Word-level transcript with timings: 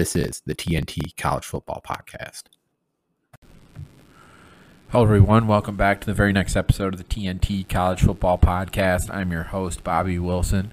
This 0.00 0.16
is 0.16 0.40
the 0.46 0.54
TNT 0.54 1.14
College 1.18 1.44
Football 1.44 1.82
Podcast. 1.86 2.44
Hello, 4.88 5.04
everyone. 5.04 5.46
Welcome 5.46 5.76
back 5.76 6.00
to 6.00 6.06
the 6.06 6.14
very 6.14 6.32
next 6.32 6.56
episode 6.56 6.94
of 6.94 6.98
the 6.98 7.04
TNT 7.04 7.68
College 7.68 8.00
Football 8.00 8.38
Podcast. 8.38 9.14
I'm 9.14 9.30
your 9.30 9.42
host, 9.42 9.84
Bobby 9.84 10.18
Wilson. 10.18 10.72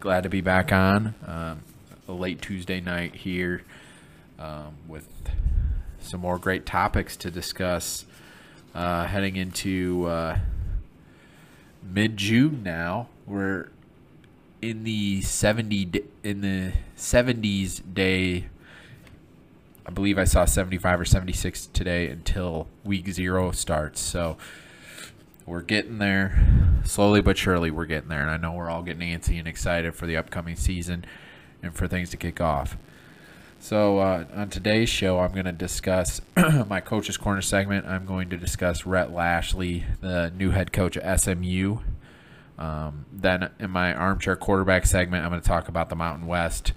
Glad 0.00 0.22
to 0.22 0.30
be 0.30 0.40
back 0.40 0.72
on 0.72 1.14
um, 1.26 1.64
a 2.08 2.12
late 2.12 2.40
Tuesday 2.40 2.80
night 2.80 3.16
here 3.16 3.60
um, 4.38 4.76
with 4.88 5.06
some 6.00 6.20
more 6.20 6.38
great 6.38 6.64
topics 6.64 7.14
to 7.18 7.30
discuss 7.30 8.06
uh, 8.74 9.04
heading 9.04 9.36
into 9.36 10.06
uh, 10.06 10.38
mid 11.82 12.16
June 12.16 12.62
now. 12.62 13.08
We're 13.26 13.68
in 14.62 14.84
the 14.84 15.22
70 15.22 16.02
in 16.22 16.40
the 16.40 16.72
70s 16.96 17.82
day 17.94 18.46
I 19.86 19.90
believe 19.90 20.18
I 20.18 20.24
saw 20.24 20.44
75 20.44 21.00
or 21.00 21.04
76 21.04 21.66
today 21.66 22.08
until 22.08 22.66
week 22.84 23.08
0 23.08 23.52
starts. 23.52 24.00
So 24.00 24.36
we're 25.44 25.62
getting 25.62 25.98
there 25.98 26.80
slowly 26.84 27.20
but 27.20 27.38
surely 27.38 27.70
we're 27.70 27.86
getting 27.86 28.08
there 28.08 28.22
and 28.22 28.30
I 28.30 28.36
know 28.36 28.52
we're 28.52 28.70
all 28.70 28.82
getting 28.82 29.02
antsy 29.02 29.38
and 29.38 29.46
excited 29.46 29.94
for 29.94 30.06
the 30.06 30.16
upcoming 30.16 30.56
season 30.56 31.04
and 31.62 31.74
for 31.74 31.86
things 31.86 32.10
to 32.10 32.16
kick 32.16 32.40
off. 32.40 32.76
So 33.58 33.98
uh, 33.98 34.26
on 34.34 34.50
today's 34.50 34.88
show, 34.88 35.18
I'm 35.18 35.32
going 35.32 35.46
to 35.46 35.52
discuss 35.52 36.20
my 36.66 36.80
coach's 36.80 37.16
corner 37.16 37.40
segment. 37.40 37.86
I'm 37.86 38.06
going 38.06 38.28
to 38.30 38.36
discuss 38.36 38.86
Rhett 38.86 39.12
Lashlee, 39.12 39.84
the 40.00 40.32
new 40.36 40.50
head 40.50 40.72
coach 40.72 40.96
at 40.96 41.20
SMU. 41.20 41.78
Um, 42.58 43.04
then 43.12 43.50
in 43.58 43.70
my 43.70 43.94
armchair 43.94 44.36
quarterback 44.36 44.86
segment, 44.86 45.24
I'm 45.24 45.30
going 45.30 45.40
to 45.40 45.46
talk 45.46 45.68
about 45.68 45.88
the 45.88 45.96
Mountain 45.96 46.26
West. 46.26 46.72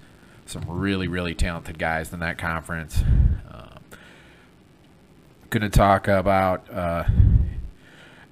Some 0.45 0.63
really, 0.67 1.07
really 1.07 1.35
talented 1.35 1.77
guys 1.79 2.11
in 2.11 2.19
that 2.19 2.37
conference. 2.37 3.03
Um, 3.51 3.79
going 5.49 5.61
to 5.61 5.69
talk 5.69 6.07
about 6.07 6.69
uh, 6.71 7.05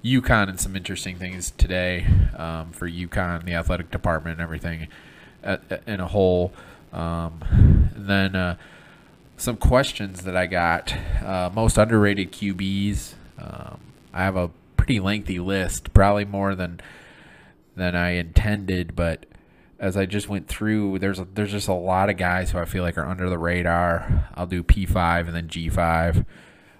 UConn 0.04 0.48
and 0.48 0.60
some 0.60 0.76
interesting 0.76 1.16
things 1.16 1.52
today 1.52 2.06
um, 2.36 2.72
for 2.72 2.88
UConn, 2.88 3.44
the 3.44 3.54
athletic 3.54 3.90
department, 3.90 4.34
and 4.34 4.42
everything 4.42 4.88
at, 5.42 5.62
at, 5.70 5.82
in 5.86 6.00
a 6.00 6.06
whole. 6.06 6.52
Um, 6.92 7.90
then 7.94 8.34
uh, 8.34 8.56
some 9.36 9.56
questions 9.56 10.22
that 10.24 10.36
I 10.36 10.46
got. 10.46 10.92
Uh, 11.24 11.50
most 11.54 11.78
underrated 11.78 12.32
QBs. 12.32 13.14
Um, 13.38 13.80
I 14.12 14.24
have 14.24 14.36
a 14.36 14.50
pretty 14.76 15.00
lengthy 15.00 15.38
list, 15.38 15.92
probably 15.94 16.24
more 16.24 16.54
than 16.54 16.80
than 17.78 17.96
I 17.96 18.10
intended, 18.10 18.94
but 18.94 19.26
as 19.78 19.96
I 19.96 20.06
just 20.06 20.28
went 20.28 20.48
through, 20.48 20.98
there's 20.98 21.18
a, 21.18 21.24
there's 21.24 21.52
just 21.52 21.68
a 21.68 21.74
lot 21.74 22.10
of 22.10 22.16
guys 22.16 22.50
who 22.50 22.58
I 22.58 22.64
feel 22.64 22.82
like 22.82 22.98
are 22.98 23.06
under 23.06 23.28
the 23.28 23.38
radar. 23.38 24.28
I'll 24.34 24.46
do 24.46 24.62
P5 24.62 25.26
and 25.26 25.34
then 25.34 25.48
G5. 25.48 26.26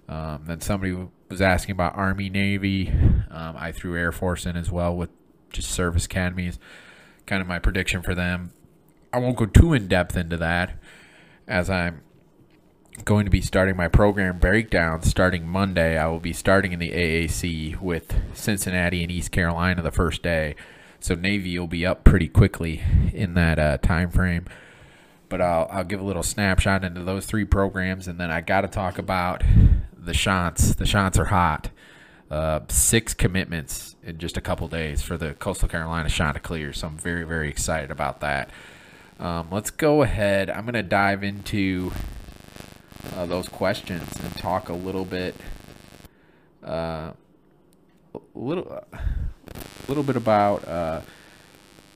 Um, 0.08 0.42
then 0.46 0.60
somebody 0.60 0.96
was 1.28 1.40
asking 1.40 1.72
about 1.72 1.96
Army, 1.96 2.28
Navy. 2.28 2.88
Um, 3.30 3.54
I 3.56 3.72
threw 3.72 3.96
Air 3.96 4.12
Force 4.12 4.46
in 4.46 4.56
as 4.56 4.70
well 4.70 4.96
with 4.96 5.10
just 5.50 5.70
service 5.70 6.06
academies. 6.06 6.58
Kind 7.26 7.40
of 7.40 7.48
my 7.48 7.58
prediction 7.58 8.02
for 8.02 8.14
them. 8.14 8.52
I 9.12 9.18
won't 9.18 9.36
go 9.36 9.46
too 9.46 9.72
in 9.72 9.88
depth 9.88 10.16
into 10.16 10.36
that 10.38 10.78
as 11.46 11.70
I'm 11.70 12.02
going 13.04 13.24
to 13.24 13.30
be 13.30 13.40
starting 13.40 13.76
my 13.76 13.88
program 13.88 14.38
breakdown 14.38 15.02
starting 15.02 15.46
Monday. 15.46 15.96
I 15.96 16.08
will 16.08 16.20
be 16.20 16.32
starting 16.32 16.72
in 16.72 16.78
the 16.78 16.90
AAC 16.90 17.80
with 17.80 18.14
Cincinnati 18.34 19.02
and 19.02 19.12
East 19.12 19.30
Carolina 19.30 19.82
the 19.82 19.92
first 19.92 20.22
day. 20.22 20.56
So 21.00 21.14
Navy 21.14 21.58
will 21.58 21.66
be 21.66 21.86
up 21.86 22.04
pretty 22.04 22.28
quickly 22.28 22.82
in 23.12 23.34
that 23.34 23.58
uh, 23.58 23.78
time 23.78 24.10
frame. 24.10 24.46
But 25.28 25.40
I'll, 25.40 25.68
I'll 25.70 25.84
give 25.84 26.00
a 26.00 26.04
little 26.04 26.22
snapshot 26.22 26.84
into 26.84 27.02
those 27.02 27.26
three 27.26 27.44
programs, 27.44 28.08
and 28.08 28.18
then 28.18 28.30
I 28.30 28.40
got 28.40 28.62
to 28.62 28.68
talk 28.68 28.98
about 28.98 29.42
the 29.96 30.12
Chants. 30.12 30.74
The 30.74 30.86
Chants 30.86 31.18
are 31.18 31.26
hot. 31.26 31.70
Uh, 32.30 32.60
six 32.68 33.14
commitments 33.14 33.96
in 34.02 34.18
just 34.18 34.36
a 34.36 34.40
couple 34.40 34.68
days 34.68 35.02
for 35.02 35.16
the 35.16 35.34
Coastal 35.34 35.68
Carolina 35.68 36.08
Chanticleer, 36.08 36.72
so 36.72 36.86
I'm 36.86 36.96
very, 36.98 37.24
very 37.24 37.48
excited 37.48 37.90
about 37.90 38.20
that. 38.20 38.50
Um, 39.18 39.48
let's 39.50 39.70
go 39.70 40.02
ahead. 40.02 40.48
I'm 40.50 40.62
going 40.62 40.74
to 40.74 40.82
dive 40.82 41.24
into 41.24 41.92
uh, 43.16 43.26
those 43.26 43.48
questions 43.48 44.12
and 44.22 44.34
talk 44.36 44.68
a 44.68 44.74
little 44.74 45.04
bit, 45.04 45.34
uh, 46.62 47.12
little, 48.40 48.66
a 48.70 48.98
little 49.88 50.02
bit 50.02 50.16
about. 50.16 50.66
Uh, 50.66 51.00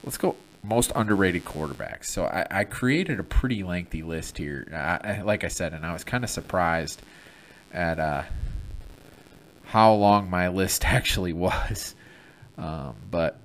let's 0.05 0.19
go 0.19 0.37
most 0.63 0.93
underrated 0.95 1.45
quarterbacks. 1.45 2.07
So 2.07 2.25
I, 2.25 2.47
I, 2.51 2.65
created 2.65 3.19
a 3.19 3.25
pretty 3.25 3.65
lengthy 3.65 4.03
list 4.03 4.39
here. 4.39 4.67
I, 4.73 5.23
like 5.23 5.43
I 5.43 5.49
said, 5.49 5.73
and 5.73 5.85
I 5.85 5.93
was 5.93 6.05
kind 6.05 6.23
of 6.23 6.31
surprised 6.31 7.03
at 7.73 7.99
uh, 7.99 8.23
how 9.65 9.95
long 9.95 10.31
my 10.31 10.49
list 10.49 10.85
actually 10.87 11.33
was. 11.33 11.95
Um, 12.57 12.95
but 13.11 13.39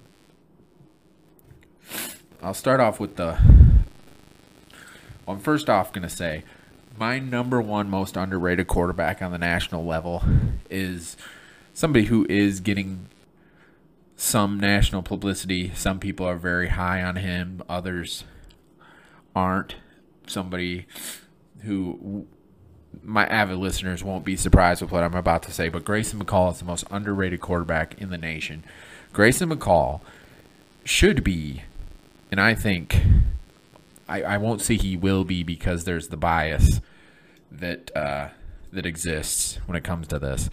I'll 2.41 2.53
start 2.53 2.80
off 2.80 3.00
with 3.00 3.16
the. 3.16 3.38
Well, 5.25 5.36
I'm 5.36 5.40
first 5.40 5.69
off 5.69 5.91
going 5.91 6.07
to 6.07 6.16
say 6.16 6.44
my 6.97 7.19
number 7.19 7.62
one 7.62 7.90
most 7.90 8.16
underrated 8.16 8.68
quarterback 8.68 9.22
on 9.22 9.31
the 9.31 9.38
national 9.38 9.86
level 9.86 10.24
is 10.69 11.18
somebody 11.78 12.06
who 12.06 12.26
is 12.28 12.60
getting 12.60 13.08
some 14.16 14.60
national 14.60 15.04
publicity. 15.04 15.72
Some 15.76 16.00
people 16.00 16.26
are 16.26 16.36
very 16.36 16.70
high 16.70 17.04
on 17.04 17.18
him, 17.18 17.62
others 17.70 18.24
aren't. 19.36 19.76
Somebody 20.26 20.88
who 21.62 22.26
my 23.04 23.28
avid 23.28 23.60
listeners 23.60 24.04
won't 24.04 24.26
be 24.26 24.36
surprised 24.36 24.82
with 24.82 24.92
what 24.92 25.04
I'm 25.04 25.14
about 25.14 25.44
to 25.44 25.52
say, 25.52 25.70
but 25.70 25.86
Grayson 25.86 26.20
McCall 26.20 26.52
is 26.52 26.58
the 26.58 26.66
most 26.66 26.84
underrated 26.90 27.42
quarterback 27.42 28.02
in 28.02 28.10
the 28.10 28.18
nation. 28.18 28.64
Grayson 29.14 29.52
McCall 29.52 30.02
should 30.84 31.24
be 31.24 31.62
and 32.32 32.42
I 32.42 32.56
think 32.56 33.00
I, 34.10 34.24
I 34.24 34.38
won't 34.38 34.62
say 34.62 34.78
he 34.78 34.98
will 34.98 35.26
be 35.26 35.44
because 35.44 35.84
there's 35.84 36.08
the 36.08 36.18
bias 36.18 36.82
that 37.52 37.96
uh, 37.96 38.30
that 38.74 38.88
exists 38.88 39.60
when 39.68 39.76
it 39.76 39.84
comes 39.84 40.08
to 40.08 40.18
this. 40.18 40.50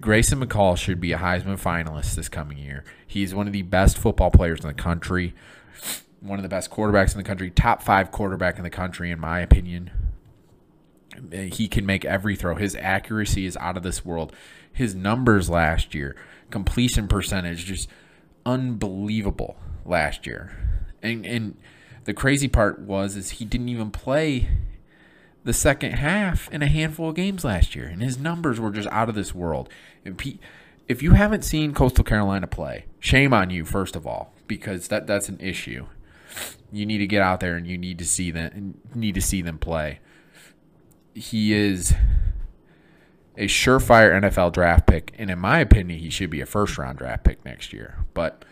Grayson 0.00 0.40
McCall 0.40 0.76
should 0.76 1.00
be 1.00 1.12
a 1.12 1.18
Heisman 1.18 1.60
finalist 1.60 2.14
this 2.14 2.28
coming 2.28 2.58
year. 2.58 2.84
He's 3.06 3.34
one 3.34 3.46
of 3.46 3.52
the 3.52 3.62
best 3.62 3.98
football 3.98 4.30
players 4.30 4.60
in 4.60 4.68
the 4.68 4.74
country, 4.74 5.34
one 6.20 6.38
of 6.38 6.44
the 6.44 6.48
best 6.48 6.70
quarterbacks 6.70 7.12
in 7.12 7.18
the 7.18 7.24
country, 7.24 7.50
top 7.50 7.82
five 7.82 8.12
quarterback 8.12 8.58
in 8.58 8.62
the 8.62 8.70
country, 8.70 9.10
in 9.10 9.18
my 9.18 9.40
opinion. 9.40 9.90
He 11.30 11.68
can 11.68 11.84
make 11.84 12.04
every 12.04 12.36
throw. 12.36 12.54
His 12.54 12.76
accuracy 12.76 13.44
is 13.44 13.56
out 13.58 13.76
of 13.76 13.82
this 13.82 14.04
world. 14.04 14.32
His 14.72 14.94
numbers 14.94 15.50
last 15.50 15.94
year, 15.94 16.16
completion 16.50 17.08
percentage, 17.08 17.66
just 17.66 17.88
unbelievable 18.46 19.56
last 19.84 20.26
year. 20.26 20.56
And 21.02 21.26
and 21.26 21.56
the 22.04 22.14
crazy 22.14 22.48
part 22.48 22.80
was 22.80 23.16
is 23.16 23.30
he 23.30 23.44
didn't 23.44 23.68
even 23.68 23.90
play 23.90 24.48
the 25.44 25.52
second 25.52 25.92
half 25.92 26.50
in 26.52 26.62
a 26.62 26.68
handful 26.68 27.08
of 27.10 27.16
games 27.16 27.44
last 27.44 27.74
year, 27.74 27.86
and 27.86 28.02
his 28.02 28.18
numbers 28.18 28.60
were 28.60 28.70
just 28.70 28.88
out 28.88 29.08
of 29.08 29.14
this 29.14 29.34
world. 29.34 29.68
If 30.88 31.02
you 31.02 31.12
haven't 31.12 31.42
seen 31.42 31.74
Coastal 31.74 32.04
Carolina 32.04 32.46
play, 32.46 32.86
shame 33.00 33.32
on 33.32 33.50
you 33.50 33.64
first 33.64 33.96
of 33.96 34.06
all, 34.06 34.32
because 34.46 34.88
that 34.88 35.06
that's 35.06 35.28
an 35.28 35.40
issue. 35.40 35.86
You 36.70 36.86
need 36.86 36.98
to 36.98 37.06
get 37.06 37.22
out 37.22 37.40
there 37.40 37.56
and 37.56 37.66
you 37.66 37.76
need 37.76 37.98
to 37.98 38.04
see 38.04 38.30
them 38.30 38.78
need 38.94 39.14
to 39.14 39.20
see 39.20 39.42
them 39.42 39.58
play. 39.58 40.00
He 41.14 41.52
is 41.52 41.94
a 43.36 43.46
surefire 43.46 44.12
NFL 44.20 44.52
draft 44.52 44.86
pick, 44.86 45.14
and 45.18 45.30
in 45.30 45.38
my 45.38 45.58
opinion, 45.58 45.98
he 46.00 46.10
should 46.10 46.30
be 46.30 46.40
a 46.40 46.46
first 46.46 46.78
round 46.78 46.98
draft 46.98 47.24
pick 47.24 47.44
next 47.44 47.72
year. 47.72 48.04
But 48.14 48.44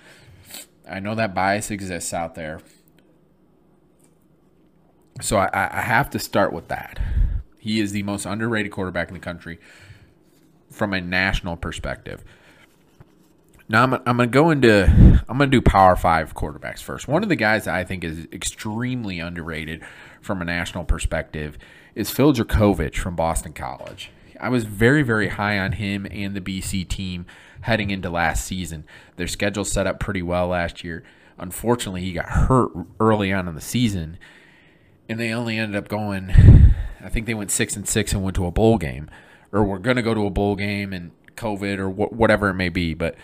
I 0.89 1.01
know 1.01 1.15
that 1.15 1.35
bias 1.35 1.71
exists 1.71 2.13
out 2.13 2.35
there. 2.35 2.61
So 5.21 5.37
I, 5.37 5.49
I 5.53 5.83
have 5.83 6.11
to 6.11 6.19
start 6.19 6.53
with 6.53 6.69
that. 6.69 6.99
He 7.59 7.81
is 7.81 7.93
the 7.93 8.03
most 8.03 8.25
underrated 8.27 8.73
quarterback 8.73 9.09
in 9.09 9.15
the 9.15 9.21
country 9.21 9.59
from 10.71 10.95
a 10.95 11.01
national 11.01 11.57
perspective. 11.57 12.25
Now 13.69 13.85
I'm, 13.85 13.95
I'm 14.07 14.17
going 14.17 14.19
to 14.19 14.27
go 14.27 14.51
into 14.51 15.21
I'm 15.29 15.39
going 15.39 15.51
to 15.51 15.57
do 15.57 15.63
Power 15.63 15.95
Five 15.95 16.35
quarterbacks 16.35 16.81
first. 16.81 17.07
One 17.07 17.23
of 17.23 17.29
the 17.29 17.37
guys 17.37 17.67
that 17.67 17.75
I 17.75 17.85
think 17.85 18.03
is 18.03 18.27
extremely 18.33 19.21
underrated 19.21 19.83
from 20.21 20.43
a 20.43 20.45
national 20.45 20.85
perspective 20.85 21.57
is 21.95 22.11
Phil 22.11 22.33
Jurkovec 22.33 22.97
from 22.97 23.15
Boston 23.15 23.53
College. 23.53 24.11
I 24.41 24.49
was 24.49 24.65
very, 24.65 25.03
very 25.03 25.29
high 25.29 25.59
on 25.59 25.73
him 25.73 26.07
and 26.11 26.35
the 26.35 26.41
BC 26.41 26.89
team 26.89 27.27
heading 27.63 27.91
into 27.91 28.11
last 28.11 28.45
season. 28.47 28.85
Their 29.17 29.29
schedule 29.29 29.65
set 29.65 29.87
up 29.87 30.01
pretty 30.01 30.23
well 30.23 30.49
last 30.49 30.83
year. 30.83 31.05
Unfortunately, 31.39 32.01
he 32.01 32.13
got 32.13 32.29
hurt 32.29 32.73
early 32.99 33.33
on 33.33 33.49
in 33.49 33.55
the 33.55 33.61
season, 33.61 34.19
and 35.11 35.19
they 35.19 35.33
only 35.33 35.59
ended 35.59 35.77
up 35.77 35.89
going. 35.89 36.31
I 37.03 37.09
think 37.09 37.27
they 37.27 37.35
went 37.35 37.51
six 37.51 37.75
and 37.75 37.87
six 37.87 38.13
and 38.13 38.23
went 38.23 38.37
to 38.37 38.47
a 38.47 38.51
bowl 38.53 38.79
game, 38.79 39.11
or 39.51 39.65
were 39.65 39.81
going 39.81 39.97
to 39.97 40.03
go 40.03 40.15
to 40.15 40.25
a 40.25 40.31
bowl 40.31 40.55
game 40.55 40.93
and 40.93 41.11
COVID 41.35 41.79
or 41.79 41.91
wh- 41.91 42.13
whatever 42.13 42.49
it 42.49 42.55
may 42.55 42.69
be. 42.69 42.95
But 42.95 43.17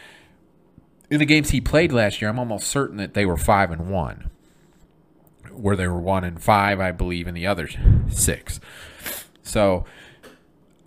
in 1.09 1.21
the 1.21 1.25
games 1.25 1.50
he 1.50 1.61
played 1.61 1.93
last 1.93 2.21
year, 2.21 2.29
I'm 2.29 2.41
almost 2.41 2.67
certain 2.67 2.97
that 2.97 3.15
they 3.15 3.25
were 3.25 3.37
five 3.37 3.71
and 3.71 3.88
one, 3.88 4.31
where 5.53 5.77
they 5.77 5.87
were 5.87 6.00
one 6.00 6.25
and 6.25 6.43
five, 6.43 6.81
I 6.81 6.91
believe, 6.91 7.29
in 7.29 7.35
the 7.35 7.47
other 7.47 7.69
six. 8.09 8.59
So 9.43 9.85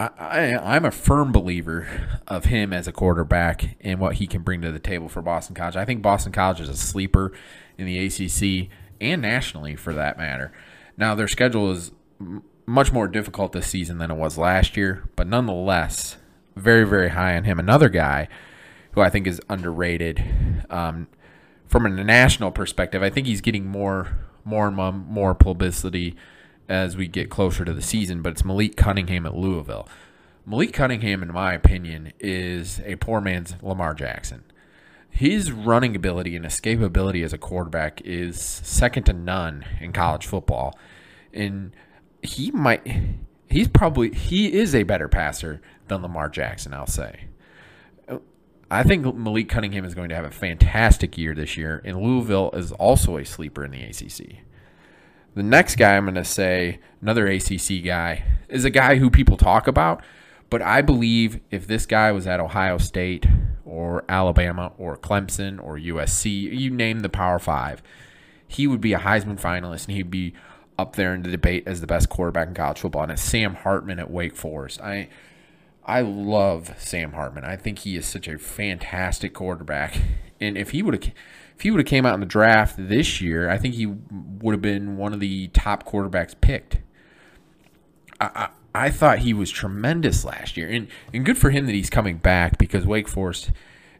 I, 0.01 0.09
I, 0.17 0.75
I'm 0.75 0.83
a 0.83 0.91
firm 0.91 1.31
believer 1.31 1.87
of 2.27 2.45
him 2.45 2.73
as 2.73 2.89
a 2.89 2.91
quarterback 2.91 3.77
and 3.79 4.01
what 4.01 4.15
he 4.15 4.27
can 4.27 4.41
bring 4.41 4.61
to 4.63 4.71
the 4.73 4.79
table 4.79 5.07
for 5.07 5.21
Boston 5.21 5.55
College. 5.55 5.77
I 5.77 5.85
think 5.85 6.01
Boston 6.01 6.33
College 6.33 6.59
is 6.59 6.67
a 6.67 6.75
sleeper 6.75 7.31
in 7.77 7.85
the 7.85 8.05
ACC 8.05 8.69
and 8.99 9.21
nationally 9.21 9.77
for 9.77 9.93
that 9.93 10.17
matter. 10.17 10.51
Now, 10.99 11.15
their 11.15 11.29
schedule 11.29 11.71
is 11.71 11.91
much 12.65 12.91
more 12.91 13.07
difficult 13.07 13.53
this 13.53 13.67
season 13.67 13.99
than 13.99 14.11
it 14.11 14.15
was 14.15 14.37
last 14.37 14.75
year, 14.75 15.09
but 15.15 15.27
nonetheless, 15.27 16.17
very, 16.57 16.85
very 16.85 17.11
high 17.11 17.37
on 17.37 17.45
him. 17.45 17.57
Another 17.57 17.87
guy 17.87 18.27
who 18.91 18.99
I 18.99 19.09
think 19.09 19.25
is 19.25 19.39
underrated 19.49 20.21
um, 20.69 21.07
from 21.65 21.85
a 21.85 21.89
national 21.89 22.51
perspective. 22.51 23.01
I 23.01 23.09
think 23.09 23.27
he's 23.27 23.39
getting 23.39 23.65
more, 23.65 24.17
more 24.43 24.67
and 24.67 24.75
more, 24.75 24.91
more 24.91 25.33
publicity 25.33 26.17
as 26.67 26.97
we 26.97 27.07
get 27.07 27.29
closer 27.29 27.63
to 27.63 27.73
the 27.73 27.81
season, 27.81 28.21
but 28.21 28.33
it's 28.33 28.43
Malik 28.43 28.75
Cunningham 28.75 29.25
at 29.25 29.33
Louisville. 29.33 29.87
Malik 30.45 30.73
Cunningham, 30.73 31.23
in 31.23 31.31
my 31.31 31.53
opinion, 31.53 32.11
is 32.19 32.81
a 32.83 32.97
poor 32.97 33.21
man's 33.21 33.55
Lamar 33.61 33.93
Jackson. 33.93 34.43
His 35.09 35.51
running 35.51 35.95
ability 35.95 36.35
and 36.35 36.45
escapability 36.45 37.23
as 37.23 37.33
a 37.33 37.37
quarterback 37.37 38.01
is 38.05 38.39
second 38.41 39.03
to 39.03 39.13
none 39.13 39.65
in 39.81 39.91
college 39.91 40.25
football. 40.25 40.77
And 41.33 41.73
he 42.21 42.51
might, 42.51 42.85
he's 43.49 43.67
probably, 43.67 44.11
he 44.11 44.53
is 44.53 44.73
a 44.73 44.83
better 44.83 45.07
passer 45.07 45.61
than 45.87 46.01
Lamar 46.01 46.29
Jackson, 46.29 46.73
I'll 46.73 46.87
say. 46.87 47.25
I 48.71 48.83
think 48.83 49.15
Malik 49.15 49.49
Cunningham 49.49 49.83
is 49.83 49.95
going 49.95 50.09
to 50.09 50.15
have 50.15 50.25
a 50.25 50.31
fantastic 50.31 51.17
year 51.17 51.33
this 51.33 51.57
year, 51.57 51.81
and 51.83 51.97
Louisville 51.97 52.51
is 52.53 52.71
also 52.73 53.17
a 53.17 53.25
sleeper 53.25 53.65
in 53.65 53.71
the 53.71 53.83
ACC. 53.83 54.43
The 55.33 55.43
next 55.43 55.75
guy 55.75 55.97
I'm 55.97 56.05
going 56.05 56.15
to 56.15 56.23
say, 56.23 56.79
another 57.01 57.27
ACC 57.27 57.83
guy, 57.83 58.23
is 58.47 58.65
a 58.65 58.69
guy 58.69 58.97
who 58.97 59.09
people 59.09 59.37
talk 59.37 59.67
about, 59.67 60.03
but 60.51 60.61
I 60.61 60.81
believe 60.81 61.39
if 61.49 61.65
this 61.65 61.87
guy 61.87 62.11
was 62.11 62.27
at 62.27 62.39
Ohio 62.39 62.77
State 62.77 63.25
or 63.69 64.03
Alabama 64.09 64.71
or 64.77 64.97
Clemson 64.97 65.63
or 65.63 65.77
USC, 65.77 66.57
you 66.57 66.71
name 66.71 66.99
the 66.99 67.09
Power 67.09 67.39
Five, 67.39 67.81
he 68.47 68.67
would 68.67 68.81
be 68.81 68.93
a 68.93 68.99
Heisman 68.99 69.39
finalist 69.39 69.87
and 69.87 69.95
he'd 69.95 70.11
be 70.11 70.33
up 70.77 70.95
there 70.95 71.13
in 71.13 71.21
the 71.21 71.29
debate 71.29 71.63
as 71.67 71.81
the 71.81 71.87
best 71.87 72.09
quarterback 72.09 72.47
in 72.47 72.53
college 72.53 72.79
football. 72.79 73.03
And 73.03 73.11
it's 73.11 73.21
Sam 73.21 73.53
Hartman 73.53 73.99
at 73.99 74.09
Wake 74.09 74.35
Forest. 74.35 74.81
I 74.81 75.09
I 75.85 76.01
love 76.01 76.73
Sam 76.77 77.13
Hartman. 77.13 77.43
I 77.43 77.55
think 77.55 77.79
he 77.79 77.95
is 77.95 78.05
such 78.05 78.27
a 78.27 78.37
fantastic 78.37 79.33
quarterback. 79.33 79.99
And 80.39 80.57
if 80.57 80.71
he 80.71 80.81
would 80.81 80.93
have 80.93 81.13
if 81.55 81.63
he 81.63 81.71
would 81.71 81.79
have 81.79 81.87
came 81.87 82.05
out 82.05 82.13
in 82.13 82.21
the 82.21 82.25
draft 82.25 82.75
this 82.77 83.19
year, 83.19 83.49
I 83.49 83.57
think 83.57 83.75
he 83.75 83.85
would 83.85 84.53
have 84.53 84.61
been 84.61 84.95
one 84.95 85.13
of 85.13 85.19
the 85.19 85.49
top 85.49 85.85
quarterbacks 85.85 86.33
picked. 86.39 86.77
I, 88.21 88.49
I, 88.73 88.89
thought 88.89 89.19
he 89.19 89.33
was 89.33 89.49
tremendous 89.49 90.23
last 90.25 90.57
year, 90.57 90.69
and 90.69 90.87
and 91.13 91.25
good 91.25 91.37
for 91.37 91.49
him 91.49 91.65
that 91.65 91.73
he's 91.73 91.89
coming 91.89 92.17
back 92.17 92.57
because 92.57 92.85
Wake 92.85 93.07
Forest 93.07 93.51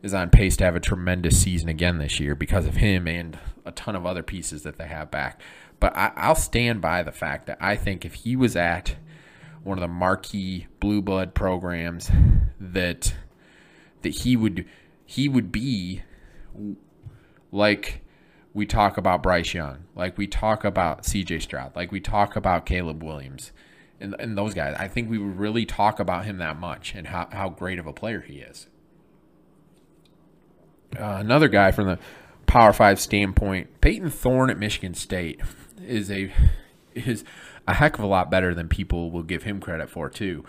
is 0.02 0.14
on 0.14 0.30
pace 0.30 0.56
to 0.58 0.64
have 0.64 0.76
a 0.76 0.80
tremendous 0.80 1.42
season 1.42 1.70
again 1.70 1.98
this 1.98 2.20
year 2.20 2.36
because 2.36 2.66
of 2.66 2.78
him 2.78 3.08
and 3.08 3.38
a 3.66 3.72
ton 3.72 3.96
of 3.96 4.06
other 4.06 4.24
pieces 4.24 4.64
that 4.64 4.78
they 4.78 4.88
have 4.88 5.12
back. 5.12 5.42
But 5.80 5.96
I, 5.96 6.12
I'll 6.16 6.36
stand 6.36 6.82
by 6.82 7.04
the 7.04 7.12
fact 7.12 7.48
that 7.48 7.58
I 7.60 7.76
think 7.76 8.06
if 8.06 8.14
he 8.14 8.36
was 8.36 8.56
at 8.56 8.96
one 9.64 9.78
of 9.78 9.82
the 9.82 9.88
marquee 9.88 10.68
blue 10.80 11.02
blood 11.02 11.34
programs, 11.34 12.10
that 12.60 13.14
that 14.02 14.10
he 14.10 14.36
would 14.36 14.66
he 15.06 15.28
would 15.28 15.52
be 15.52 16.04
like 17.52 18.02
we 18.54 18.66
talk 18.66 18.98
about 18.98 19.24
Bryce 19.24 19.54
Young, 19.54 19.86
like 19.96 20.18
we 20.18 20.28
talk 20.28 20.64
about 20.64 21.04
CJ 21.04 21.42
Stroud, 21.42 21.76
like 21.76 21.92
we 21.92 22.00
talk 22.00 22.36
about 22.36 22.66
Caleb 22.66 23.04
Williams 23.04 23.52
and, 24.00 24.16
and 24.20 24.38
those 24.38 24.54
guys. 24.54 24.76
I 24.78 24.88
think 24.88 25.10
we 25.10 25.18
would 25.18 25.38
really 25.38 25.66
talk 25.66 26.00
about 26.00 26.26
him 26.26 26.38
that 26.38 26.60
much 26.60 26.94
and 26.96 27.08
how, 27.08 27.28
how 27.32 27.50
great 27.50 27.80
of 27.80 27.88
a 27.88 27.94
player 27.94 28.22
he 28.22 28.40
is. 28.40 28.68
Uh, 30.98 31.18
another 31.20 31.48
guy 31.48 31.72
from 31.72 31.88
the 31.88 32.00
Power 32.46 32.74
Five 32.74 33.00
standpoint, 33.00 33.80
Payton 33.80 34.10
Thorne 34.10 34.50
at 34.50 34.58
Michigan 34.58 34.96
State 34.96 35.40
is 35.86 36.10
a 36.10 36.32
is 36.96 37.24
a 37.68 37.76
heck 37.76 37.98
of 37.98 38.04
a 38.04 38.08
lot 38.08 38.32
better 38.32 38.56
than 38.56 38.68
people 38.68 39.12
will 39.12 39.24
give 39.24 39.44
him 39.44 39.60
credit 39.60 39.90
for 39.90 40.10
too. 40.10 40.44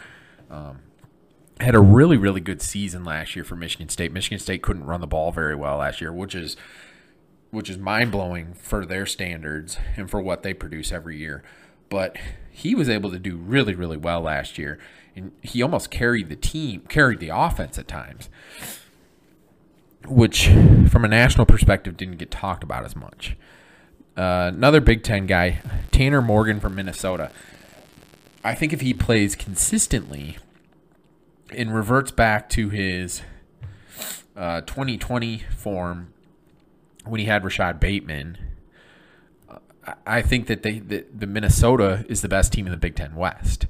Um, 0.51 0.81
had 1.61 1.75
a 1.75 1.81
really 1.81 2.17
really 2.17 2.41
good 2.41 2.63
season 2.63 3.05
last 3.05 3.37
year 3.37 3.45
for 3.45 3.55
Michigan 3.55 3.91
State. 3.91 4.13
Michigan 4.13 4.39
State 4.39 4.63
couldn't 4.63 4.85
run 4.85 5.03
the 5.03 5.07
ball 5.07 5.31
very 5.31 5.55
well 5.55 5.77
last 5.77 6.01
year, 6.01 6.13
which 6.13 6.35
is 6.35 6.57
which 7.51 7.69
is 7.69 7.77
mind 7.77 8.11
blowing 8.11 8.55
for 8.55 8.87
their 8.87 9.05
standards 9.05 9.77
and 9.97 10.11
for 10.11 10.23
what 10.23 10.43
they 10.43 10.55
produce 10.55 10.93
every 10.93 11.19
year. 11.19 11.43
But 11.91 12.17
he 12.51 12.75
was 12.75 12.89
able 12.89 13.11
to 13.11 13.19
do 13.19 13.37
really 13.37 13.75
really 13.75 13.97
well 13.97 14.21
last 14.23 14.59
year, 14.59 14.79
and 15.17 15.33
he 15.43 15.63
almost 15.63 15.91
carried 15.91 16.29
the 16.29 16.37
team, 16.37 16.83
carried 16.89 17.21
the 17.21 17.31
offense 17.31 17.79
at 17.79 17.89
times, 17.89 18.29
which 20.07 20.47
from 20.89 21.05
a 21.05 21.09
national 21.09 21.47
perspective 21.47 21.97
didn't 21.97 22.17
get 22.17 22.31
talked 22.31 22.63
about 22.63 22.85
as 22.85 22.97
much. 22.97 23.37
Uh, 24.17 24.51
another 24.53 24.81
Big 24.81 25.03
Ten 25.03 25.27
guy, 25.27 25.61
Tanner 25.93 26.21
Morgan 26.21 26.61
from 26.61 26.75
Minnesota. 26.75 27.31
I 28.43 28.55
think 28.55 28.73
if 28.73 28.81
he 28.81 28.93
plays 28.93 29.37
consistently 29.37 30.39
and 31.51 31.75
reverts 31.75 32.11
back 32.11 32.49
to 32.51 32.71
his 32.71 33.23
uh, 34.37 34.63
2020 34.63 35.45
form 35.57 36.13
when 37.05 37.21
he 37.21 37.27
had 37.27 37.45
Rashod 37.45 37.81
Bateman, 37.81 38.39
I 40.07 40.23
think 40.23 40.47
that 40.47 40.63
they 40.63 40.79
the, 40.79 41.07
the 41.15 41.27
Minnesota 41.27 42.05
is 42.09 42.23
the 42.23 42.29
best 42.29 42.53
team 42.53 42.67
in 42.67 42.73
the 42.73 42.79
Big 42.79 42.97
Ten 42.97 43.15
West. 43.15 43.67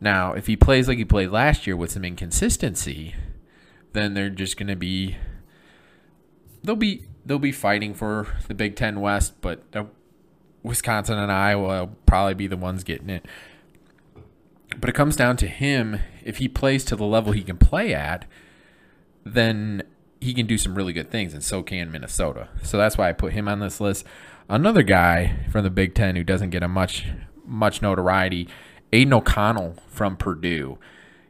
Now, 0.00 0.32
if 0.32 0.46
he 0.46 0.56
plays 0.56 0.88
like 0.88 0.98
he 0.98 1.04
played 1.04 1.30
last 1.30 1.66
year 1.66 1.76
with 1.76 1.90
some 1.90 2.04
inconsistency, 2.04 3.14
then 3.92 4.14
they're 4.14 4.30
just 4.30 4.56
going 4.56 4.68
to 4.68 4.76
be 4.76 5.16
they'll 6.62 6.76
be 6.76 7.06
they'll 7.24 7.38
be 7.38 7.52
fighting 7.52 7.94
for 7.94 8.26
the 8.48 8.54
Big 8.54 8.76
Ten 8.76 9.00
West, 9.00 9.40
but 9.40 9.62
Wisconsin 10.62 11.18
and 11.18 11.30
Iowa 11.30 11.80
will 11.80 11.96
probably 12.06 12.34
be 12.34 12.46
the 12.46 12.56
ones 12.56 12.84
getting 12.84 13.10
it. 13.10 13.26
But 14.78 14.88
it 14.88 14.94
comes 14.94 15.16
down 15.16 15.36
to 15.38 15.48
him. 15.48 16.00
If 16.24 16.38
he 16.38 16.48
plays 16.48 16.84
to 16.86 16.96
the 16.96 17.04
level 17.04 17.32
he 17.32 17.42
can 17.42 17.56
play 17.56 17.92
at, 17.92 18.24
then 19.24 19.82
he 20.20 20.34
can 20.34 20.46
do 20.46 20.58
some 20.58 20.74
really 20.74 20.92
good 20.92 21.10
things, 21.10 21.34
and 21.34 21.42
so 21.42 21.62
can 21.62 21.90
Minnesota. 21.90 22.48
So 22.62 22.76
that's 22.76 22.96
why 22.96 23.08
I 23.08 23.12
put 23.12 23.32
him 23.32 23.48
on 23.48 23.60
this 23.60 23.80
list. 23.80 24.04
Another 24.50 24.82
guy 24.82 25.36
from 25.52 25.62
the 25.62 25.70
Big 25.70 25.94
Ten 25.94 26.16
who 26.16 26.24
doesn't 26.24 26.50
get 26.50 26.64
a 26.64 26.68
much 26.68 27.06
much 27.46 27.80
notoriety, 27.82 28.48
Aidan 28.92 29.12
O'Connell 29.12 29.76
from 29.86 30.16
Purdue. 30.16 30.76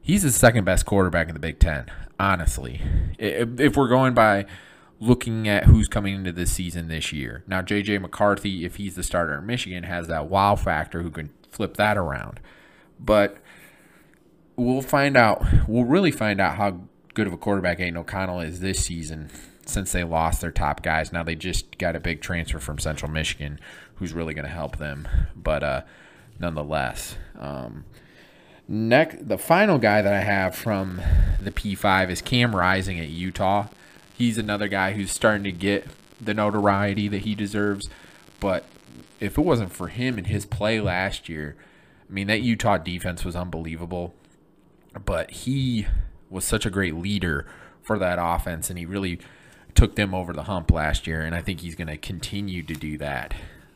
He's 0.00 0.22
the 0.22 0.30
second 0.30 0.64
best 0.64 0.86
quarterback 0.86 1.28
in 1.28 1.34
the 1.34 1.40
Big 1.40 1.58
Ten, 1.58 1.84
honestly. 2.18 2.80
If 3.18 3.76
we're 3.76 3.88
going 3.88 4.14
by 4.14 4.46
looking 5.00 5.46
at 5.48 5.64
who's 5.64 5.86
coming 5.86 6.14
into 6.14 6.32
this 6.32 6.50
season 6.50 6.88
this 6.88 7.12
year. 7.12 7.44
Now, 7.46 7.60
J.J. 7.60 7.98
McCarthy, 7.98 8.64
if 8.64 8.76
he's 8.76 8.94
the 8.94 9.02
starter 9.02 9.38
in 9.38 9.44
Michigan, 9.44 9.84
has 9.84 10.08
that 10.08 10.30
wow 10.30 10.56
factor 10.56 11.02
who 11.02 11.10
can 11.10 11.28
flip 11.50 11.76
that 11.76 11.98
around. 11.98 12.40
But 12.98 13.36
we'll 14.56 14.80
find 14.80 15.18
out. 15.18 15.44
We'll 15.68 15.84
really 15.84 16.10
find 16.10 16.40
out 16.40 16.56
how 16.56 16.80
good 17.12 17.26
of 17.26 17.34
a 17.34 17.38
quarterback 17.38 17.80
Aidan 17.80 17.98
O'Connell 17.98 18.40
is 18.40 18.60
this 18.60 18.82
season 18.82 19.30
since 19.66 19.92
they 19.92 20.04
lost 20.04 20.40
their 20.40 20.50
top 20.50 20.82
guys. 20.82 21.12
Now 21.12 21.22
they 21.22 21.34
just 21.34 21.78
got 21.78 21.96
a 21.96 22.00
big 22.00 22.20
transfer 22.20 22.58
from 22.58 22.78
Central 22.78 23.10
Michigan 23.10 23.60
who's 23.96 24.12
really 24.12 24.34
going 24.34 24.46
to 24.46 24.50
help 24.50 24.78
them. 24.78 25.06
But 25.36 25.62
uh, 25.62 25.82
nonetheless, 26.38 27.16
um, 27.38 27.84
next, 28.66 29.28
the 29.28 29.38
final 29.38 29.78
guy 29.78 30.02
that 30.02 30.12
I 30.12 30.20
have 30.20 30.54
from 30.54 31.00
the 31.40 31.50
P5 31.50 32.10
is 32.10 32.22
Cam 32.22 32.56
Rising 32.56 32.98
at 32.98 33.08
Utah 33.08 33.66
he's 34.20 34.36
another 34.36 34.68
guy 34.68 34.92
who's 34.92 35.10
starting 35.10 35.44
to 35.44 35.50
get 35.50 35.86
the 36.20 36.34
notoriety 36.34 37.08
that 37.08 37.22
he 37.22 37.34
deserves. 37.34 37.88
But 38.38 38.66
if 39.18 39.38
it 39.38 39.40
wasn't 39.40 39.72
for 39.72 39.88
him 39.88 40.18
and 40.18 40.26
his 40.26 40.44
play 40.44 40.78
last 40.78 41.26
year, 41.26 41.56
I 42.06 42.12
mean, 42.12 42.26
that 42.26 42.42
Utah 42.42 42.76
defense 42.76 43.24
was 43.24 43.34
unbelievable. 43.34 44.14
But 45.06 45.30
he 45.30 45.86
was 46.28 46.44
such 46.44 46.66
a 46.66 46.70
great 46.70 46.96
leader 46.96 47.46
for 47.80 47.98
that 47.98 48.18
offense, 48.20 48.68
and 48.68 48.78
he 48.78 48.84
really 48.84 49.20
took 49.80 49.96
them 49.96 50.14
over 50.14 50.34
the 50.34 50.42
hump 50.42 50.70
last 50.70 51.06
year. 51.06 51.22
And 51.22 51.34
I 51.34 51.40
think 51.40 51.60
he's 51.60 51.74
going 51.74 51.88
to 51.88 51.96
continue 51.96 52.62
to 52.62 52.74
do 52.74 52.98
that. 52.98 53.32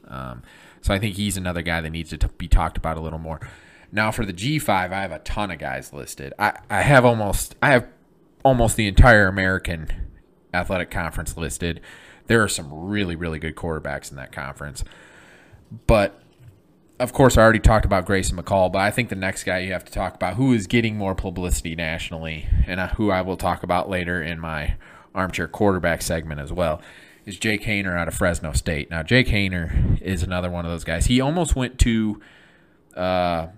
Um, 0.06 0.42
So 0.82 0.92
I 0.92 0.98
think 0.98 1.14
he's 1.14 1.38
another 1.38 1.62
guy 1.62 1.80
that 1.80 1.88
needs 1.88 2.10
to 2.10 2.18
t- 2.18 2.28
be 2.36 2.46
talked 2.46 2.76
about 2.76 2.98
a 2.98 3.00
little 3.00 3.18
more. 3.18 3.40
Now 3.90 4.10
for 4.10 4.26
the 4.26 4.34
G5, 4.34 4.68
I 4.68 5.00
have 5.00 5.12
a 5.12 5.20
ton 5.20 5.50
of 5.50 5.58
guys 5.58 5.94
listed. 5.94 6.34
I, 6.38 6.58
I 6.68 6.82
have 6.82 7.06
almost 7.06 7.54
I 7.62 7.68
have 7.70 7.88
almost 8.44 8.76
the 8.76 8.86
entire 8.86 9.28
American 9.28 9.88
Athletic 10.52 10.90
Conference 10.90 11.38
listed. 11.38 11.80
There 12.26 12.42
are 12.42 12.48
some 12.48 12.68
really 12.70 13.16
really 13.16 13.38
good 13.38 13.56
quarterbacks 13.56 14.10
in 14.10 14.18
that 14.18 14.30
conference. 14.30 14.84
But 15.86 16.20
of 17.00 17.14
course, 17.14 17.38
I 17.38 17.42
already 17.42 17.60
talked 17.60 17.86
about 17.86 18.04
Grayson 18.04 18.36
McCall, 18.36 18.70
but 18.70 18.80
I 18.82 18.90
think 18.90 19.08
the 19.08 19.16
next 19.16 19.44
guy 19.44 19.60
you 19.60 19.72
have 19.72 19.86
to 19.86 19.92
talk 19.92 20.14
about 20.14 20.34
who 20.34 20.52
is 20.52 20.66
getting 20.66 20.98
more 20.98 21.14
publicity 21.14 21.74
nationally, 21.74 22.46
and 22.66 22.78
uh, 22.78 22.88
who 22.88 23.10
I 23.10 23.22
will 23.22 23.38
talk 23.38 23.62
about 23.62 23.88
later 23.88 24.22
in 24.22 24.38
my 24.38 24.76
armchair 25.14 25.48
quarterback 25.48 26.02
segment 26.02 26.40
as 26.40 26.52
well, 26.52 26.80
is 27.24 27.38
Jake 27.38 27.62
Haener 27.62 27.96
out 27.96 28.08
of 28.08 28.14
Fresno 28.14 28.52
State. 28.52 28.90
Now, 28.90 29.02
Jake 29.02 29.28
Haener 29.28 30.00
is 30.02 30.22
another 30.22 30.50
one 30.50 30.64
of 30.64 30.70
those 30.70 30.84
guys. 30.84 31.06
He 31.06 31.20
almost 31.20 31.56
went 31.56 31.78
to, 31.80 32.20
uh, 32.96 33.48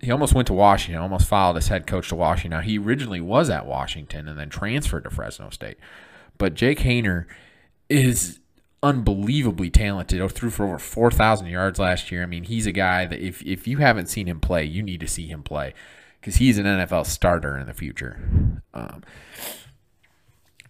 he 0.00 0.10
almost 0.10 0.34
went 0.34 0.46
to 0.48 0.52
Washington. 0.52 1.02
Almost 1.02 1.26
followed 1.26 1.56
his 1.56 1.68
head 1.68 1.86
coach 1.86 2.08
to 2.10 2.14
Washington. 2.14 2.58
Now, 2.58 2.62
he 2.62 2.78
originally 2.78 3.20
was 3.20 3.50
at 3.50 3.66
Washington 3.66 4.28
and 4.28 4.38
then 4.38 4.50
transferred 4.50 5.04
to 5.04 5.10
Fresno 5.10 5.50
State, 5.50 5.78
but 6.38 6.54
Jake 6.54 6.80
Haener 6.80 7.26
is 7.88 8.40
unbelievably 8.82 9.70
talented. 9.70 10.20
Oh, 10.20 10.28
threw 10.28 10.50
for 10.50 10.66
over 10.66 10.78
4,000 10.78 11.48
yards 11.48 11.78
last 11.78 12.12
year. 12.12 12.22
I 12.22 12.26
mean, 12.26 12.44
he's 12.44 12.66
a 12.66 12.72
guy 12.72 13.04
that 13.06 13.20
if, 13.20 13.42
if 13.42 13.66
you 13.66 13.78
haven't 13.78 14.06
seen 14.06 14.26
him 14.26 14.40
play, 14.40 14.64
you 14.64 14.82
need 14.82 15.00
to 15.00 15.08
see 15.08 15.26
him 15.26 15.42
play 15.42 15.74
because 16.20 16.36
he's 16.36 16.58
an 16.58 16.66
NFL 16.66 17.06
starter 17.06 17.56
in 17.56 17.66
the 17.66 17.74
future. 17.74 18.60
Um, 18.74 19.02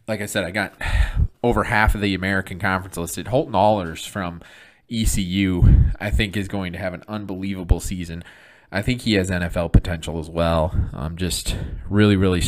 like 0.08 0.20
I 0.20 0.26
said, 0.26 0.44
I 0.44 0.50
got 0.50 0.75
over 1.42 1.64
half 1.64 1.94
of 1.94 2.00
the 2.00 2.14
American 2.14 2.58
Conference 2.58 2.96
listed. 2.96 3.28
Holton 3.28 3.54
Ahlers 3.54 4.08
from 4.08 4.40
ECU, 4.90 5.62
I 6.00 6.10
think, 6.10 6.36
is 6.36 6.48
going 6.48 6.72
to 6.72 6.78
have 6.78 6.94
an 6.94 7.02
unbelievable 7.08 7.80
season. 7.80 8.25
I 8.70 8.82
think 8.82 9.02
he 9.02 9.14
has 9.14 9.30
NFL 9.30 9.72
potential 9.72 10.18
as 10.18 10.28
well. 10.28 10.75
Um, 10.92 11.16
just 11.16 11.56
really, 11.88 12.16
really 12.16 12.42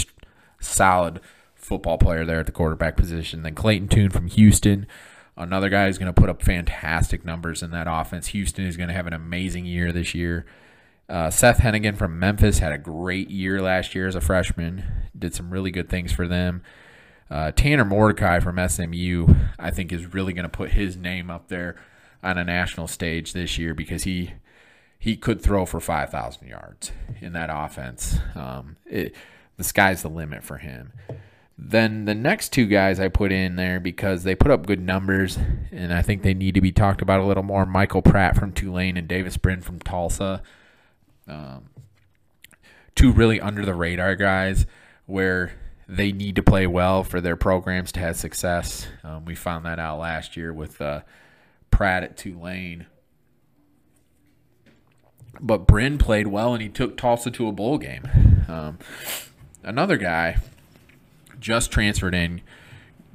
solid 0.61 1.21
football 1.55 1.99
player 1.99 2.25
there 2.25 2.41
at 2.41 2.47
the 2.47 2.53
quarterback 2.53 2.97
position. 2.97 3.43
Then 3.43 3.55
Clayton 3.55 3.89
Tune 3.89 4.11
from 4.11 4.29
Houston. 4.29 4.87
Another 5.37 5.69
guy 5.69 5.87
who's 5.87 5.99
going 5.99 6.13
to 6.13 6.21
put 6.21 6.29
up 6.29 6.43
fantastic 6.43 7.25
numbers 7.25 7.63
in 7.63 7.71
that 7.71 7.87
offense. 7.89 8.29
Houston 8.29 8.67
is 8.67 8.77
going 8.77 8.89
to 8.89 8.95
have 8.95 9.07
an 9.07 9.13
amazing 9.13 9.67
year 9.67 9.93
this 9.93 10.15
year. 10.15 10.47
Uh, 11.09 11.31
Seth 11.31 11.59
Henigan 11.59 11.97
from 11.97 12.19
Memphis 12.19 12.59
had 12.59 12.73
a 12.73 12.79
great 12.79 13.31
year 13.31 13.63
last 13.63 13.95
year 13.95 14.09
as 14.09 14.15
a 14.15 14.21
freshman. 14.21 14.85
Did 15.17 15.35
some 15.35 15.51
really 15.51 15.71
good 15.71 15.89
things 15.89 16.13
for 16.13 16.27
them. 16.27 16.63
Uh, 17.31 17.53
Tanner 17.53 17.85
Mordecai 17.85 18.41
from 18.41 18.59
SMU, 18.69 19.27
I 19.59 19.71
think, 19.71 19.93
is 19.93 20.15
really 20.15 20.33
going 20.33 20.45
to 20.45 20.49
put 20.49 20.71
his 20.71 20.97
name 20.97 21.31
up 21.31 21.49
there 21.49 21.77
on 22.23 22.39
a 22.39 22.45
national 22.45 22.89
stage 22.89 23.33
this 23.33 23.59
year 23.59 23.75
because 23.75 24.05
he 24.05 24.33
he 24.99 25.17
could 25.17 25.41
throw 25.41 25.65
for 25.65 25.79
five 25.79 26.11
thousand 26.11 26.49
yards 26.49 26.93
in 27.21 27.33
that 27.35 27.51
offense. 27.53 28.19
Um, 28.35 28.77
it, 28.87 29.15
the 29.57 29.65
sky's 29.65 30.03
the 30.03 30.09
limit 30.09 30.43
for 30.43 30.59
him. 30.59 30.93
Then 31.61 32.05
the 32.05 32.15
next 32.15 32.53
two 32.53 32.67
guys 32.67 33.01
I 33.01 33.09
put 33.09 33.33
in 33.33 33.57
there 33.57 33.81
because 33.81 34.23
they 34.23 34.37
put 34.37 34.53
up 34.53 34.67
good 34.67 34.81
numbers, 34.81 35.37
and 35.73 35.93
I 35.93 36.03
think 36.03 36.23
they 36.23 36.35
need 36.35 36.55
to 36.55 36.61
be 36.61 36.71
talked 36.71 37.03
about 37.03 37.21
a 37.21 37.25
little 37.25 37.43
more. 37.43 37.67
Michael 37.67 38.03
Pratt 38.03 38.37
from 38.37 38.53
Tulane 38.53 38.97
and 38.97 39.09
Davis 39.09 39.37
Brin 39.37 39.61
from 39.61 39.81
Tulsa. 39.81 40.43
Um, 41.27 41.71
two 42.95 43.13
really 43.13 43.41
under 43.41 43.65
the 43.65 43.75
radar 43.75 44.15
guys 44.15 44.67
where 45.07 45.53
they 45.89 46.13
need 46.13 46.37
to 46.37 46.43
play 46.43 46.67
well 46.67 47.03
for 47.03 47.21
their 47.21 47.37
programs 47.37 47.93
to 47.93 48.01
have 48.01 48.17
success. 48.17 48.87
Um, 49.03 49.25
we 49.25 49.35
found 49.35 49.65
that 49.65 49.79
out 49.79 49.99
last 49.99 50.37
year 50.37 50.53
with 50.53 50.81
uh, 50.81 51.01
Pratt 51.71 52.03
at 52.03 52.17
Tulane. 52.17 52.87
But 55.41 55.67
Brin 55.67 55.99
played 55.99 56.27
well 56.27 56.53
and 56.53 56.63
he 56.63 56.69
took 56.69 56.97
Tulsa 56.97 57.31
to 57.31 57.49
a 57.49 57.53
bowl 57.53 57.79
game. 57.79 58.45
Um, 58.49 58.79
another 59.63 59.97
guy 59.97 60.39
just 61.41 61.71
transferred 61.71 62.15
in. 62.15 62.43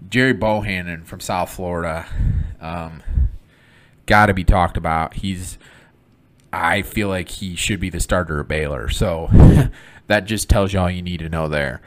Gerry 0.10 0.34
Bohanon 0.34 1.04
from 1.06 1.20
South 1.20 1.50
Florida. 1.52 2.08
Um, 2.60 3.04
Got 4.06 4.26
to 4.26 4.34
be 4.34 4.44
talked 4.44 4.76
about. 4.76 5.16
He's, 5.16 5.58
I 6.52 6.82
feel 6.82 7.08
like 7.08 7.30
he 7.30 7.56
should 7.56 7.80
be 7.80 7.90
the 7.90 8.02
starter 8.02 8.40
at 8.42 8.48
Baylor. 8.48 8.90
So 8.90 9.30
that 10.08 10.26
just 10.26 10.50
tells 10.50 10.74
you 10.74 10.80
all 10.80 10.90
you 10.90 11.02
need 11.02 11.20
to 11.20 11.30
know 11.30 11.48
there. 11.48 11.82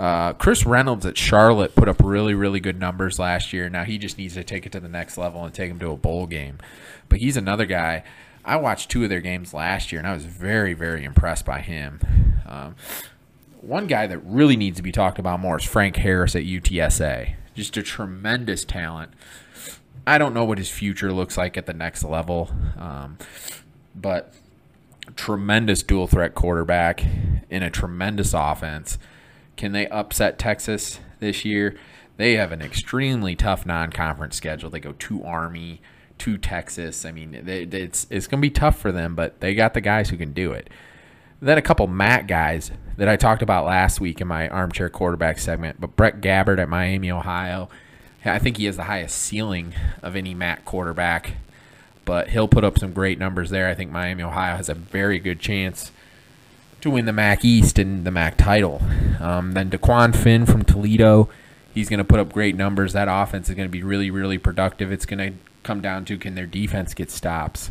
Uh, 0.00 0.32
Chris 0.32 0.64
Reynolds 0.64 1.04
at 1.04 1.18
Charlotte 1.18 1.74
put 1.74 1.86
up 1.86 2.00
really, 2.02 2.32
really 2.32 2.58
good 2.58 2.80
numbers 2.80 3.18
last 3.18 3.52
year. 3.52 3.68
Now 3.68 3.84
he 3.84 3.98
just 3.98 4.16
needs 4.16 4.32
to 4.32 4.42
take 4.42 4.64
it 4.64 4.72
to 4.72 4.80
the 4.80 4.88
next 4.88 5.18
level 5.18 5.44
and 5.44 5.52
take 5.52 5.70
him 5.70 5.78
to 5.78 5.90
a 5.90 5.96
bowl 5.98 6.26
game. 6.26 6.56
But 7.10 7.18
he's 7.18 7.36
another 7.36 7.66
guy. 7.66 8.04
I 8.42 8.56
watched 8.56 8.90
two 8.90 9.04
of 9.04 9.10
their 9.10 9.20
games 9.20 9.52
last 9.52 9.92
year, 9.92 9.98
and 9.98 10.08
I 10.08 10.14
was 10.14 10.24
very, 10.24 10.72
very 10.72 11.04
impressed 11.04 11.44
by 11.44 11.60
him. 11.60 12.00
Um, 12.46 12.76
one 13.60 13.86
guy 13.86 14.06
that 14.06 14.20
really 14.20 14.56
needs 14.56 14.78
to 14.78 14.82
be 14.82 14.90
talked 14.90 15.18
about 15.18 15.38
more 15.38 15.58
is 15.58 15.64
Frank 15.64 15.96
Harris 15.96 16.34
at 16.34 16.44
UTSA. 16.44 17.34
Just 17.54 17.76
a 17.76 17.82
tremendous 17.82 18.64
talent. 18.64 19.12
I 20.06 20.16
don't 20.16 20.32
know 20.32 20.46
what 20.46 20.56
his 20.56 20.70
future 20.70 21.12
looks 21.12 21.36
like 21.36 21.58
at 21.58 21.66
the 21.66 21.74
next 21.74 22.04
level, 22.04 22.50
um, 22.78 23.18
but 23.94 24.32
tremendous 25.14 25.82
dual 25.82 26.06
threat 26.06 26.34
quarterback 26.34 27.04
in 27.50 27.62
a 27.62 27.68
tremendous 27.68 28.32
offense. 28.32 28.96
Can 29.60 29.72
they 29.72 29.86
upset 29.88 30.38
Texas 30.38 31.00
this 31.18 31.44
year? 31.44 31.76
They 32.16 32.32
have 32.36 32.50
an 32.50 32.62
extremely 32.62 33.36
tough 33.36 33.66
non-conference 33.66 34.34
schedule. 34.34 34.70
They 34.70 34.80
go 34.80 34.92
to 34.92 35.22
Army, 35.22 35.82
to 36.16 36.38
Texas. 36.38 37.04
I 37.04 37.12
mean, 37.12 37.34
it's 37.34 38.06
it's 38.08 38.26
going 38.26 38.40
to 38.40 38.42
be 38.42 38.48
tough 38.48 38.78
for 38.78 38.90
them, 38.90 39.14
but 39.14 39.40
they 39.40 39.54
got 39.54 39.74
the 39.74 39.82
guys 39.82 40.08
who 40.08 40.16
can 40.16 40.32
do 40.32 40.52
it. 40.52 40.70
Then 41.42 41.58
a 41.58 41.62
couple 41.62 41.86
MAC 41.88 42.26
guys 42.26 42.70
that 42.96 43.06
I 43.06 43.16
talked 43.16 43.42
about 43.42 43.66
last 43.66 44.00
week 44.00 44.22
in 44.22 44.28
my 44.28 44.48
armchair 44.48 44.88
quarterback 44.88 45.38
segment. 45.38 45.78
But 45.78 45.94
Brett 45.94 46.22
Gabbert 46.22 46.58
at 46.58 46.70
Miami, 46.70 47.10
Ohio, 47.10 47.68
I 48.24 48.38
think 48.38 48.56
he 48.56 48.64
has 48.64 48.78
the 48.78 48.84
highest 48.84 49.18
ceiling 49.18 49.74
of 50.02 50.16
any 50.16 50.32
MAC 50.32 50.64
quarterback. 50.64 51.34
But 52.06 52.30
he'll 52.30 52.48
put 52.48 52.64
up 52.64 52.78
some 52.78 52.94
great 52.94 53.18
numbers 53.18 53.50
there. 53.50 53.68
I 53.68 53.74
think 53.74 53.90
Miami, 53.90 54.22
Ohio 54.22 54.56
has 54.56 54.70
a 54.70 54.74
very 54.74 55.18
good 55.18 55.38
chance 55.38 55.92
to 56.82 56.90
win 56.90 57.04
the 57.04 57.12
MAC 57.12 57.44
East 57.44 57.78
and 57.78 58.04
the 58.04 58.10
MAC 58.10 58.36
title. 58.36 58.82
Um, 59.20 59.52
then 59.52 59.70
Dequan 59.70 60.14
Finn 60.14 60.46
from 60.46 60.64
Toledo, 60.64 61.28
he's 61.74 61.88
going 61.88 61.98
to 61.98 62.04
put 62.04 62.20
up 62.20 62.32
great 62.32 62.56
numbers. 62.56 62.92
That 62.92 63.08
offense 63.10 63.48
is 63.48 63.54
going 63.54 63.68
to 63.68 63.72
be 63.72 63.82
really, 63.82 64.10
really 64.10 64.38
productive. 64.38 64.90
It's 64.92 65.06
going 65.06 65.18
to 65.18 65.38
come 65.62 65.80
down 65.80 66.04
to 66.06 66.18
can 66.18 66.34
their 66.34 66.46
defense 66.46 66.94
get 66.94 67.10
stops. 67.10 67.70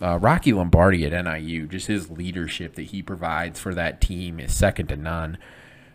Uh, 0.00 0.18
Rocky 0.18 0.52
Lombardi 0.52 1.06
at 1.06 1.24
NIU, 1.24 1.66
just 1.66 1.86
his 1.86 2.10
leadership 2.10 2.74
that 2.74 2.82
he 2.82 3.02
provides 3.02 3.58
for 3.58 3.74
that 3.74 4.00
team 4.00 4.38
is 4.38 4.54
second 4.54 4.88
to 4.88 4.96
none. 4.96 5.38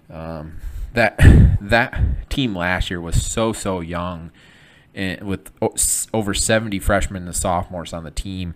Um, 0.09 0.57
that 0.93 1.17
that 1.61 2.29
team 2.29 2.55
last 2.55 2.89
year 2.89 2.99
was 2.99 3.23
so 3.23 3.53
so 3.53 3.79
young, 3.79 4.31
and 4.95 5.21
with 5.21 5.51
over 6.13 6.33
seventy 6.33 6.79
freshmen 6.79 7.25
and 7.25 7.35
sophomores 7.35 7.93
on 7.93 8.03
the 8.03 8.11
team. 8.11 8.55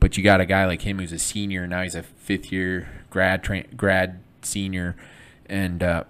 But 0.00 0.16
you 0.16 0.22
got 0.22 0.40
a 0.40 0.46
guy 0.46 0.66
like 0.66 0.82
him 0.82 0.98
who's 0.98 1.12
a 1.12 1.18
senior 1.18 1.66
now; 1.66 1.82
he's 1.82 1.94
a 1.94 2.02
fifth 2.02 2.52
year 2.52 2.88
grad 3.10 3.42
tra- 3.42 3.66
grad 3.76 4.20
senior, 4.42 4.96
and 5.46 5.82
uh, 5.82 6.04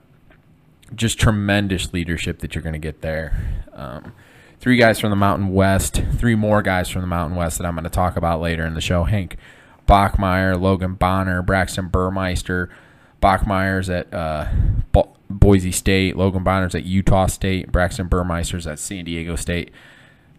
just 0.95 1.19
tremendous 1.19 1.93
leadership 1.93 2.41
that 2.41 2.55
you're 2.55 2.63
going 2.63 2.73
to 2.73 2.79
get 2.79 3.01
there. 3.01 3.65
Um, 3.73 4.13
three 4.61 4.77
guys 4.77 4.99
from 4.99 5.11
the 5.11 5.17
Mountain 5.17 5.53
West, 5.53 6.03
three 6.19 6.35
more 6.35 6.63
guys 6.63 6.89
from 6.89 7.03
the 7.03 7.07
Mountain 7.07 7.37
West 7.37 7.59
that 7.59 7.67
I'm 7.67 7.75
going 7.75 7.85
to 7.85 7.91
talk 7.91 8.17
about 8.17 8.41
later 8.41 8.67
in 8.67 8.75
the 8.75 8.81
show. 8.81 9.05
Hank 9.05 9.37
Bachmeier, 9.89 10.61
Logan 10.61 10.95
Bonner, 10.95 11.43
Braxton 11.43 11.89
Burmeister. 11.89 12.71
Bachmeier's 13.23 13.89
at 13.89 14.13
uh, 14.13 14.47
Bo- 14.93 15.15
Boise 15.31 15.73
State, 15.73 16.17
Logan 16.17 16.45
Bonner's 16.45 16.75
at 16.75 16.85
Utah 16.85 17.27
State, 17.27 17.73
Braxton 17.73 18.09
Burmeister's 18.09 18.67
at 18.67 18.79
San 18.79 19.05
Diego 19.05 19.37
State. 19.37 19.71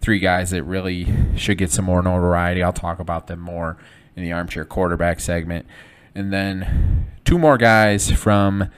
Three 0.02 0.20
guys 0.20 0.52
that 0.52 0.64
really 0.64 1.08
should 1.36 1.58
get 1.58 1.72
some 1.72 1.86
more 1.86 2.02
notoriety. 2.02 2.64
I'll 2.64 2.74
talk 2.74 3.00
about 3.00 3.28
them 3.28 3.40
more 3.40 3.78
in 4.16 4.24
the 4.24 4.32
armchair 4.32 4.66
quarterback 4.66 5.20
segment. 5.20 5.66
And 6.16 6.34
then 6.34 7.08
two 7.26 7.38
more 7.38 7.58
guys 7.58 8.12
from 8.12 8.70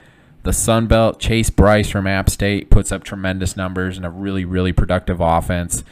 the 0.42 0.52
Sun 0.52 0.86
Belt, 0.86 1.20
Chase 1.20 1.50
Brice 1.50 1.90
from 1.90 2.06
App 2.06 2.30
State 2.30 2.70
puts 2.70 2.92
up 2.92 3.04
tremendous 3.04 3.56
numbers 3.56 3.96
and 3.96 4.06
a 4.06 4.10
really, 4.10 4.44
really 4.44 4.72
productive 4.72 5.20
offense. 5.20 5.84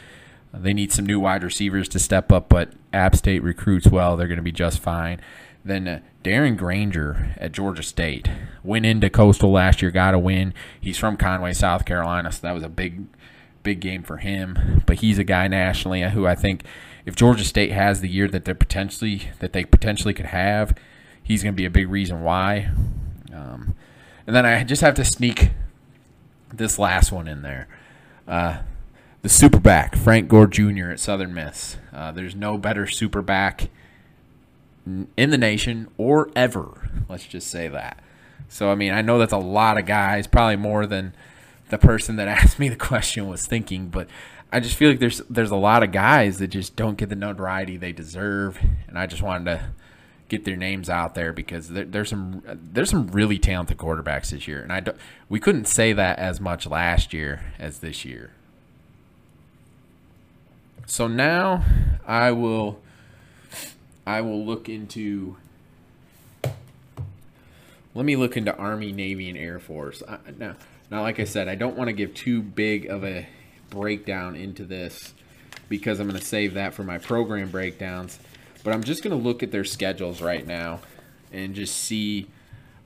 They 0.52 0.73
need 0.73 0.92
some 0.92 1.04
new 1.06 1.20
wide 1.20 1.42
receivers 1.42 1.88
to 1.90 1.99
step 1.99 2.32
up, 2.32 2.49
but 2.49 2.73
App 2.92 3.14
State 3.14 3.42
recruits 3.42 3.87
well. 3.87 4.16
They're 4.16 4.26
going 4.26 4.37
to 4.38 4.42
be 4.42 4.52
just 4.52 4.80
fine. 4.80 5.20
Then 5.64 5.87
uh, 5.87 6.00
Darren 6.25 6.56
Grainger 6.56 7.35
at 7.37 7.52
Georgia 7.52 7.82
State 7.82 8.30
went 8.64 8.87
into 8.87 9.11
Coastal 9.11 9.52
last 9.52 9.82
year, 9.82 9.90
got 9.90 10.14
a 10.14 10.18
win. 10.18 10.54
He's 10.80 10.99
from 10.99 11.16
Conway, 11.16 11.52
South 11.52 11.85
Carolina, 11.85 12.32
so 12.32 12.40
that 12.42 12.52
was 12.52 12.62
a 12.62 12.68
big, 12.68 13.06
big 13.68 13.80
game 13.80 14.02
for 14.02 14.16
him. 14.16 14.82
But 14.87 15.00
he's 15.00 15.18
a 15.18 15.25
guy 15.25 15.46
nationally 15.46 16.02
who 16.02 16.26
I 16.26 16.34
think, 16.34 16.64
if 17.04 17.14
Georgia 17.14 17.44
State 17.44 17.70
has 17.72 18.00
the 18.00 18.08
year 18.08 18.26
that 18.28 18.46
they 18.46 18.54
potentially 18.54 19.28
that 19.40 19.52
they 19.52 19.64
potentially 19.64 20.14
could 20.14 20.26
have, 20.26 20.75
he's 21.22 21.42
going 21.42 21.54
to 21.54 21.56
be 21.56 21.66
a 21.66 21.70
big 21.70 21.90
reason 21.90 22.22
why. 22.22 22.70
Um, 23.32 23.75
and 24.26 24.34
then 24.34 24.46
I 24.46 24.64
just 24.64 24.80
have 24.80 24.94
to 24.94 25.04
sneak 25.04 25.50
this 26.52 26.78
last 26.78 27.12
one 27.12 27.28
in 27.28 27.42
there. 27.42 27.68
Uh, 28.26 28.60
the 29.20 29.28
superback, 29.28 29.96
Frank 29.96 30.28
Gore 30.28 30.46
Jr. 30.46 30.90
at 30.90 31.00
Southern 31.00 31.34
Miss. 31.34 31.76
Uh, 31.92 32.10
there's 32.12 32.34
no 32.34 32.56
better 32.56 32.87
super 32.87 33.20
back 33.20 33.68
in 34.87 35.30
the 35.30 35.38
nation 35.38 35.88
or 35.98 36.30
ever. 36.34 36.90
Let's 37.08 37.26
just 37.26 37.48
say 37.48 37.68
that. 37.68 38.02
So, 38.48 38.70
I 38.70 38.75
mean, 38.75 38.92
I 38.94 39.02
know 39.02 39.18
that's 39.18 39.32
a 39.32 39.38
lot 39.38 39.76
of 39.76 39.84
guys, 39.84 40.26
probably 40.26 40.56
more 40.56 40.87
than 40.87 41.14
the 41.70 41.78
person 41.78 42.16
that 42.16 42.28
asked 42.28 42.58
me 42.58 42.68
the 42.68 42.76
question 42.76 43.28
was 43.28 43.46
thinking, 43.46 43.88
but 43.88 44.08
I 44.52 44.60
just 44.60 44.76
feel 44.76 44.90
like 44.90 44.98
there's 44.98 45.18
there's 45.28 45.50
a 45.50 45.56
lot 45.56 45.82
of 45.82 45.92
guys 45.92 46.38
that 46.38 46.48
just 46.48 46.76
don't 46.76 46.96
get 46.96 47.08
the 47.08 47.16
notoriety 47.16 47.76
they 47.76 47.92
deserve, 47.92 48.58
and 48.87 48.98
I 48.98 49.06
just 49.06 49.22
wanted 49.22 49.44
to 49.46 49.70
get 50.28 50.44
their 50.44 50.56
names 50.56 50.90
out 50.90 51.14
there 51.14 51.32
because 51.32 51.68
there, 51.70 51.84
there's 51.84 52.10
some 52.10 52.42
there's 52.46 52.90
some 52.90 53.08
really 53.08 53.38
talented 53.38 53.76
quarterbacks 53.76 54.30
this 54.30 54.48
year, 54.48 54.62
and 54.62 54.72
I 54.72 54.80
don't, 54.80 54.96
we 55.28 55.40
couldn't 55.40 55.66
say 55.66 55.92
that 55.92 56.18
as 56.18 56.40
much 56.40 56.66
last 56.66 57.12
year 57.12 57.52
as 57.58 57.80
this 57.80 58.04
year. 58.04 58.30
So 60.87 61.06
now 61.06 61.64
I 62.06 62.32
will 62.32 62.80
I 64.06 64.22
will 64.22 64.44
look 64.44 64.70
into 64.70 65.37
let 67.94 68.04
me 68.04 68.16
look 68.16 68.37
into 68.37 68.56
Army, 68.56 68.92
Navy, 68.92 69.28
and 69.28 69.37
Air 69.37 69.58
Force. 69.58 70.02
I, 70.08 70.18
now, 70.38 70.54
now, 70.90 71.02
like 71.02 71.21
I 71.21 71.25
said, 71.25 71.49
I 71.49 71.54
don't 71.54 71.76
want 71.76 71.88
to 71.88 71.92
give 71.92 72.14
too 72.14 72.42
big 72.42 72.87
of 72.87 73.04
a 73.04 73.26
breakdown 73.71 74.37
into 74.37 74.64
this 74.64 75.14
because 75.68 76.00
I'm 76.00 76.09
going 76.09 76.18
to 76.18 76.25
save 76.25 76.54
that 76.54 76.75
for 76.75 76.83
my 76.83 76.99
program 76.99 77.50
breakdowns. 77.50 78.18
But 78.64 78.73
I'm 78.73 78.83
just 78.83 79.02
going 79.02 79.16
to 79.16 79.23
look 79.23 79.42
at 79.42 79.52
their 79.52 79.64
schedules 79.64 80.23
right 80.23 80.47
now 80.47 80.80
and 81.33 81.54
just 81.54 81.76
see 81.76 82.28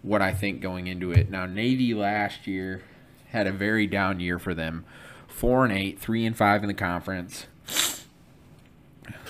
what 0.02 0.20
I 0.20 0.32
think 0.32 0.60
going 0.60 0.88
into 0.88 1.12
it. 1.12 1.30
Now, 1.30 1.46
Navy 1.46 1.94
last 1.94 2.46
year 2.46 2.82
had 3.28 3.46
a 3.46 3.52
very 3.52 3.86
down 3.86 4.20
year 4.20 4.38
for 4.38 4.52
them. 4.52 4.84
Four 5.28 5.64
and 5.64 5.72
eight, 5.72 5.98
three 5.98 6.26
and 6.26 6.36
five 6.36 6.62
in 6.62 6.68
the 6.68 6.74
conference. 6.74 7.46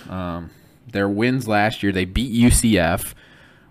Um, 0.09 0.50
their 0.91 1.09
wins 1.09 1.47
last 1.47 1.83
year, 1.83 1.93
they 1.93 2.05
beat 2.05 2.33
UCF, 2.33 3.14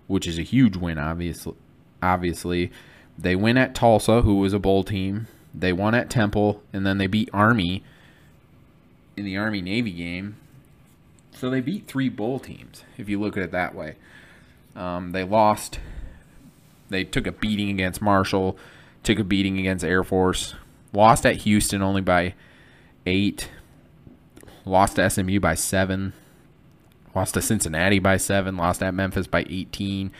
which 0.06 0.26
is 0.26 0.38
a 0.38 0.42
huge 0.42 0.76
win, 0.76 0.98
obviously. 0.98 1.54
Obviously, 2.02 2.72
they 3.18 3.36
win 3.36 3.56
at 3.56 3.74
Tulsa, 3.74 4.22
who 4.22 4.36
was 4.36 4.52
a 4.52 4.58
bowl 4.58 4.84
team. 4.84 5.26
They 5.54 5.72
won 5.72 5.94
at 5.94 6.10
Temple, 6.10 6.62
and 6.72 6.86
then 6.86 6.98
they 6.98 7.06
beat 7.06 7.28
Army 7.32 7.84
in 9.16 9.24
the 9.24 9.36
Army 9.36 9.60
Navy 9.60 9.92
game. 9.92 10.36
So 11.34 11.50
they 11.50 11.60
beat 11.60 11.86
three 11.86 12.08
bowl 12.08 12.38
teams, 12.38 12.84
if 12.96 13.08
you 13.08 13.20
look 13.20 13.36
at 13.36 13.42
it 13.42 13.52
that 13.52 13.74
way. 13.74 13.96
Um, 14.74 15.12
they 15.12 15.24
lost. 15.24 15.80
They 16.88 17.04
took 17.04 17.26
a 17.26 17.32
beating 17.32 17.70
against 17.70 18.02
Marshall, 18.02 18.56
took 19.02 19.18
a 19.18 19.24
beating 19.24 19.58
against 19.58 19.84
Air 19.84 20.04
Force, 20.04 20.54
lost 20.92 21.24
at 21.26 21.36
Houston 21.36 21.82
only 21.82 22.02
by 22.02 22.34
eight, 23.06 23.50
lost 24.64 24.96
to 24.96 25.08
SMU 25.08 25.40
by 25.40 25.54
seven, 25.54 26.12
lost 27.14 27.34
to 27.34 27.42
Cincinnati 27.42 27.98
by 27.98 28.16
seven, 28.16 28.56
lost 28.56 28.82
at 28.82 28.94
Memphis 28.94 29.26
by 29.26 29.44
18, 29.48 30.12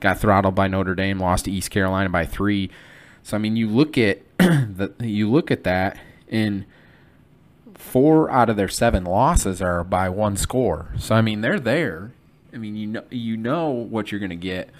got 0.00 0.18
throttled 0.18 0.54
by 0.54 0.68
Notre 0.68 0.94
Dame, 0.94 1.18
lost 1.20 1.44
to 1.44 1.52
East 1.52 1.70
Carolina 1.70 2.08
by 2.08 2.26
three. 2.26 2.70
So 3.22 3.36
I 3.36 3.40
mean, 3.40 3.56
you 3.56 3.68
look 3.68 3.96
at 3.96 4.20
the, 4.38 4.92
you 5.00 5.30
look 5.30 5.50
at 5.50 5.64
that, 5.64 5.98
and 6.28 6.64
four 7.74 8.30
out 8.30 8.50
of 8.50 8.56
their 8.56 8.68
seven 8.68 9.04
losses 9.04 9.62
are 9.62 9.84
by 9.84 10.08
one 10.08 10.36
score. 10.36 10.92
So 10.98 11.14
I 11.14 11.20
mean, 11.20 11.40
they're 11.40 11.60
there. 11.60 12.12
I 12.52 12.58
mean, 12.58 12.76
you 12.76 12.86
know, 12.86 13.04
you 13.10 13.36
know 13.36 13.70
what 13.70 14.10
you're 14.10 14.18
going 14.18 14.30
to 14.30 14.36
get 14.36 14.70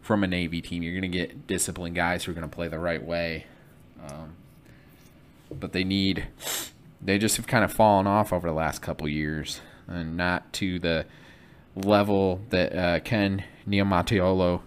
from 0.00 0.24
a 0.24 0.26
Navy 0.26 0.60
team. 0.60 0.82
You're 0.82 0.98
going 0.98 1.10
to 1.10 1.18
get 1.18 1.46
disciplined 1.46 1.94
guys 1.94 2.24
who 2.24 2.32
are 2.32 2.34
going 2.34 2.48
to 2.48 2.54
play 2.54 2.68
the 2.68 2.78
right 2.78 3.02
way. 3.02 3.46
Um, 4.04 4.34
but 5.50 5.72
they 5.72 5.84
need, 5.84 6.26
they 7.00 7.18
just 7.18 7.36
have 7.36 7.46
kind 7.46 7.64
of 7.64 7.72
fallen 7.72 8.06
off 8.06 8.32
over 8.32 8.48
the 8.48 8.54
last 8.54 8.82
couple 8.82 9.08
years, 9.08 9.60
and 9.86 10.16
not 10.16 10.52
to 10.54 10.78
the 10.78 11.06
level 11.74 12.40
that 12.50 12.74
uh, 12.76 13.00
Ken 13.00 13.44
Niumatalolo 13.66 14.60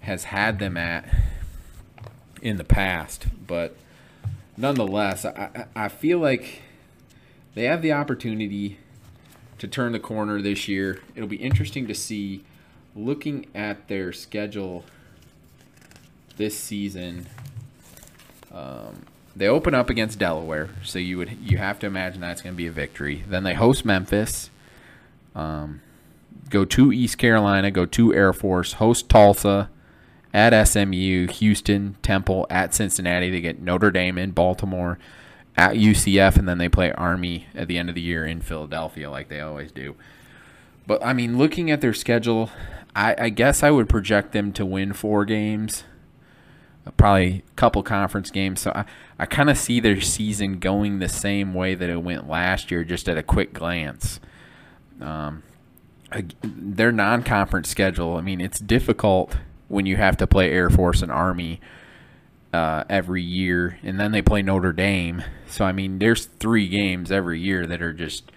has 0.00 0.24
had 0.24 0.58
them 0.58 0.76
at 0.76 1.08
in 2.40 2.56
the 2.56 2.64
past. 2.64 3.26
But 3.46 3.76
nonetheless, 4.56 5.24
I, 5.24 5.66
I 5.74 5.88
feel 5.88 6.18
like 6.18 6.62
they 7.54 7.64
have 7.64 7.82
the 7.82 7.92
opportunity 7.92 8.78
to 9.58 9.66
turn 9.66 9.92
the 9.92 9.98
corner 9.98 10.40
this 10.40 10.68
year. 10.68 11.00
It'll 11.14 11.28
be 11.28 11.36
interesting 11.36 11.86
to 11.88 11.94
see, 11.94 12.44
looking 12.94 13.46
at 13.54 13.88
their 13.88 14.12
schedule 14.12 14.84
this 16.36 16.56
season. 16.56 17.26
Um, 18.52 19.02
they 19.36 19.48
open 19.48 19.74
up 19.74 19.90
against 19.90 20.18
Delaware, 20.18 20.70
so 20.84 20.98
you 20.98 21.18
would 21.18 21.36
you 21.42 21.58
have 21.58 21.78
to 21.80 21.86
imagine 21.86 22.20
that's 22.20 22.42
going 22.42 22.54
to 22.54 22.56
be 22.56 22.66
a 22.66 22.72
victory. 22.72 23.24
Then 23.28 23.44
they 23.44 23.54
host 23.54 23.84
Memphis, 23.84 24.50
um, 25.34 25.80
go 26.50 26.64
to 26.64 26.92
East 26.92 27.18
Carolina, 27.18 27.70
go 27.70 27.86
to 27.86 28.14
Air 28.14 28.32
Force, 28.32 28.74
host 28.74 29.08
Tulsa, 29.08 29.70
at 30.32 30.68
SMU, 30.68 31.26
Houston, 31.28 31.96
Temple, 32.02 32.46
at 32.50 32.74
Cincinnati. 32.74 33.30
They 33.30 33.40
get 33.40 33.60
Notre 33.60 33.90
Dame 33.90 34.18
in 34.18 34.32
Baltimore, 34.32 34.98
at 35.56 35.74
UCF, 35.74 36.36
and 36.36 36.48
then 36.48 36.58
they 36.58 36.68
play 36.68 36.92
Army 36.92 37.46
at 37.54 37.68
the 37.68 37.78
end 37.78 37.88
of 37.88 37.94
the 37.94 38.00
year 38.00 38.24
in 38.26 38.40
Philadelphia, 38.40 39.10
like 39.10 39.28
they 39.28 39.40
always 39.40 39.72
do. 39.72 39.96
But 40.86 41.04
I 41.04 41.12
mean, 41.12 41.36
looking 41.36 41.70
at 41.70 41.80
their 41.80 41.94
schedule, 41.94 42.50
I, 42.94 43.14
I 43.18 43.28
guess 43.28 43.62
I 43.62 43.70
would 43.70 43.88
project 43.88 44.32
them 44.32 44.52
to 44.52 44.64
win 44.64 44.92
four 44.92 45.24
games, 45.24 45.84
probably 46.96 47.44
a 47.46 47.54
couple 47.56 47.82
conference 47.82 48.30
games. 48.30 48.60
So 48.60 48.72
I, 48.74 48.84
I 49.18 49.26
kind 49.26 49.50
of 49.50 49.58
see 49.58 49.80
their 49.80 50.00
season 50.00 50.58
going 50.58 50.98
the 50.98 51.08
same 51.08 51.52
way 51.54 51.74
that 51.74 51.90
it 51.90 52.02
went 52.02 52.28
last 52.28 52.70
year, 52.70 52.84
just 52.84 53.08
at 53.08 53.18
a 53.18 53.22
quick 53.22 53.52
glance. 53.52 54.20
Um, 55.00 55.42
their 56.42 56.92
non-conference 56.92 57.68
schedule. 57.68 58.16
I 58.16 58.20
mean, 58.20 58.40
it's 58.40 58.58
difficult 58.58 59.36
when 59.68 59.86
you 59.86 59.96
have 59.96 60.16
to 60.18 60.26
play 60.26 60.50
Air 60.50 60.70
Force 60.70 61.02
and 61.02 61.12
Army 61.12 61.60
uh, 62.52 62.84
every 62.88 63.22
year, 63.22 63.78
and 63.82 64.00
then 64.00 64.12
they 64.12 64.22
play 64.22 64.42
Notre 64.42 64.72
Dame. 64.72 65.22
So 65.48 65.64
I 65.64 65.72
mean, 65.72 65.98
there's 65.98 66.26
three 66.26 66.68
games 66.68 67.12
every 67.12 67.40
year 67.40 67.66
that 67.66 67.82
are 67.82 67.92
just 67.92 68.30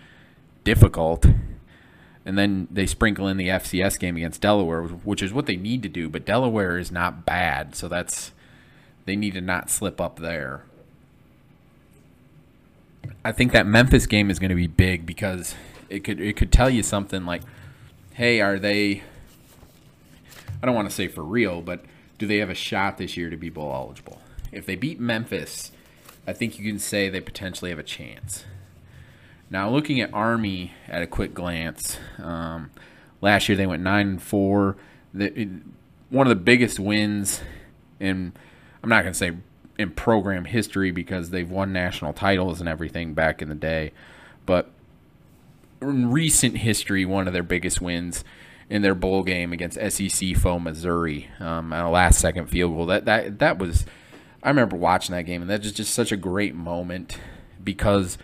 difficult, 0.63 1.25
and 2.25 2.37
then 2.37 2.67
they 2.69 2.85
sprinkle 2.85 3.27
in 3.27 3.37
the 3.37 3.47
FCS 3.47 3.97
game 3.99 4.17
against 4.17 4.41
Delaware, 4.41 4.83
which 4.83 5.23
is 5.23 5.31
what 5.33 5.45
they 5.45 5.55
need 5.55 5.81
to 5.83 5.89
do. 5.89 6.09
But 6.09 6.25
Delaware 6.25 6.77
is 6.77 6.91
not 6.91 7.25
bad, 7.25 7.75
so 7.75 7.87
that's 7.87 8.31
they 9.05 9.15
need 9.15 9.33
to 9.33 9.41
not 9.41 9.69
slip 9.69 9.99
up 10.01 10.19
there. 10.19 10.63
I 13.23 13.31
think 13.31 13.51
that 13.51 13.65
Memphis 13.65 14.05
game 14.05 14.29
is 14.29 14.39
going 14.39 14.49
to 14.49 14.55
be 14.55 14.67
big 14.67 15.05
because 15.05 15.55
it 15.89 16.03
could 16.03 16.19
it 16.19 16.35
could 16.35 16.51
tell 16.51 16.69
you 16.69 16.83
something 16.83 17.25
like, 17.25 17.41
hey, 18.13 18.41
are 18.41 18.59
they 18.59 19.03
I 20.61 20.65
don't 20.65 20.75
want 20.75 20.89
to 20.89 20.95
say 20.95 21.07
for 21.07 21.23
real, 21.23 21.61
but 21.61 21.83
do 22.17 22.27
they 22.27 22.37
have 22.37 22.49
a 22.49 22.55
shot 22.55 22.97
this 22.97 23.17
year 23.17 23.29
to 23.29 23.37
be 23.37 23.49
bowl 23.49 23.73
eligible? 23.73 24.21
If 24.51 24.65
they 24.65 24.75
beat 24.75 24.99
Memphis, 24.99 25.71
I 26.27 26.33
think 26.33 26.59
you 26.59 26.65
can 26.69 26.77
say 26.77 27.09
they 27.09 27.21
potentially 27.21 27.71
have 27.71 27.79
a 27.79 27.83
chance. 27.83 28.45
Now, 29.49 29.69
looking 29.69 29.99
at 29.99 30.13
Army 30.13 30.73
at 30.87 31.01
a 31.01 31.07
quick 31.07 31.33
glance, 31.33 31.97
um, 32.19 32.69
last 33.21 33.49
year 33.49 33.57
they 33.57 33.65
went 33.65 33.81
nine 33.81 34.07
and 34.07 34.21
four. 34.21 34.77
The, 35.13 35.49
one 36.09 36.27
of 36.27 36.29
the 36.29 36.43
biggest 36.43 36.79
wins 36.79 37.41
in 37.99 38.33
I'm 38.83 38.89
not 38.89 39.01
going 39.01 39.13
to 39.13 39.17
say 39.17 39.33
in 39.77 39.91
program 39.91 40.45
history 40.45 40.91
because 40.91 41.29
they've 41.29 41.49
won 41.49 41.73
national 41.73 42.13
titles 42.13 42.59
and 42.59 42.69
everything 42.69 43.13
back 43.13 43.41
in 43.41 43.49
the 43.49 43.55
day, 43.55 43.91
but 44.45 44.71
in 45.81 46.11
recent 46.11 46.57
history, 46.57 47.05
one 47.05 47.27
of 47.27 47.33
their 47.33 47.43
biggest 47.43 47.81
wins 47.81 48.23
in 48.69 48.81
their 48.81 48.95
bowl 48.95 49.23
game 49.23 49.51
against 49.51 49.77
SEC 49.91 50.35
foe 50.37 50.57
Missouri 50.57 51.29
um, 51.39 51.73
on 51.73 51.85
a 51.85 51.91
last 51.91 52.19
second 52.19 52.47
field 52.47 52.73
goal. 52.73 52.85
That 52.85 53.05
that 53.05 53.39
that 53.39 53.57
was 53.57 53.85
I 54.41 54.49
remember 54.49 54.77
watching 54.77 55.13
that 55.13 55.23
game 55.23 55.41
and 55.41 55.49
that 55.49 55.61
was 55.61 55.73
just 55.73 55.93
such 55.93 56.11
a 56.11 56.17
great 56.17 56.55
moment 56.55 57.17
because 57.61 58.17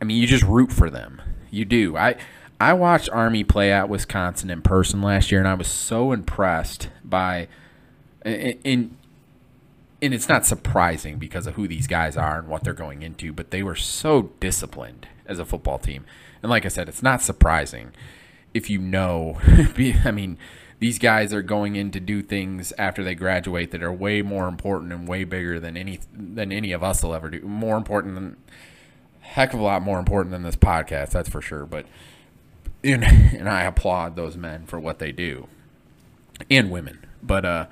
I 0.00 0.04
mean 0.04 0.20
you 0.20 0.26
just 0.26 0.44
root 0.44 0.72
for 0.72 0.88
them. 0.88 1.20
You 1.50 1.64
do. 1.64 1.96
I 1.96 2.16
I 2.58 2.72
watched 2.72 3.10
Army 3.10 3.44
play 3.44 3.70
at 3.70 3.88
Wisconsin 3.88 4.48
in 4.48 4.62
person 4.62 5.02
last 5.02 5.30
year 5.30 5.40
and 5.40 5.48
I 5.48 5.54
was 5.54 5.68
so 5.68 6.12
impressed 6.12 6.88
by 7.04 7.48
and 8.22 8.96
and 10.00 10.14
it's 10.14 10.28
not 10.28 10.46
surprising 10.46 11.18
because 11.18 11.46
of 11.46 11.54
who 11.54 11.68
these 11.68 11.86
guys 11.86 12.16
are 12.16 12.38
and 12.38 12.48
what 12.48 12.64
they're 12.64 12.72
going 12.72 13.02
into, 13.02 13.32
but 13.32 13.50
they 13.50 13.62
were 13.62 13.76
so 13.76 14.32
disciplined 14.40 15.06
as 15.26 15.38
a 15.38 15.44
football 15.44 15.78
team. 15.78 16.04
And 16.42 16.50
like 16.50 16.64
I 16.64 16.68
said, 16.68 16.88
it's 16.88 17.02
not 17.02 17.22
surprising 17.22 17.92
if 18.54 18.68
you 18.68 18.78
know, 18.78 19.38
I 20.04 20.10
mean, 20.10 20.38
these 20.78 20.98
guys 20.98 21.32
are 21.32 21.42
going 21.42 21.76
in 21.76 21.90
to 21.92 22.00
do 22.00 22.22
things 22.22 22.72
after 22.76 23.04
they 23.04 23.14
graduate 23.14 23.70
that 23.70 23.82
are 23.82 23.92
way 23.92 24.20
more 24.20 24.48
important 24.48 24.92
and 24.92 25.06
way 25.06 25.24
bigger 25.24 25.60
than 25.60 25.76
any 25.76 26.00
than 26.12 26.50
any 26.50 26.72
of 26.72 26.82
us 26.82 27.02
will 27.02 27.14
ever 27.14 27.30
do. 27.30 27.40
More 27.42 27.76
important 27.76 28.16
than 28.16 28.36
heck 29.20 29.54
of 29.54 29.60
a 29.60 29.62
lot 29.62 29.82
more 29.82 30.00
important 30.00 30.32
than 30.32 30.42
this 30.42 30.56
podcast, 30.56 31.10
that's 31.10 31.28
for 31.28 31.40
sure. 31.40 31.66
But 31.66 31.86
and, 32.82 33.04
and 33.04 33.48
I 33.48 33.62
applaud 33.62 34.16
those 34.16 34.36
men 34.36 34.66
for 34.66 34.80
what 34.80 34.98
they 34.98 35.12
do 35.12 35.46
and 36.50 36.70
women. 36.70 37.06
But 37.22 37.44
uh, 37.44 37.66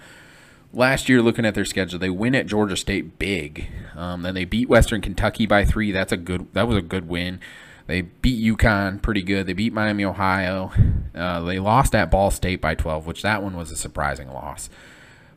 last 0.72 1.09
year, 1.09 1.22
looking 1.22 1.44
at 1.44 1.54
their 1.54 1.64
schedule, 1.64 1.98
they 1.98 2.11
win 2.11 2.35
at 2.35 2.46
Georgia 2.46 2.76
State 2.76 3.18
big. 3.18 3.68
Um, 3.96 4.22
then 4.22 4.35
they 4.35 4.44
beat 4.44 4.68
Western 4.68 5.00
Kentucky 5.00 5.46
by 5.46 5.64
three. 5.64 5.92
That's 5.92 6.12
a 6.12 6.16
good. 6.16 6.52
That 6.52 6.68
was 6.68 6.76
a 6.76 6.83
good 6.83 7.09
win. 7.09 7.40
They 7.87 8.02
beat 8.02 8.40
UConn 8.40 9.02
pretty 9.02 9.22
good. 9.22 9.46
They 9.46 9.52
beat 9.52 9.72
Miami, 9.72 10.04
Ohio. 10.04 10.70
Uh, 11.12 11.40
they 11.40 11.59
lost 11.59 11.92
at 11.94 12.09
Ball 12.09 12.30
State 12.30 12.61
by 12.61 12.76
12, 12.76 13.04
which 13.04 13.22
that 13.22 13.42
one 13.42 13.56
was 13.56 13.72
a 13.72 13.76
surprising 13.76 14.33
loss. 14.33 14.70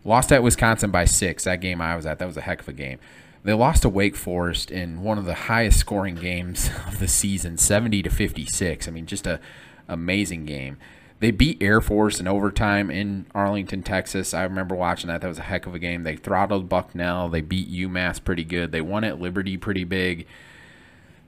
Lost 0.03 0.31
at 0.31 0.43
Wisconsin 0.43 0.91
by 0.91 1.05
six. 1.05 1.45
That 1.45 1.61
game 1.61 1.81
I 1.81 1.95
was 1.95 2.05
at, 2.05 2.19
that 2.19 2.27
was 2.27 2.37
a 2.37 2.41
heck 2.41 2.61
of 2.61 2.67
a 2.67 2.73
game. 2.73 2.99
They 3.43 3.53
lost 3.53 3.81
to 3.81 3.89
Wake 3.89 4.15
Forest 4.15 4.69
in 4.69 5.01
one 5.01 5.17
of 5.17 5.25
the 5.25 5.33
highest 5.33 5.79
scoring 5.79 6.15
games 6.15 6.69
of 6.87 6.99
the 6.99 7.07
season, 7.07 7.57
70 7.57 8.03
to 8.03 8.09
56. 8.09 8.87
I 8.87 8.91
mean, 8.91 9.07
just 9.07 9.25
a 9.25 9.39
amazing 9.87 10.45
game. 10.45 10.77
They 11.23 11.31
beat 11.31 11.63
Air 11.63 11.79
Force 11.79 12.19
in 12.19 12.27
overtime 12.27 12.91
in 12.91 13.27
Arlington, 13.33 13.81
Texas. 13.81 14.33
I 14.33 14.43
remember 14.43 14.75
watching 14.75 15.07
that. 15.07 15.21
That 15.21 15.29
was 15.29 15.39
a 15.39 15.43
heck 15.43 15.65
of 15.65 15.73
a 15.73 15.79
game. 15.79 16.03
They 16.03 16.17
throttled 16.17 16.67
Bucknell. 16.67 17.29
They 17.29 17.39
beat 17.39 17.71
UMass 17.71 18.21
pretty 18.21 18.43
good. 18.43 18.73
They 18.73 18.81
won 18.81 19.05
at 19.05 19.21
Liberty 19.21 19.55
pretty 19.55 19.85
big. 19.85 20.27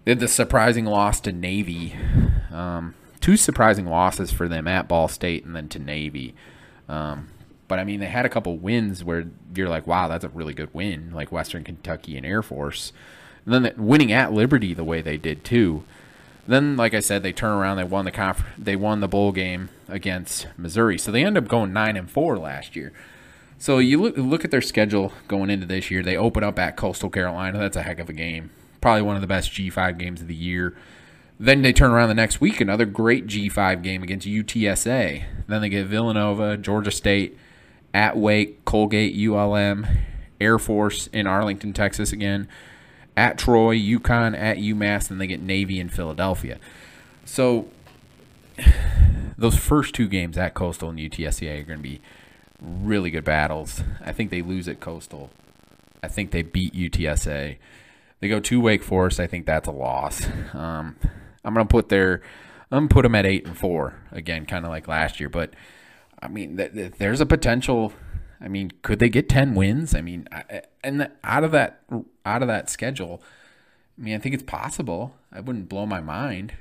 They 0.04 0.12
had 0.12 0.20
the 0.20 0.28
surprising 0.28 0.84
loss 0.84 1.22
to 1.22 1.32
Navy. 1.32 1.96
Um, 2.52 2.94
two 3.22 3.38
surprising 3.38 3.86
losses 3.86 4.34
for 4.34 4.50
them 4.50 4.68
at 4.68 4.90
Ball 4.90 5.08
State 5.08 5.46
and 5.46 5.56
then 5.56 5.70
to 5.70 5.80
Navy. 5.80 6.36
Um, 6.90 7.30
but 7.70 7.80
I 7.80 7.86
mean, 7.86 8.02
they 8.02 8.08
had 8.08 8.26
a 8.26 8.30
couple 8.30 8.58
wins 8.58 9.02
where 9.02 9.24
you're 9.56 9.70
like, 9.70 9.88
wow, 9.88 10.10
that's 10.10 10.26
a 10.26 10.30
really 10.30 10.54
good 10.54 10.74
win, 10.74 11.12
like 11.14 11.32
Western 11.32 11.64
Kentucky 11.64 12.18
and 12.18 12.26
Air 12.26 12.42
Force. 12.42 12.92
And 13.46 13.54
then 13.54 13.64
the, 13.64 13.74
winning 13.82 14.12
at 14.12 14.34
Liberty 14.34 14.74
the 14.74 14.84
way 14.84 15.00
they 15.00 15.16
did 15.16 15.46
too. 15.46 15.86
Then, 16.48 16.78
like 16.78 16.94
I 16.94 17.00
said, 17.00 17.24
they 17.24 17.34
turn 17.34 17.52
around. 17.52 17.78
They 17.78 17.84
won 17.84 18.06
the 18.06 18.12
conf- 18.12 18.46
They 18.58 18.76
won 18.76 19.00
the 19.00 19.08
bowl 19.08 19.32
game 19.32 19.70
against 19.88 20.48
Missouri, 20.58 20.98
so 20.98 21.12
they 21.12 21.24
end 21.24 21.38
up 21.38 21.48
going 21.48 21.74
nine 21.74 21.98
and 21.98 22.10
four 22.10 22.38
last 22.38 22.76
year. 22.76 22.94
So 23.58 23.80
you 23.80 24.02
look 24.02 24.18
look 24.18 24.46
at 24.46 24.52
their 24.52 24.62
schedule 24.62 25.14
going 25.28 25.50
into 25.50 25.66
this 25.66 25.90
year. 25.90 26.04
They 26.04 26.18
open 26.18 26.44
up 26.44 26.60
at 26.60 26.78
Coastal 26.78 27.10
Carolina. 27.10 27.58
That's 27.58 27.78
a 27.78 27.84
heck 27.84 28.00
of 28.00 28.10
a 28.10 28.14
game 28.14 28.52
probably 28.86 29.02
one 29.02 29.16
of 29.16 29.22
the 29.22 29.28
best 29.28 29.52
G5 29.52 29.98
games 29.98 30.22
of 30.22 30.28
the 30.28 30.36
year. 30.36 30.78
Then 31.40 31.64
they 31.64 31.74
turn 31.74 31.90
around 31.90 32.10
the 32.10 32.14
next 32.14 32.40
week, 32.40 32.62
another 32.62 32.86
great 32.86 33.26
G5 33.26 33.82
game 33.82 34.04
against 34.04 34.28
UTSA. 34.28 35.24
Then 35.48 35.62
they 35.62 35.70
get 35.70 35.88
Villanova, 35.88 36.56
Georgia 36.56 36.92
State, 36.92 37.36
at 37.96 38.16
Wake, 38.16 38.64
Colgate, 38.64 39.16
ULM, 39.16 39.88
Air 40.40 40.60
Force 40.60 41.08
in 41.08 41.26
Arlington, 41.26 41.74
Texas 41.74 42.14
again, 42.14 42.48
at 43.18 43.38
Troy, 43.38 43.78
UConn, 43.78 44.38
at 44.38 44.58
UMass, 44.58 45.10
and 45.10 45.20
they 45.20 45.28
get 45.28 45.42
Navy 45.42 45.80
in 45.80 45.90
Philadelphia. 45.90 46.60
So 47.24 47.68
those 49.38 49.58
first 49.58 49.94
two 49.96 50.08
games 50.08 50.38
at 50.38 50.54
Coastal 50.54 50.90
and 50.90 51.00
UTSA 51.00 51.62
are 51.62 51.64
going 51.64 51.80
to 51.80 51.84
be 51.84 52.02
really 52.62 53.12
good 53.12 53.26
battles. 53.26 53.84
I 54.04 54.12
think 54.12 54.32
they 54.32 54.42
lose 54.42 54.68
at 54.68 54.80
Coastal. 54.80 55.30
I 56.04 56.08
think 56.08 56.32
they 56.32 56.42
beat 56.44 56.74
UTSA. 56.74 57.58
They 58.20 58.28
go 58.28 58.40
to 58.40 58.62
Wake 58.62 58.84
Forest. 58.84 59.20
I 59.20 59.28
think 59.28 59.46
that's 59.46 59.68
a 59.68 59.72
loss. 59.72 60.28
Um, 60.54 60.96
I'm 61.44 61.54
gonna 61.54 61.66
put 61.66 61.90
their 61.90 62.22
I'm 62.72 62.80
gonna 62.80 62.88
put 62.88 63.04
them 63.04 63.16
at 63.16 63.26
eight 63.26 63.46
and 63.46 63.58
four 63.58 63.96
again, 64.12 64.46
kind 64.46 64.66
of 64.66 64.72
like 64.72 64.88
last 64.88 65.20
year. 65.20 65.30
But 65.30 65.54
I 66.20 66.28
mean, 66.28 66.58
th- 66.58 66.74
th- 66.74 66.94
there's 66.98 67.22
a 67.22 67.26
potential. 67.26 67.94
I 68.42 68.48
mean, 68.48 68.72
could 68.82 69.00
they 69.00 69.10
get 69.10 69.30
ten 69.30 69.56
wins? 69.56 69.96
I 69.96 70.02
mean, 70.02 70.28
I, 70.32 70.62
and 70.84 71.10
out 71.24 71.44
of 71.44 71.52
that 71.52 71.82
out 72.26 72.42
of 72.42 72.48
that 72.48 72.70
schedule, 72.70 73.22
I 73.98 74.02
mean, 74.02 74.16
I 74.16 74.20
think 74.20 74.36
it's 74.36 74.44
possible. 74.44 75.16
I 75.32 75.40
wouldn't 75.40 75.70
blow 75.70 75.86
my 75.86 76.02
mind. 76.02 76.54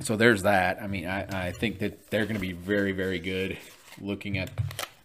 So 0.00 0.16
there's 0.16 0.42
that. 0.42 0.82
I 0.82 0.86
mean, 0.86 1.06
I, 1.06 1.48
I 1.48 1.52
think 1.52 1.78
that 1.80 2.10
they're 2.10 2.24
going 2.24 2.36
to 2.36 2.40
be 2.40 2.52
very, 2.52 2.92
very 2.92 3.18
good. 3.18 3.58
Looking 4.00 4.38
at 4.38 4.50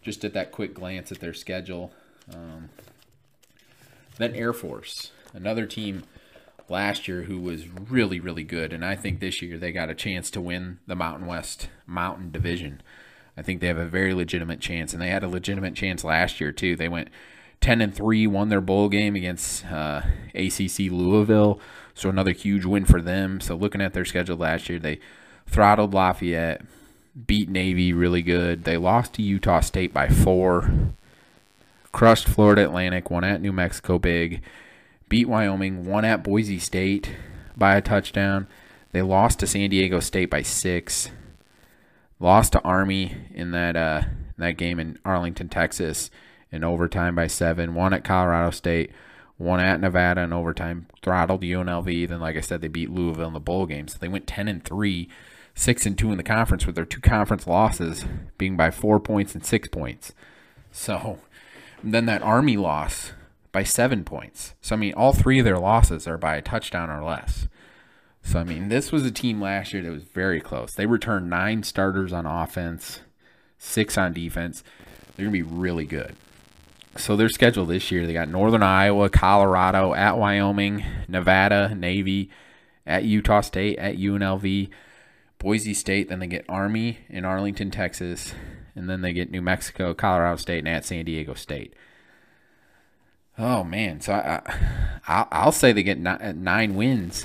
just 0.00 0.24
at 0.24 0.32
that 0.32 0.50
quick 0.50 0.74
glance 0.74 1.12
at 1.12 1.20
their 1.20 1.34
schedule. 1.34 1.92
Um, 2.32 2.70
then 4.16 4.34
Air 4.34 4.52
Force, 4.52 5.12
another 5.34 5.66
team 5.66 6.04
last 6.68 7.06
year 7.06 7.22
who 7.22 7.38
was 7.38 7.68
really, 7.68 8.18
really 8.18 8.44
good. 8.44 8.72
And 8.72 8.84
I 8.84 8.96
think 8.96 9.20
this 9.20 9.42
year 9.42 9.58
they 9.58 9.72
got 9.72 9.90
a 9.90 9.94
chance 9.94 10.30
to 10.32 10.40
win 10.40 10.78
the 10.86 10.94
Mountain 10.94 11.26
West 11.26 11.68
Mountain 11.86 12.30
Division. 12.30 12.80
I 13.38 13.42
think 13.42 13.60
they 13.60 13.68
have 13.68 13.78
a 13.78 13.86
very 13.86 14.12
legitimate 14.14 14.60
chance. 14.60 14.92
And 14.92 15.00
they 15.00 15.08
had 15.08 15.22
a 15.22 15.28
legitimate 15.28 15.74
chance 15.74 16.02
last 16.02 16.40
year, 16.40 16.50
too. 16.50 16.74
They 16.76 16.88
went 16.88 17.08
10 17.60 17.80
and 17.80 17.94
3, 17.94 18.26
won 18.26 18.48
their 18.48 18.60
bowl 18.60 18.88
game 18.88 19.14
against 19.14 19.64
uh, 19.66 20.02
ACC 20.34 20.90
Louisville. 20.90 21.60
So 21.94 22.08
another 22.08 22.32
huge 22.32 22.64
win 22.64 22.84
for 22.84 23.00
them. 23.00 23.40
So 23.40 23.54
looking 23.54 23.80
at 23.80 23.94
their 23.94 24.04
schedule 24.04 24.36
last 24.36 24.68
year, 24.68 24.78
they 24.78 25.00
throttled 25.46 25.94
Lafayette, 25.94 26.62
beat 27.26 27.48
Navy 27.48 27.92
really 27.92 28.22
good. 28.22 28.64
They 28.64 28.76
lost 28.76 29.14
to 29.14 29.22
Utah 29.22 29.60
State 29.60 29.92
by 29.92 30.08
four 30.08 30.70
crushed 31.92 32.28
Florida 32.28 32.64
Atlantic, 32.64 33.10
won 33.10 33.24
at 33.24 33.40
New 33.40 33.52
Mexico 33.52 33.98
big, 33.98 34.42
beat 35.08 35.28
Wyoming, 35.28 35.84
won 35.84 36.04
at 36.04 36.22
Boise 36.22 36.58
State 36.58 37.10
by 37.56 37.74
a 37.74 37.80
touchdown. 37.80 38.46
They 38.92 39.02
lost 39.02 39.40
to 39.40 39.46
San 39.46 39.70
Diego 39.70 40.00
State 40.00 40.30
by 40.30 40.42
six. 40.42 41.10
Lost 42.20 42.52
to 42.52 42.62
Army 42.62 43.14
in 43.32 43.52
that 43.52 43.76
uh, 43.76 44.02
that 44.38 44.56
game 44.56 44.80
in 44.80 44.98
Arlington, 45.04 45.48
Texas, 45.48 46.10
in 46.50 46.64
overtime 46.64 47.14
by 47.14 47.26
seven. 47.26 47.74
Won 47.74 47.92
at 47.92 48.04
Colorado 48.04 48.50
State. 48.50 48.90
Won 49.38 49.60
at 49.60 49.80
Nevada 49.80 50.22
in 50.22 50.32
overtime. 50.32 50.86
Throttled 51.02 51.42
UNLV. 51.42 52.08
Then, 52.08 52.20
like 52.20 52.36
I 52.36 52.40
said, 52.40 52.60
they 52.60 52.68
beat 52.68 52.90
Louisville 52.90 53.28
in 53.28 53.34
the 53.34 53.40
bowl 53.40 53.66
game. 53.66 53.86
So 53.86 53.98
they 54.00 54.08
went 54.08 54.26
ten 54.26 54.48
and 54.48 54.64
three, 54.64 55.08
six 55.54 55.86
and 55.86 55.96
two 55.96 56.10
in 56.10 56.16
the 56.16 56.24
conference, 56.24 56.66
with 56.66 56.74
their 56.74 56.84
two 56.84 57.00
conference 57.00 57.46
losses 57.46 58.04
being 58.36 58.56
by 58.56 58.70
four 58.70 58.98
points 58.98 59.34
and 59.34 59.44
six 59.44 59.68
points. 59.68 60.12
So 60.72 61.20
then 61.84 62.06
that 62.06 62.22
Army 62.22 62.56
loss 62.56 63.12
by 63.52 63.62
seven 63.62 64.04
points. 64.04 64.54
So, 64.60 64.74
I 64.74 64.78
mean, 64.78 64.94
all 64.94 65.12
three 65.12 65.38
of 65.38 65.44
their 65.44 65.58
losses 65.58 66.06
are 66.06 66.18
by 66.18 66.36
a 66.36 66.42
touchdown 66.42 66.90
or 66.90 67.02
less. 67.02 67.48
So, 68.28 68.38
I 68.38 68.44
mean, 68.44 68.68
this 68.68 68.92
was 68.92 69.06
a 69.06 69.10
team 69.10 69.40
last 69.40 69.72
year 69.72 69.82
that 69.82 69.90
was 69.90 70.02
very 70.02 70.38
close. 70.38 70.74
They 70.74 70.84
returned 70.84 71.30
nine 71.30 71.62
starters 71.62 72.12
on 72.12 72.26
offense, 72.26 73.00
six 73.56 73.96
on 73.96 74.12
defense. 74.12 74.62
They're 75.16 75.24
going 75.24 75.34
to 75.34 75.50
be 75.50 75.56
really 75.56 75.86
good. 75.86 76.14
So, 76.94 77.16
their 77.16 77.30
schedule 77.30 77.64
this 77.64 77.90
year 77.90 78.06
they 78.06 78.12
got 78.12 78.28
Northern 78.28 78.62
Iowa, 78.62 79.08
Colorado, 79.08 79.94
at 79.94 80.18
Wyoming, 80.18 80.84
Nevada, 81.08 81.74
Navy, 81.74 82.28
at 82.86 83.04
Utah 83.04 83.40
State, 83.40 83.78
at 83.78 83.96
UNLV, 83.96 84.68
Boise 85.38 85.72
State. 85.72 86.10
Then 86.10 86.18
they 86.18 86.26
get 86.26 86.44
Army 86.50 86.98
in 87.08 87.24
Arlington, 87.24 87.70
Texas, 87.70 88.34
and 88.76 88.90
then 88.90 89.00
they 89.00 89.14
get 89.14 89.30
New 89.30 89.40
Mexico, 89.40 89.94
Colorado 89.94 90.36
State, 90.36 90.58
and 90.58 90.68
at 90.68 90.84
San 90.84 91.06
Diego 91.06 91.32
State. 91.32 91.72
Oh 93.38 93.64
man, 93.64 94.02
so 94.02 94.12
I, 94.12 94.42
I 95.30 95.44
will 95.46 95.52
say 95.52 95.72
they 95.72 95.82
get 95.82 95.98
nine, 95.98 96.42
nine 96.44 96.74
wins, 96.74 97.24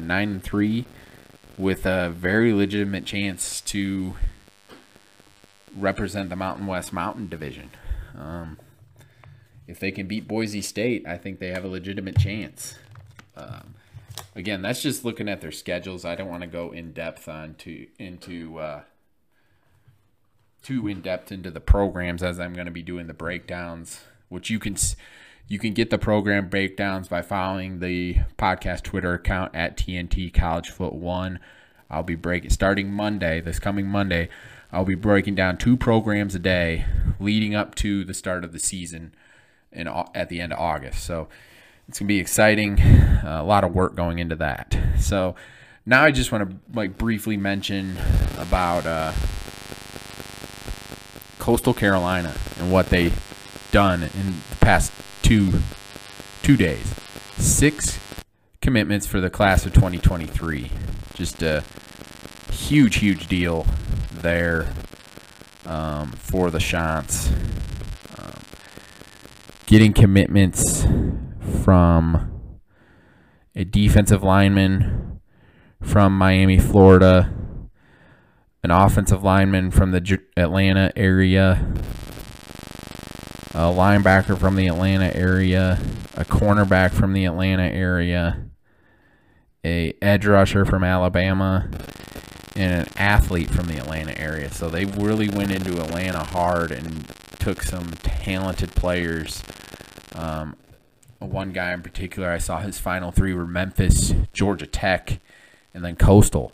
nine 0.00 0.30
and 0.30 0.42
three, 0.42 0.84
with 1.58 1.86
a 1.86 2.10
very 2.10 2.52
legitimate 2.52 3.04
chance 3.04 3.60
to 3.62 4.14
represent 5.76 6.30
the 6.30 6.36
Mountain 6.36 6.66
West 6.66 6.92
Mountain 6.92 7.28
Division. 7.28 7.70
Um, 8.16 8.58
if 9.66 9.80
they 9.80 9.90
can 9.90 10.06
beat 10.06 10.28
Boise 10.28 10.62
State, 10.62 11.06
I 11.06 11.16
think 11.16 11.38
they 11.38 11.48
have 11.48 11.64
a 11.64 11.68
legitimate 11.68 12.18
chance. 12.18 12.78
Um, 13.36 13.74
again, 14.34 14.62
that's 14.62 14.82
just 14.82 15.04
looking 15.04 15.28
at 15.28 15.40
their 15.40 15.52
schedules. 15.52 16.04
I 16.04 16.14
don't 16.14 16.28
want 16.28 16.42
to 16.42 16.48
go 16.48 16.72
in 16.72 16.92
depth 16.92 17.28
on 17.28 17.54
to 17.60 17.86
into 17.98 18.58
uh, 18.58 18.82
too 20.62 20.86
in 20.88 21.00
depth 21.00 21.32
into 21.32 21.50
the 21.50 21.60
programs 21.60 22.22
as 22.22 22.38
I'm 22.38 22.52
going 22.52 22.66
to 22.66 22.72
be 22.72 22.82
doing 22.82 23.06
the 23.06 23.14
breakdowns, 23.14 24.02
which 24.28 24.50
you 24.50 24.58
can 24.58 24.76
you 25.48 25.58
can 25.58 25.72
get 25.72 25.90
the 25.90 25.98
program 25.98 26.48
breakdowns 26.48 27.08
by 27.08 27.22
following 27.22 27.80
the 27.80 28.16
podcast 28.38 28.82
Twitter 28.82 29.14
account 29.14 29.54
at 29.54 29.76
TNT 29.76 30.32
College 30.32 30.70
Foot 30.70 30.94
One. 30.94 31.38
I'll 31.90 32.02
be 32.02 32.14
breaking 32.14 32.50
starting 32.50 32.92
Monday, 32.92 33.40
this 33.40 33.58
coming 33.58 33.86
Monday. 33.86 34.28
I'll 34.72 34.84
be 34.84 34.94
breaking 34.94 35.34
down 35.34 35.58
two 35.58 35.76
programs 35.76 36.34
a 36.34 36.38
day 36.38 36.86
leading 37.20 37.54
up 37.54 37.74
to 37.76 38.04
the 38.04 38.14
start 38.14 38.44
of 38.44 38.52
the 38.52 38.58
season 38.58 39.14
in 39.70 39.86
at 40.14 40.28
the 40.28 40.40
end 40.40 40.52
of 40.52 40.58
August. 40.58 41.04
So 41.04 41.28
it's 41.88 41.98
gonna 41.98 42.08
be 42.08 42.18
exciting. 42.18 42.80
Uh, 42.80 43.38
a 43.40 43.44
lot 43.44 43.64
of 43.64 43.74
work 43.74 43.94
going 43.94 44.18
into 44.18 44.36
that. 44.36 44.76
So 44.98 45.34
now 45.84 46.02
I 46.02 46.10
just 46.10 46.32
want 46.32 46.48
to 46.48 46.56
like 46.74 46.96
briefly 46.96 47.36
mention 47.36 47.98
about. 48.38 48.86
Uh, 48.86 49.12
Coastal 51.42 51.74
Carolina 51.74 52.32
and 52.60 52.70
what 52.70 52.86
they've 52.86 53.68
done 53.72 54.04
in 54.04 54.34
the 54.48 54.56
past 54.60 54.92
two 55.22 55.52
two 56.42 56.56
days. 56.56 56.94
Six 57.36 57.98
commitments 58.60 59.06
for 59.06 59.20
the 59.20 59.30
class 59.30 59.64
of 59.64 59.72
2023. 59.72 60.70
Just 61.14 61.42
a 61.42 61.64
huge, 62.50 62.96
huge 62.96 63.26
deal 63.28 63.66
there 64.12 64.72
um, 65.66 66.12
for 66.12 66.50
the 66.50 66.58
Chants. 66.58 67.30
Um, 68.18 68.34
getting 69.66 69.92
commitments 69.92 70.84
from 71.62 72.52
a 73.54 73.64
defensive 73.64 74.22
lineman 74.22 75.20
from 75.80 76.16
Miami, 76.16 76.58
Florida 76.58 77.32
an 78.62 78.70
offensive 78.70 79.24
lineman 79.24 79.70
from 79.70 79.90
the 79.90 80.20
Atlanta 80.36 80.92
area, 80.96 81.66
a 83.54 83.64
linebacker 83.70 84.38
from 84.38 84.56
the 84.56 84.66
Atlanta 84.66 85.14
area, 85.14 85.78
a 86.16 86.24
cornerback 86.24 86.92
from 86.92 87.12
the 87.12 87.26
Atlanta 87.26 87.64
area, 87.64 88.44
a 89.64 89.94
edge 90.00 90.24
rusher 90.24 90.64
from 90.64 90.82
Alabama, 90.82 91.68
and 92.56 92.72
an 92.72 92.88
athlete 92.96 93.50
from 93.50 93.66
the 93.66 93.76
Atlanta 93.76 94.18
area. 94.18 94.50
So 94.50 94.68
they 94.68 94.86
really 94.86 95.28
went 95.28 95.52
into 95.52 95.82
Atlanta 95.82 96.24
hard 96.24 96.72
and 96.72 97.06
took 97.38 97.62
some 97.62 97.90
talented 98.02 98.70
players. 98.70 99.42
Um, 100.14 100.56
one 101.18 101.52
guy 101.52 101.72
in 101.72 101.82
particular, 101.82 102.30
I 102.30 102.38
saw 102.38 102.60
his 102.60 102.78
final 102.78 103.10
three 103.10 103.34
were 103.34 103.46
Memphis, 103.46 104.14
Georgia 104.32 104.66
Tech, 104.66 105.20
and 105.74 105.84
then 105.84 105.96
Coastal. 105.96 106.52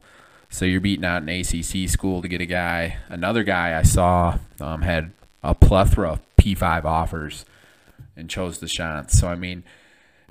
So 0.50 0.64
you're 0.64 0.80
beating 0.80 1.04
out 1.04 1.22
an 1.22 1.28
ACC 1.28 1.88
school 1.88 2.22
to 2.22 2.28
get 2.28 2.40
a 2.40 2.46
guy. 2.46 2.98
Another 3.08 3.44
guy 3.44 3.78
I 3.78 3.82
saw 3.82 4.38
um, 4.61 4.82
had 4.82 5.12
a 5.42 5.54
plethora 5.54 6.12
of 6.12 6.20
P5 6.38 6.85
offers 6.85 7.44
and 8.16 8.31
chose 8.31 8.59
the 8.59 8.68
shots. 8.68 9.18
So 9.18 9.29
I 9.29 9.35
mean, 9.35 9.64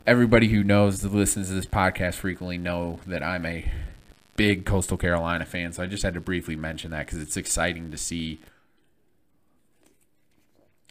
everybody 0.06 0.50
who 0.50 0.64
knows 0.64 1.02
that 1.02 1.14
listens 1.14 1.50
to 1.50 1.54
this 1.54 1.66
podcast 1.66 2.16
frequently 2.16 2.58
know 2.58 3.00
that 3.06 3.24
I'm 3.24 3.46
a 3.46 3.72
big 4.36 4.66
Coastal 4.66 4.98
Carolina 4.98 5.46
fan. 5.46 5.74
So 5.74 5.84
I 5.84 5.88
just 5.88 6.04
had 6.04 6.14
to 6.14 6.22
briefly 6.22 6.56
mention 6.56 6.92
that 6.92 7.06
because 7.06 7.22
it's 7.22 7.38
exciting 7.38 7.92
to 7.92 7.98
see 7.98 8.40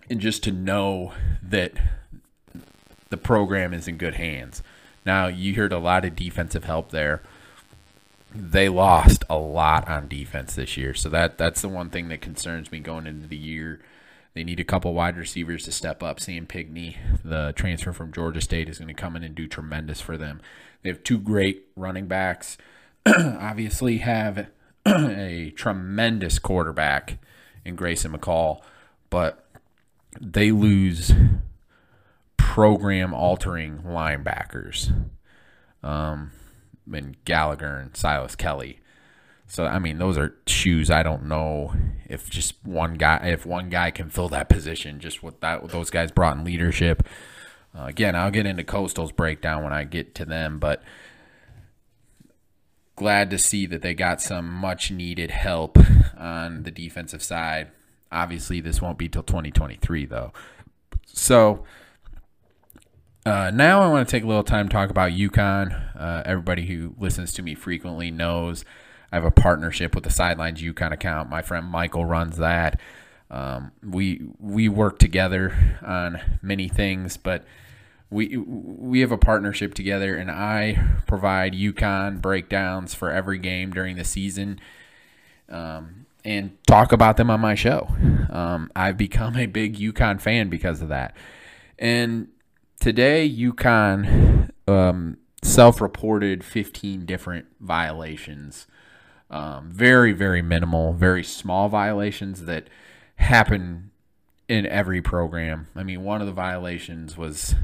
and 0.08 0.20
just 0.20 0.44
to 0.44 0.52
know 0.52 1.12
that 1.42 1.72
the 3.08 3.16
program 3.16 3.72
is 3.72 3.88
in 3.88 3.96
good 3.96 4.14
hands. 4.14 4.62
Now 5.04 5.26
you 5.26 5.54
heard 5.54 5.72
a 5.72 5.78
lot 5.78 6.04
of 6.04 6.14
defensive 6.14 6.64
help 6.64 6.90
there 6.90 7.22
they 8.38 8.68
lost 8.68 9.24
a 9.30 9.36
lot 9.36 9.88
on 9.88 10.08
defense 10.08 10.54
this 10.54 10.76
year. 10.76 10.94
So 10.94 11.08
that 11.10 11.38
that's 11.38 11.62
the 11.62 11.68
one 11.68 11.90
thing 11.90 12.08
that 12.08 12.20
concerns 12.20 12.70
me 12.70 12.80
going 12.80 13.06
into 13.06 13.26
the 13.26 13.36
year. 13.36 13.80
They 14.36 14.44
need 14.44 14.60
a 14.60 14.64
couple 14.64 14.92
wide 14.92 15.16
receivers 15.16 15.64
to 15.64 15.72
step 15.72 16.02
up. 16.02 16.20
Sam 16.20 16.44
Pinckney, 16.44 16.98
the 17.24 17.54
transfer 17.56 17.94
from 17.94 18.12
Georgia 18.12 18.42
State, 18.42 18.68
is 18.68 18.76
going 18.76 18.88
to 18.88 18.92
come 18.94 19.16
in 19.16 19.24
and 19.24 19.34
do 19.34 19.48
tremendous 19.48 20.02
for 20.02 20.18
them. 20.18 20.42
They 20.82 20.90
have 20.90 21.02
two 21.02 21.18
great 21.18 21.68
running 21.74 22.06
backs. 22.06 22.58
Obviously, 23.06 23.96
have 23.96 24.48
a 24.86 25.54
tremendous 25.56 26.38
quarterback 26.38 27.18
in 27.64 27.76
Grayson 27.76 28.12
McCall, 28.12 28.60
but 29.08 29.48
they 30.20 30.52
lose 30.52 31.14
program 32.36 33.14
altering 33.14 33.78
linebackers. 33.78 35.08
Um, 35.82 36.32
and 36.92 37.16
Gallagher 37.24 37.78
and 37.78 37.96
Silas 37.96 38.36
Kelly. 38.36 38.80
So 39.48 39.64
I 39.64 39.78
mean, 39.78 39.98
those 39.98 40.18
are 40.18 40.34
shoes. 40.46 40.90
I 40.90 41.02
don't 41.02 41.26
know 41.26 41.72
if 42.08 42.28
just 42.28 42.54
one 42.64 42.94
guy, 42.94 43.18
if 43.28 43.46
one 43.46 43.70
guy 43.70 43.90
can 43.90 44.10
fill 44.10 44.28
that 44.30 44.48
position, 44.48 45.00
just 45.00 45.22
what 45.22 45.40
that 45.40 45.62
what 45.62 45.72
those 45.72 45.90
guys 45.90 46.10
brought 46.10 46.36
in 46.36 46.44
leadership. 46.44 47.06
Uh, 47.76 47.84
again, 47.84 48.16
I'll 48.16 48.30
get 48.30 48.46
into 48.46 48.64
Coastal's 48.64 49.12
breakdown 49.12 49.62
when 49.62 49.72
I 49.72 49.84
get 49.84 50.14
to 50.16 50.24
them, 50.24 50.58
but 50.58 50.82
glad 52.96 53.30
to 53.30 53.38
see 53.38 53.66
that 53.66 53.82
they 53.82 53.94
got 53.94 54.20
some 54.22 54.50
much 54.50 54.90
needed 54.90 55.30
help 55.30 55.78
on 56.16 56.62
the 56.62 56.70
defensive 56.70 57.22
side. 57.22 57.68
Obviously, 58.10 58.60
this 58.60 58.80
won't 58.80 58.98
be 58.98 59.08
till 59.08 59.22
2023 59.22 60.06
though. 60.06 60.32
So 61.06 61.64
uh, 63.26 63.50
now 63.52 63.82
I 63.82 63.88
want 63.88 64.08
to 64.08 64.10
take 64.10 64.24
a 64.24 64.26
little 64.26 64.44
time 64.44 64.68
to 64.68 64.72
talk 64.72 64.90
about 64.90 65.12
UConn. 65.12 65.98
Uh, 65.98 66.22
everybody 66.24 66.66
who 66.66 66.94
listens 66.98 67.32
to 67.34 67.42
me 67.42 67.54
frequently 67.54 68.10
knows 68.10 68.64
I 69.12 69.16
have 69.16 69.24
a 69.24 69.30
partnership 69.30 69.94
with 69.94 70.04
the 70.04 70.10
Sidelines 70.10 70.60
UConn 70.60 70.92
account. 70.92 71.30
My 71.30 71.42
friend 71.42 71.66
Michael 71.66 72.04
runs 72.04 72.36
that. 72.38 72.80
Um, 73.30 73.72
we 73.82 74.22
we 74.38 74.68
work 74.68 74.98
together 74.98 75.78
on 75.84 76.20
many 76.42 76.68
things, 76.68 77.16
but 77.16 77.44
we 78.10 78.36
we 78.36 79.00
have 79.00 79.10
a 79.10 79.18
partnership 79.18 79.74
together, 79.74 80.14
and 80.14 80.30
I 80.30 81.00
provide 81.06 81.52
UConn 81.52 82.20
breakdowns 82.20 82.94
for 82.94 83.10
every 83.10 83.38
game 83.38 83.72
during 83.72 83.96
the 83.96 84.04
season, 84.04 84.60
um, 85.48 86.06
and 86.24 86.56
talk 86.66 86.92
about 86.92 87.16
them 87.16 87.30
on 87.30 87.40
my 87.40 87.56
show. 87.56 87.88
Um, 88.30 88.70
I've 88.76 88.96
become 88.96 89.36
a 89.36 89.46
big 89.46 89.76
UConn 89.76 90.20
fan 90.20 90.48
because 90.48 90.80
of 90.80 90.88
that, 90.88 91.16
and 91.78 92.28
today 92.78 93.28
UConn 93.28 94.50
um, 94.68 95.16
self-reported 95.42 96.44
15 96.44 97.06
different 97.06 97.46
violations. 97.60 98.68
Um, 99.30 99.70
very, 99.70 100.12
very 100.12 100.42
minimal, 100.42 100.92
very 100.92 101.24
small 101.24 101.68
violations 101.68 102.44
that 102.44 102.68
happen 103.16 103.90
in 104.48 104.66
every 104.66 105.02
program. 105.02 105.66
I 105.74 105.82
mean, 105.82 106.04
one 106.04 106.20
of 106.20 106.26
the 106.26 106.32
violations 106.32 107.16
was 107.16 107.54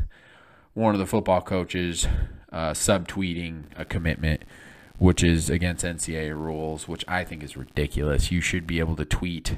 one 0.74 0.94
of 0.94 0.98
the 0.98 1.06
football 1.06 1.40
coaches 1.40 2.06
uh, 2.50 2.70
subtweeting 2.70 3.64
a 3.76 3.84
commitment, 3.84 4.42
which 4.98 5.22
is 5.22 5.48
against 5.48 5.84
NCAA 5.84 6.36
rules, 6.36 6.88
which 6.88 7.04
I 7.06 7.24
think 7.24 7.42
is 7.42 7.56
ridiculous. 7.56 8.32
You 8.32 8.40
should 8.40 8.66
be 8.66 8.80
able 8.80 8.96
to 8.96 9.04
tweet 9.04 9.56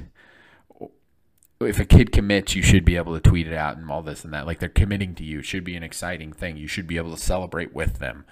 if 1.61 1.79
a 1.79 1.85
kid 1.85 2.11
commits, 2.11 2.55
you 2.55 2.61
should 2.61 2.83
be 2.83 2.97
able 2.97 3.13
to 3.13 3.21
tweet 3.21 3.47
it 3.47 3.53
out 3.53 3.77
and 3.77 3.89
all 3.89 4.01
this 4.01 4.23
and 4.23 4.33
that. 4.33 4.45
Like 4.45 4.59
they're 4.59 4.69
committing 4.69 5.15
to 5.15 5.23
you. 5.23 5.39
It 5.39 5.45
should 5.45 5.63
be 5.63 5.75
an 5.75 5.83
exciting 5.83 6.33
thing. 6.33 6.57
You 6.57 6.67
should 6.67 6.87
be 6.87 6.97
able 6.97 7.15
to 7.15 7.21
celebrate 7.21 7.73
with 7.73 7.99
them. 7.99 8.25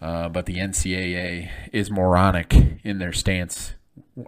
Uh, 0.00 0.28
but 0.28 0.46
the 0.46 0.56
NCAA 0.56 1.50
is 1.72 1.90
moronic 1.90 2.54
in 2.84 2.98
their 2.98 3.12
stance 3.12 3.74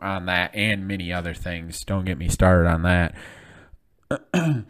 on 0.03 0.27
that 0.27 0.55
and 0.55 0.87
many 0.87 1.13
other 1.13 1.35
things. 1.35 1.85
Don't 1.85 2.05
get 2.05 2.19
me 2.19 2.29
started 2.29 2.69
on 2.69 2.83
that. 2.83 3.15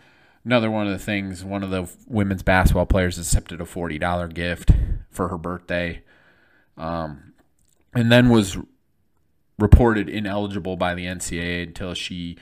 Another 0.44 0.70
one 0.70 0.86
of 0.86 0.92
the 0.92 1.04
things, 1.04 1.44
one 1.44 1.62
of 1.62 1.70
the 1.70 1.90
women's 2.06 2.42
basketball 2.42 2.86
players 2.86 3.18
accepted 3.18 3.60
a 3.60 3.64
$40 3.64 4.34
gift 4.34 4.70
for 5.10 5.28
her 5.28 5.38
birthday. 5.38 6.02
Um, 6.76 7.34
and 7.94 8.10
then 8.10 8.28
was 8.28 8.56
reported 9.58 10.08
ineligible 10.08 10.76
by 10.76 10.94
the 10.94 11.04
NCAA 11.04 11.64
until 11.64 11.94
she 11.94 12.36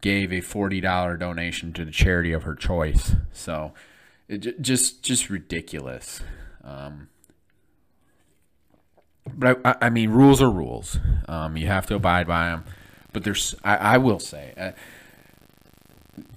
gave 0.00 0.32
a 0.32 0.40
$40 0.40 1.18
donation 1.18 1.72
to 1.74 1.84
the 1.84 1.90
charity 1.90 2.32
of 2.32 2.42
her 2.44 2.54
choice. 2.54 3.14
So 3.32 3.72
it 4.28 4.60
just 4.60 5.02
just 5.02 5.30
ridiculous. 5.30 6.20
Um, 6.62 7.08
but 9.36 9.60
I, 9.64 9.76
I, 9.82 9.90
mean, 9.90 10.10
rules 10.10 10.40
are 10.42 10.50
rules. 10.50 10.98
Um, 11.28 11.56
you 11.56 11.66
have 11.66 11.86
to 11.86 11.94
abide 11.94 12.26
by 12.26 12.46
them. 12.46 12.64
But 13.12 13.24
there's, 13.24 13.54
I, 13.64 13.76
I 13.76 13.98
will 13.98 14.18
say, 14.18 14.74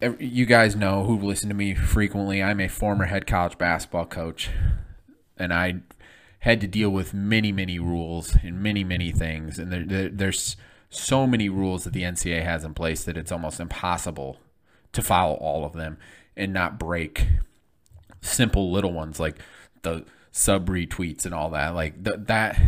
uh, 0.01 0.13
you 0.19 0.45
guys 0.45 0.75
know 0.75 1.03
who 1.03 1.17
listen 1.17 1.49
to 1.49 1.55
me 1.55 1.75
frequently. 1.75 2.41
I'm 2.41 2.59
a 2.59 2.67
former 2.67 3.05
head 3.05 3.27
college 3.27 3.57
basketball 3.57 4.05
coach, 4.05 4.49
and 5.37 5.53
I 5.53 5.81
had 6.39 6.61
to 6.61 6.67
deal 6.67 6.89
with 6.89 7.13
many, 7.13 7.51
many 7.51 7.79
rules 7.79 8.35
and 8.43 8.61
many, 8.61 8.83
many 8.83 9.11
things. 9.11 9.59
And 9.59 9.71
there, 9.71 9.85
there, 9.85 10.09
there's 10.09 10.57
so 10.89 11.25
many 11.25 11.49
rules 11.49 11.83
that 11.85 11.93
the 11.93 12.03
NCAA 12.03 12.43
has 12.43 12.63
in 12.63 12.73
place 12.73 13.03
that 13.05 13.17
it's 13.17 13.31
almost 13.31 13.59
impossible 13.59 14.37
to 14.91 15.01
follow 15.01 15.35
all 15.35 15.65
of 15.65 15.73
them 15.73 15.97
and 16.35 16.53
not 16.53 16.79
break 16.79 17.27
simple 18.21 18.71
little 18.71 18.93
ones 18.93 19.19
like 19.19 19.37
the 19.81 20.05
sub 20.33 20.67
retweets 20.67 21.25
and 21.25 21.33
all 21.33 21.51
that. 21.51 21.73
Like 21.73 22.03
th- 22.03 22.17
that, 22.25 22.59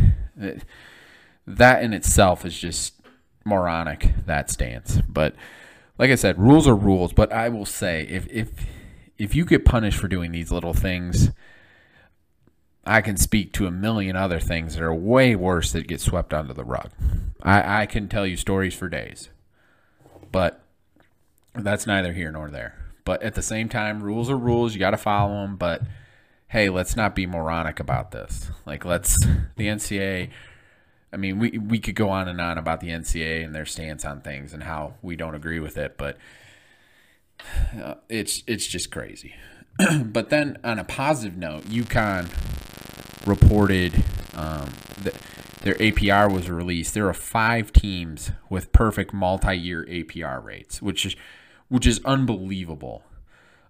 that 1.46 1.82
in 1.82 1.92
itself 1.92 2.46
is 2.46 2.58
just 2.58 2.94
moronic. 3.44 4.14
That 4.24 4.50
stance, 4.50 5.00
but 5.08 5.34
like 5.98 6.10
I 6.10 6.14
said, 6.14 6.38
rules 6.38 6.66
are 6.66 6.74
rules. 6.74 7.12
But 7.12 7.32
I 7.32 7.50
will 7.50 7.66
say, 7.66 8.06
if 8.08 8.26
if 8.30 8.48
if 9.18 9.34
you 9.34 9.44
get 9.44 9.64
punished 9.64 9.98
for 9.98 10.08
doing 10.08 10.32
these 10.32 10.50
little 10.50 10.74
things, 10.74 11.30
I 12.84 13.00
can 13.00 13.16
speak 13.16 13.52
to 13.54 13.66
a 13.66 13.70
million 13.70 14.16
other 14.16 14.40
things 14.40 14.74
that 14.74 14.82
are 14.82 14.94
way 14.94 15.34
worse 15.34 15.72
that 15.72 15.88
get 15.88 16.00
swept 16.00 16.32
under 16.32 16.54
the 16.54 16.64
rug. 16.64 16.90
I, 17.42 17.82
I 17.82 17.86
can 17.86 18.08
tell 18.08 18.26
you 18.26 18.36
stories 18.36 18.74
for 18.74 18.88
days, 18.88 19.30
but 20.30 20.62
that's 21.54 21.86
neither 21.86 22.12
here 22.12 22.30
nor 22.30 22.50
there. 22.50 22.74
But 23.04 23.22
at 23.22 23.34
the 23.34 23.42
same 23.42 23.68
time, 23.68 24.02
rules 24.02 24.28
are 24.28 24.36
rules. 24.36 24.74
You 24.74 24.80
got 24.80 24.90
to 24.90 24.96
follow 24.96 25.42
them. 25.42 25.56
But 25.56 25.82
hey, 26.56 26.70
let's 26.70 26.96
not 26.96 27.14
be 27.14 27.26
moronic 27.26 27.80
about 27.80 28.12
this. 28.12 28.50
Like, 28.64 28.86
let's 28.86 29.20
the 29.56 29.66
NCAA. 29.66 30.30
I 31.12 31.16
mean, 31.18 31.38
we 31.38 31.58
we 31.58 31.78
could 31.78 31.94
go 31.94 32.08
on 32.08 32.28
and 32.28 32.40
on 32.40 32.56
about 32.56 32.80
the 32.80 32.88
NCAA 32.88 33.44
and 33.44 33.54
their 33.54 33.66
stance 33.66 34.06
on 34.06 34.22
things 34.22 34.54
and 34.54 34.62
how 34.62 34.94
we 35.02 35.16
don't 35.16 35.34
agree 35.34 35.60
with 35.60 35.76
it, 35.76 35.98
but 35.98 36.16
uh, 37.78 37.96
it's 38.08 38.42
it's 38.46 38.66
just 38.66 38.90
crazy. 38.90 39.34
but 40.04 40.30
then 40.30 40.56
on 40.64 40.78
a 40.78 40.84
positive 40.84 41.36
note, 41.36 41.64
UConn 41.64 42.26
reported 43.26 43.94
um, 44.34 44.70
that 45.02 45.12
their 45.60 45.74
APR 45.74 46.32
was 46.32 46.48
released. 46.48 46.94
There 46.94 47.06
are 47.06 47.14
five 47.14 47.70
teams 47.70 48.30
with 48.48 48.72
perfect 48.72 49.12
multi-year 49.12 49.84
APR 49.84 50.42
rates, 50.42 50.80
which 50.80 51.04
is 51.04 51.16
which 51.68 51.86
is 51.86 52.00
unbelievable. 52.06 53.02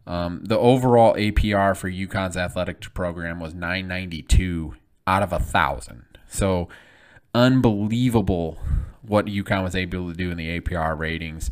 Um, 0.07 0.45
the 0.45 0.59
overall 0.59 1.14
APR 1.14 1.77
for 1.77 1.90
UConn's 1.90 2.37
athletic 2.37 2.81
program 2.95 3.40
was 3.40 3.55
992 3.55 4.75
out 5.07 5.23
of 5.23 5.33
a 5.33 5.38
thousand. 5.38 6.05
So 6.29 6.69
unbelievable 7.35 8.59
what 9.03 9.27
UConn 9.27 9.62
was 9.62 9.75
able 9.75 10.09
to 10.09 10.14
do 10.14 10.31
in 10.31 10.37
the 10.37 10.61
APR 10.61 10.99
ratings. 10.99 11.51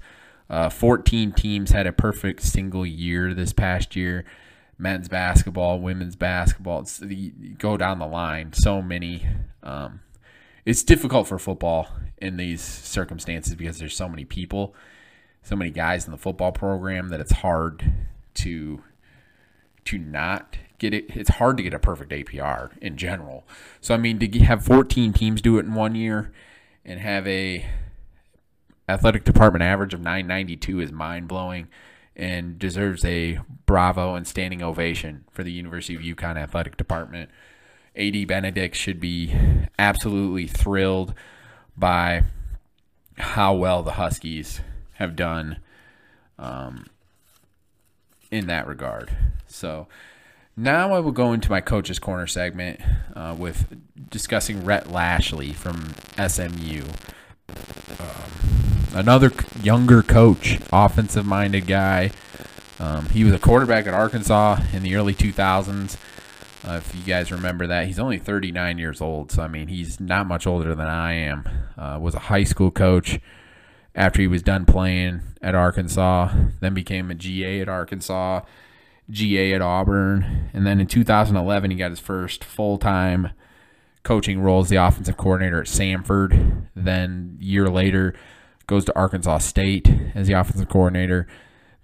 Uh, 0.49 0.69
14 0.69 1.33
teams 1.33 1.71
had 1.71 1.87
a 1.87 1.93
perfect 1.93 2.43
single 2.43 2.87
year 2.87 3.35
this 3.35 3.53
past 3.53 3.97
year. 3.97 4.25
men's 4.77 5.09
basketball, 5.09 5.81
women's 5.81 6.17
basketball. 6.17 6.81
It's, 6.81 7.01
go 7.59 7.77
down 7.77 7.99
the 7.99 8.07
line, 8.07 8.53
so 8.53 8.83
many. 8.83 9.27
Um, 9.63 10.01
it's 10.65 10.83
difficult 10.83 11.27
for 11.27 11.39
football 11.39 11.89
in 12.19 12.37
these 12.37 12.61
circumstances 12.61 13.55
because 13.55 13.79
there's 13.79 13.97
so 13.97 14.09
many 14.09 14.25
people, 14.25 14.75
so 15.43 15.57
many 15.57 15.71
guys 15.71 16.07
in 16.07 16.13
the 16.13 16.19
football 16.19 16.53
program 16.53 17.09
that 17.09 17.21
it's 17.21 17.33
hard 17.33 17.93
to 18.35 18.83
to 19.87 19.99
not 19.99 20.57
get 20.79 20.95
it. 20.95 21.07
It's 21.11 21.31
hard 21.31 21.57
to 21.59 21.63
get 21.63 21.75
a 21.75 21.79
perfect 21.79 22.11
APR 22.11 22.71
in 22.81 22.97
general. 22.97 23.47
So 23.81 23.95
I 23.95 23.97
mean, 23.97 24.19
to 24.19 24.39
have 24.41 24.65
14 24.65 25.13
teams 25.13 25.43
do 25.43 25.59
it 25.59 25.67
in 25.67 25.75
one 25.75 25.95
year 25.95 26.33
and 26.85 27.01
have 27.01 27.27
a 27.27 27.67
athletic 28.89 29.25
department 29.25 29.63
average 29.63 29.95
of 29.95 30.01
992 30.01 30.81
is 30.81 30.93
mind 30.93 31.29
blowing 31.29 31.69
and 32.17 32.59
deserves 32.59 33.05
a 33.05 33.41
bravo 33.67 34.15
and 34.15 34.27
standing 34.27 34.63
ovation 34.63 35.25
for 35.31 35.43
the 35.43 35.53
University 35.53 35.95
of 35.95 36.03
UConn 36.03 36.37
athletic 36.37 36.77
department. 36.77 37.31
AD 37.97 38.27
Benedict 38.27 38.77
should 38.77 39.01
be 39.01 39.35
absolutely 39.79 40.47
thrilled 40.47 41.15
by 41.77 42.25
how 43.19 43.55
well 43.55 43.83
the 43.83 43.93
Huskies 43.93 44.61
have 44.95 45.17
done 45.17 45.59
um, 46.39 46.87
in 48.35 48.49
that 48.49 48.67
regard. 48.67 49.11
So 49.47 49.87
now 50.57 50.93
I 50.93 50.99
will 50.99 51.13
go 51.13 51.33
into 51.33 51.49
my 51.51 51.61
coach's 51.61 52.01
corner 52.01 52.27
segment 52.27 52.81
uh, 53.15 53.35
with 53.39 53.81
discussing 54.11 54.65
Rhett 54.65 54.91
Lashlee 54.91 55.53
from 55.53 55.95
SMU. 56.19 56.83
Um, 58.01 58.87
another 58.93 59.31
younger 59.63 60.03
coach, 60.03 60.59
offensive 60.73 61.25
minded 61.25 61.69
guy. 61.69 62.11
Um, 62.81 63.07
he 63.11 63.23
was 63.23 63.33
a 63.33 63.39
quarterback 63.39 63.87
at 63.87 63.95
Arkansas 63.95 64.61
in 64.73 64.83
the 64.83 64.97
early 64.97 65.15
2000s. 65.15 65.97
Uh, 66.67 66.73
if 66.73 66.95
you 66.97 67.03
guys 67.03 67.31
remember 67.31 67.69
that, 67.69 67.87
he's 67.87 68.01
only 68.01 68.19
39 68.19 68.79
years 68.79 69.01
old, 69.01 69.31
so 69.31 69.43
I 69.43 69.49
mean 69.49 69.69
he's 69.69 70.01
not 70.01 70.27
much 70.27 70.45
older 70.47 70.75
than 70.75 70.89
I 70.89 71.13
am. 71.13 71.49
Uh, 71.79 71.99
was 72.01 72.15
a 72.15 72.21
high 72.21 72.45
school 72.45 72.73
coach 72.73 73.21
after 73.95 74.21
he 74.21 74.27
was 74.27 74.43
done 74.43 74.67
playing 74.67 75.23
at 75.41 75.55
Arkansas, 75.55 76.33
then 76.61 76.75
became 76.75 77.11
a 77.11 77.15
GA 77.15 77.61
at 77.61 77.69
Arkansas, 77.69 78.41
GA 79.11 79.53
at 79.55 79.63
Auburn, 79.63 80.51
and 80.53 80.67
then 80.67 80.81
in 80.81 80.87
2011 80.87 81.71
he 81.71 81.77
got 81.77 81.91
his 81.91 82.01
first 82.01 82.43
full 82.43 82.79
time 82.79 83.31
coaching 84.03 84.41
role 84.41 84.61
as 84.61 84.69
the 84.69 84.77
offensive 84.77 85.17
coordinator 85.17 85.61
at 85.61 85.67
Samford. 85.67 86.67
Then 86.75 87.37
year 87.41 87.69
later 87.69 88.15
goes 88.67 88.85
to 88.87 88.97
Arkansas 88.97 89.39
State 89.39 89.89
as 90.15 90.27
the 90.27 90.35
offensive 90.35 90.69
coordinator. 90.69 91.27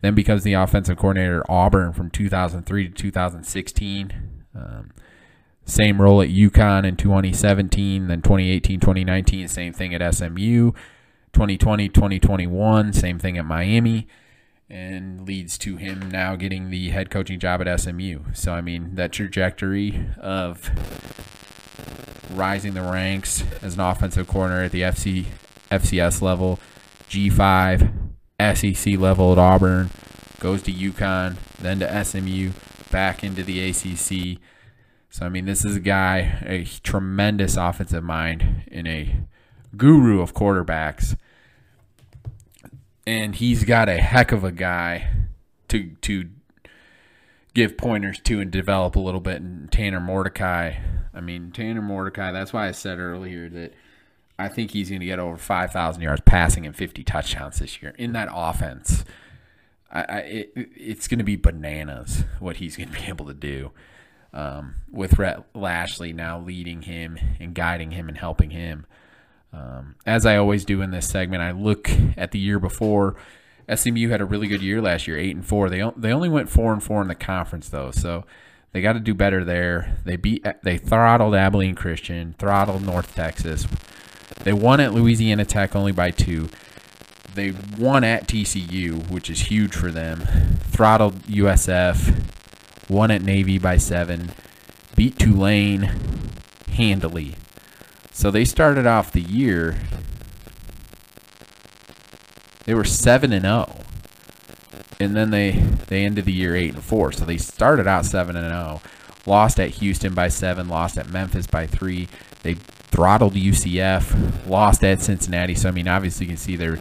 Then 0.01 0.15
becomes 0.15 0.45
the 0.45 0.55
offensive 0.55 0.97
coordinator 0.97 1.41
at 1.41 1.47
Auburn 1.51 1.93
from 1.93 2.11
2003 2.11 2.89
to 2.89 2.95
2016. 2.95 4.13
Um, 4.55 4.91
same 5.65 6.01
role 6.01 6.23
at 6.23 6.31
UConn 6.31 6.87
in 6.87 6.97
2017, 6.97 8.09
then 8.09 8.23
2018, 8.23 8.81
2019, 8.81 9.47
same 9.47 9.73
thing 9.73 9.95
at 9.95 10.15
SMU. 10.15 10.73
2020, 11.33 11.89
2021, 11.89 12.93
same 12.93 13.19
thing 13.19 13.39
at 13.39 13.45
Miami, 13.45 14.07
and 14.69 15.27
leads 15.27 15.59
to 15.59 15.77
him 15.77 16.11
now 16.11 16.37
getting 16.37 16.71
the 16.71 16.91
head 16.91 17.11
coaching 17.11 17.39
job 17.39 17.67
at 17.67 17.81
SMU. 17.81 18.21
So, 18.33 18.53
I 18.53 18.61
mean, 18.61 18.95
that 18.95 19.13
trajectory 19.13 20.07
of 20.19 20.71
rising 22.33 22.75
the 22.75 22.83
ranks 22.83 23.45
as 23.63 23.75
an 23.75 23.81
offensive 23.81 24.29
corner 24.29 24.63
at 24.63 24.73
the 24.73 24.83
FC, 24.83 25.27
FCS 25.71 26.23
level, 26.23 26.59
G5, 27.09 27.91
SEC 28.55 28.99
level 28.99 29.33
at 29.33 29.39
Auburn, 29.39 29.91
goes 30.39 30.63
to 30.63 30.73
UConn, 30.73 31.37
then 31.59 31.81
to 31.81 32.05
SMU, 32.05 32.53
back 32.91 33.23
into 33.25 33.43
the 33.43 33.69
ACC. 33.69 34.41
So, 35.11 35.27
I 35.27 35.29
mean, 35.29 35.45
this 35.45 35.65
is 35.65 35.77
a 35.77 35.81
guy, 35.81 36.41
a 36.47 36.65
tremendous 36.83 37.57
offensive 37.57 38.05
mind 38.05 38.63
in 38.69 38.87
a 38.87 39.17
guru 39.77 40.21
of 40.21 40.35
quarterbacks. 40.35 41.17
And 43.07 43.35
he's 43.35 43.65
got 43.65 43.89
a 43.89 43.99
heck 43.99 44.33
of 44.33 44.45
a 44.45 44.53
guy 44.53 45.11
to 45.69 45.91
to 46.03 46.29
give 47.55 47.77
pointers 47.77 48.21
to 48.21 48.41
and 48.41 48.51
develop 48.51 48.97
a 48.97 49.01
little 49.01 49.21
bit. 49.21 49.41
And 49.41 49.71
Tanner 49.71 50.01
Mordecai, 50.01 50.75
I 51.15 51.21
mean 51.21 51.51
Tanner 51.51 51.83
Mordecai. 51.83 52.33
That's 52.33 52.53
why 52.53 52.69
I 52.69 52.73
said 52.73 52.99
earlier 52.99 53.49
that 53.49 53.75
I 54.39 54.49
think 54.49 54.71
he's 54.71 54.89
going 54.89 55.01
to 55.01 55.07
get 55.07 55.19
over 55.19 55.37
five 55.37 55.73
thousand 55.73 56.03
yards 56.03 56.23
passing 56.25 56.67
and 56.67 56.77
fifty 56.77 57.03
touchdowns 57.03 57.59
this 57.59 57.83
year 57.83 57.95
in 57.99 58.13
that 58.13 58.29
offense. 58.33 59.05
I, 59.91 60.01
I 60.03 60.19
it, 60.19 60.53
it's 60.55 61.09
going 61.09 61.19
to 61.19 61.25
be 61.25 61.37
bananas 61.37 62.25
what 62.39 62.57
he's 62.57 62.77
going 62.77 62.89
to 62.93 63.01
be 63.01 63.07
able 63.07 63.27
to 63.27 63.35
do. 63.35 63.73
Um, 64.33 64.77
with 64.89 65.19
Rhett 65.19 65.45
Lashlee 65.57 66.13
now 66.13 66.39
leading 66.39 66.83
him 66.83 67.19
and 67.41 67.53
guiding 67.53 67.91
him 67.91 68.09
and 68.09 68.17
helping 68.17 68.51
him. 68.51 68.87
Um, 69.53 69.97
as 70.07 70.27
I 70.27 70.37
always 70.37 70.65
do 70.65 70.81
in 70.81 70.91
this 70.91 71.09
segment, 71.09 71.43
I 71.43 71.51
look 71.51 71.91
at 72.17 72.31
the 72.31 72.39
year 72.39 72.59
before. 72.59 73.17
SMU 73.73 74.09
had 74.09 74.21
a 74.21 74.25
really 74.25 74.49
good 74.49 74.63
year 74.63 74.81
last 74.81 75.07
year, 75.07 75.19
eight 75.19 75.35
and 75.35 75.47
four. 75.47 75.69
They 75.69 75.83
they 75.97 76.13
only 76.13 76.29
went 76.29 76.49
four 76.49 76.73
and 76.73 76.83
four 76.83 77.03
in 77.03 77.09
the 77.09 77.15
conference 77.15 77.69
though, 77.69 77.91
so 77.91 78.25
they 78.73 78.81
got 78.81 78.93
to 78.95 79.01
do 79.01 79.15
better 79.15 79.45
there. 79.45 79.97
They 80.05 80.17
beat 80.17 80.47
they 80.63 80.77
throttled 80.77 81.35
Abilene 81.35 81.75
Christian, 81.75 82.35
throttled 82.39 82.85
North 82.85 83.15
Texas. 83.15 83.67
They 84.43 84.53
won 84.53 84.81
at 84.81 84.95
Louisiana 84.95 85.45
Tech 85.45 85.77
only 85.77 85.93
by 85.93 86.11
two. 86.11 86.49
They 87.35 87.55
won 87.79 88.03
at 88.05 88.27
TCU, 88.27 89.09
which 89.11 89.31
is 89.31 89.43
huge 89.43 89.75
for 89.75 89.91
them. 89.91 90.21
Throttled 90.71 91.15
USF, 91.25 92.25
won 92.89 93.11
at 93.11 93.23
Navy 93.23 93.59
by 93.59 93.77
seven, 93.77 94.33
beat 94.97 95.19
Tulane 95.19 95.91
handily. 96.73 97.37
So 98.21 98.31
they 98.31 98.45
started 98.45 98.87
off 98.87 99.13
the 99.13 99.23
year. 99.23 99.79
They 102.67 102.75
were 102.75 102.85
seven 102.85 103.33
and 103.33 103.45
zero, 103.45 103.79
and 105.01 105.17
then 105.17 105.31
they 105.31 105.53
they 105.53 106.05
ended 106.05 106.27
the 106.27 106.33
year 106.35 106.55
eight 106.55 106.75
and 106.75 106.85
four. 106.85 107.13
So 107.13 107.25
they 107.25 107.39
started 107.39 107.87
out 107.87 108.05
seven 108.05 108.37
and 108.37 108.47
zero, 108.47 108.83
lost 109.25 109.59
at 109.59 109.71
Houston 109.71 110.13
by 110.13 110.29
seven, 110.29 110.69
lost 110.69 110.99
at 110.99 111.09
Memphis 111.09 111.47
by 111.47 111.67
three. 111.67 112.09
They 112.43 112.57
throttled 112.57 113.37
UCF, 113.37 114.47
lost 114.47 114.85
at 114.85 115.01
Cincinnati. 115.01 115.55
So 115.55 115.71
I 115.71 115.73
mean, 115.73 115.89
obviously 115.89 116.27
you 116.27 116.33
can 116.33 116.37
see 116.37 116.57
their 116.57 116.79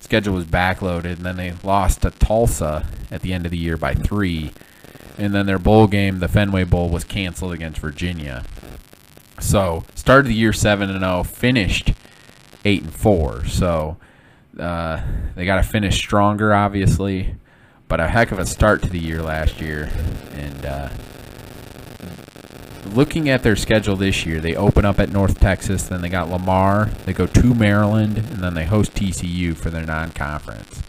schedule 0.00 0.34
was 0.34 0.44
backloaded, 0.44 1.16
and 1.16 1.24
then 1.24 1.36
they 1.38 1.54
lost 1.64 2.02
to 2.02 2.10
Tulsa 2.10 2.86
at 3.10 3.22
the 3.22 3.32
end 3.32 3.46
of 3.46 3.50
the 3.50 3.56
year 3.56 3.78
by 3.78 3.94
three. 3.94 4.52
And 5.16 5.34
then 5.34 5.46
their 5.46 5.58
bowl 5.58 5.86
game, 5.86 6.18
the 6.18 6.28
Fenway 6.28 6.64
Bowl, 6.64 6.90
was 6.90 7.02
canceled 7.02 7.54
against 7.54 7.80
Virginia. 7.80 8.44
So 9.40 9.84
started 9.94 10.28
the 10.28 10.34
year 10.34 10.52
seven 10.52 10.90
and 10.90 11.00
zero, 11.00 11.22
finished 11.22 11.92
eight 12.64 12.82
and 12.82 12.94
four. 12.94 13.44
So 13.46 13.96
uh, 14.58 15.02
they 15.34 15.44
got 15.44 15.56
to 15.56 15.62
finish 15.62 15.96
stronger, 15.96 16.54
obviously, 16.54 17.34
but 17.88 18.00
a 18.00 18.08
heck 18.08 18.32
of 18.32 18.38
a 18.38 18.46
start 18.46 18.82
to 18.82 18.88
the 18.88 18.98
year 18.98 19.22
last 19.22 19.60
year. 19.60 19.90
And 20.32 20.66
uh, 20.66 20.88
looking 22.94 23.28
at 23.28 23.42
their 23.42 23.56
schedule 23.56 23.96
this 23.96 24.24
year, 24.24 24.40
they 24.40 24.56
open 24.56 24.84
up 24.84 24.98
at 24.98 25.10
North 25.10 25.38
Texas, 25.38 25.84
then 25.84 26.00
they 26.00 26.08
got 26.08 26.30
Lamar, 26.30 26.86
they 27.04 27.12
go 27.12 27.26
to 27.26 27.54
Maryland, 27.54 28.18
and 28.18 28.42
then 28.42 28.54
they 28.54 28.64
host 28.64 28.94
TCU 28.94 29.56
for 29.56 29.70
their 29.70 29.84
non-conference 29.84 30.82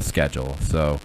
schedule. 0.00 0.56
So 0.60 1.00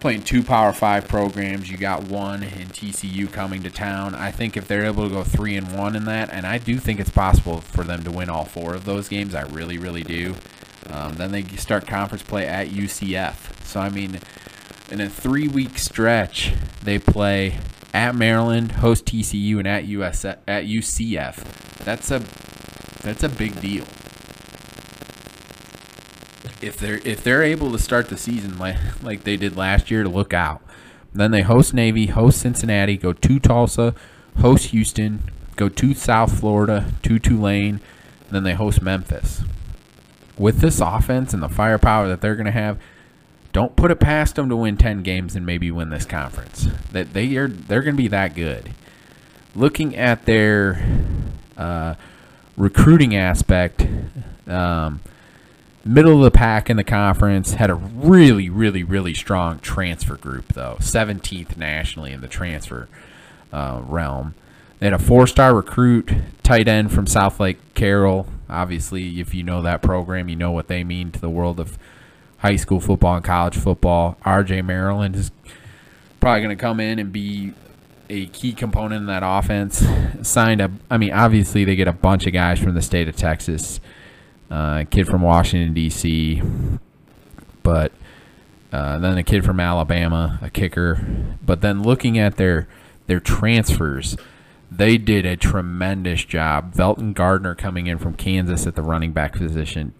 playing 0.00 0.22
two 0.22 0.42
Power 0.42 0.72
Five 0.72 1.08
programs. 1.08 1.70
You 1.70 1.76
got 1.76 2.04
one 2.04 2.42
in 2.42 2.68
TCU 2.68 3.30
coming 3.30 3.62
to 3.62 3.70
town. 3.70 4.14
I 4.14 4.30
think 4.30 4.56
if 4.56 4.68
they're 4.68 4.84
able 4.84 5.08
to 5.08 5.14
go 5.14 5.24
three 5.24 5.56
and 5.56 5.76
one 5.76 5.96
in 5.96 6.04
that, 6.04 6.30
and 6.32 6.46
I 6.46 6.58
do 6.58 6.78
think 6.78 7.00
it's 7.00 7.10
possible 7.10 7.60
for 7.60 7.84
them 7.84 8.04
to 8.04 8.10
win 8.10 8.30
all 8.30 8.44
four 8.44 8.74
of 8.74 8.84
those 8.84 9.08
games. 9.08 9.34
I 9.34 9.42
really, 9.42 9.78
really 9.78 10.02
do. 10.02 10.36
Um, 10.90 11.14
then 11.14 11.32
they 11.32 11.42
start 11.42 11.86
conference 11.86 12.22
play 12.22 12.46
at 12.46 12.68
UCF. 12.68 13.64
So 13.64 13.80
I 13.80 13.88
mean, 13.88 14.20
in 14.90 15.00
a 15.00 15.08
three-week 15.08 15.78
stretch, 15.78 16.54
they 16.82 16.98
play 16.98 17.58
at 17.92 18.14
Maryland, 18.14 18.72
host 18.72 19.04
TCU, 19.06 19.58
and 19.58 19.66
at 19.66 19.86
US 19.86 20.24
at 20.24 20.44
UCF. 20.46 21.78
That's 21.84 22.10
a 22.10 22.22
that's 23.02 23.22
a 23.22 23.28
big 23.28 23.60
deal 23.60 23.84
if 26.60 26.76
they're 26.76 27.00
if 27.04 27.22
they're 27.22 27.42
able 27.42 27.70
to 27.72 27.78
start 27.78 28.08
the 28.08 28.16
season 28.16 28.58
like 28.58 28.76
like 29.02 29.24
they 29.24 29.36
did 29.36 29.56
last 29.56 29.90
year 29.90 30.02
to 30.02 30.08
look 30.08 30.32
out. 30.32 30.62
Then 31.14 31.30
they 31.30 31.42
host 31.42 31.72
Navy, 31.72 32.06
host 32.06 32.40
Cincinnati, 32.40 32.96
go 32.96 33.12
to 33.12 33.38
Tulsa, 33.38 33.94
host 34.40 34.66
Houston, 34.66 35.22
go 35.56 35.68
to 35.68 35.94
South 35.94 36.38
Florida, 36.38 36.92
to 37.02 37.18
Tulane, 37.18 37.80
then 38.30 38.44
they 38.44 38.54
host 38.54 38.82
Memphis. 38.82 39.42
With 40.36 40.60
this 40.60 40.80
offense 40.80 41.32
and 41.32 41.42
the 41.42 41.48
firepower 41.48 42.08
that 42.08 42.20
they're 42.20 42.36
going 42.36 42.46
to 42.46 42.52
have, 42.52 42.78
don't 43.52 43.74
put 43.74 43.90
it 43.90 43.98
past 43.98 44.36
them 44.36 44.48
to 44.50 44.56
win 44.56 44.76
10 44.76 45.02
games 45.02 45.34
and 45.34 45.44
maybe 45.44 45.70
win 45.70 45.90
this 45.90 46.04
conference. 46.04 46.68
That 46.92 47.14
they 47.14 47.34
are 47.36 47.48
they're 47.48 47.82
going 47.82 47.96
to 47.96 48.02
be 48.02 48.08
that 48.08 48.34
good. 48.34 48.72
Looking 49.56 49.96
at 49.96 50.26
their 50.26 50.80
uh, 51.56 51.94
recruiting 52.56 53.16
aspect, 53.16 53.86
um, 54.46 55.00
middle 55.84 56.18
of 56.18 56.24
the 56.24 56.30
pack 56.30 56.68
in 56.68 56.76
the 56.76 56.84
conference. 56.84 57.54
Had 57.54 57.70
a 57.70 57.74
really, 57.74 58.48
really, 58.48 58.82
really 58.82 59.14
strong 59.14 59.58
transfer 59.60 60.16
group 60.16 60.52
though. 60.54 60.76
17th 60.80 61.56
nationally 61.56 62.12
in 62.12 62.20
the 62.20 62.28
transfer 62.28 62.88
uh, 63.52 63.82
realm. 63.84 64.34
They 64.78 64.86
had 64.86 64.92
a 64.94 64.98
four-star 64.98 65.54
recruit 65.54 66.12
tight 66.42 66.68
end 66.68 66.92
from 66.92 67.06
Southlake 67.06 67.56
Carroll. 67.74 68.28
Obviously, 68.48 69.20
if 69.20 69.34
you 69.34 69.42
know 69.42 69.60
that 69.62 69.82
program, 69.82 70.28
you 70.28 70.36
know 70.36 70.52
what 70.52 70.68
they 70.68 70.84
mean 70.84 71.10
to 71.10 71.20
the 71.20 71.28
world 71.28 71.58
of 71.58 71.78
high 72.38 72.56
school 72.56 72.80
football 72.80 73.16
and 73.16 73.24
college 73.24 73.56
football. 73.56 74.16
RJ 74.24 74.64
Maryland 74.64 75.16
is 75.16 75.30
probably 76.20 76.42
going 76.42 76.56
to 76.56 76.60
come 76.60 76.80
in 76.80 76.98
and 76.98 77.12
be 77.12 77.52
a 78.08 78.26
key 78.26 78.52
component 78.52 79.00
in 79.00 79.06
that 79.06 79.22
offense. 79.24 79.84
Signed 80.22 80.60
up. 80.60 80.70
I 80.90 80.96
mean, 80.96 81.12
obviously 81.12 81.64
they 81.64 81.76
get 81.76 81.88
a 81.88 81.92
bunch 81.92 82.26
of 82.26 82.32
guys 82.32 82.58
from 82.58 82.74
the 82.74 82.82
state 82.82 83.08
of 83.08 83.16
Texas, 83.16 83.80
uh, 84.50 84.78
a 84.80 84.84
kid 84.84 85.06
from 85.06 85.22
Washington 85.22 85.74
D.C., 85.74 86.42
but 87.62 87.92
uh, 88.72 88.98
then 88.98 89.18
a 89.18 89.22
kid 89.22 89.44
from 89.44 89.60
Alabama, 89.60 90.38
a 90.42 90.50
kicker. 90.50 91.06
But 91.44 91.60
then 91.60 91.82
looking 91.82 92.18
at 92.18 92.36
their 92.36 92.68
their 93.06 93.20
transfers, 93.20 94.16
they 94.70 94.98
did 94.98 95.24
a 95.24 95.36
tremendous 95.36 96.24
job. 96.24 96.74
Velton 96.74 97.14
Gardner 97.14 97.54
coming 97.54 97.86
in 97.86 97.98
from 97.98 98.14
Kansas 98.14 98.66
at 98.66 98.74
the 98.74 98.82
running 98.82 99.12
back 99.12 99.32
position. 99.32 99.94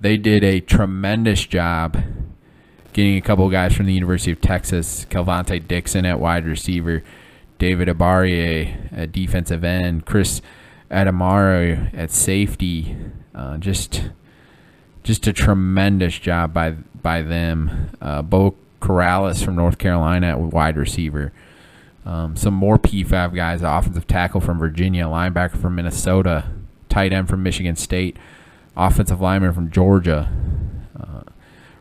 They 0.00 0.16
did 0.16 0.44
a 0.44 0.60
tremendous 0.60 1.46
job 1.46 2.02
getting 2.92 3.16
a 3.16 3.20
couple 3.22 3.48
guys 3.48 3.74
from 3.74 3.86
the 3.86 3.94
University 3.94 4.32
of 4.32 4.40
Texas, 4.40 5.06
Kelvontay 5.06 5.66
Dixon 5.66 6.04
at 6.04 6.20
wide 6.20 6.44
receiver, 6.44 7.02
David 7.58 7.88
Abiara 7.88 8.92
at 8.92 9.12
defensive 9.12 9.64
end, 9.64 10.04
Chris 10.04 10.42
Adimora 10.90 11.96
at 11.96 12.10
safety. 12.10 12.96
Uh, 13.34 13.58
just 13.58 14.10
just 15.02 15.26
a 15.26 15.32
tremendous 15.32 16.18
job 16.18 16.52
by 16.52 16.70
by 16.70 17.22
them. 17.22 17.90
Uh, 18.00 18.22
Beau 18.22 18.54
Corrales 18.80 19.44
from 19.44 19.56
North 19.56 19.78
Carolina 19.78 20.38
wide 20.38 20.76
receiver. 20.76 21.32
Um, 22.04 22.36
some 22.36 22.54
more 22.54 22.78
P5 22.78 23.34
guys, 23.34 23.62
offensive 23.62 24.08
tackle 24.08 24.40
from 24.40 24.58
Virginia, 24.58 25.04
linebacker 25.04 25.56
from 25.56 25.76
Minnesota, 25.76 26.46
tight 26.88 27.12
end 27.12 27.28
from 27.28 27.44
Michigan 27.44 27.76
State, 27.76 28.16
offensive 28.76 29.20
lineman 29.20 29.52
from 29.52 29.70
Georgia, 29.70 30.28
uh, 30.98 31.22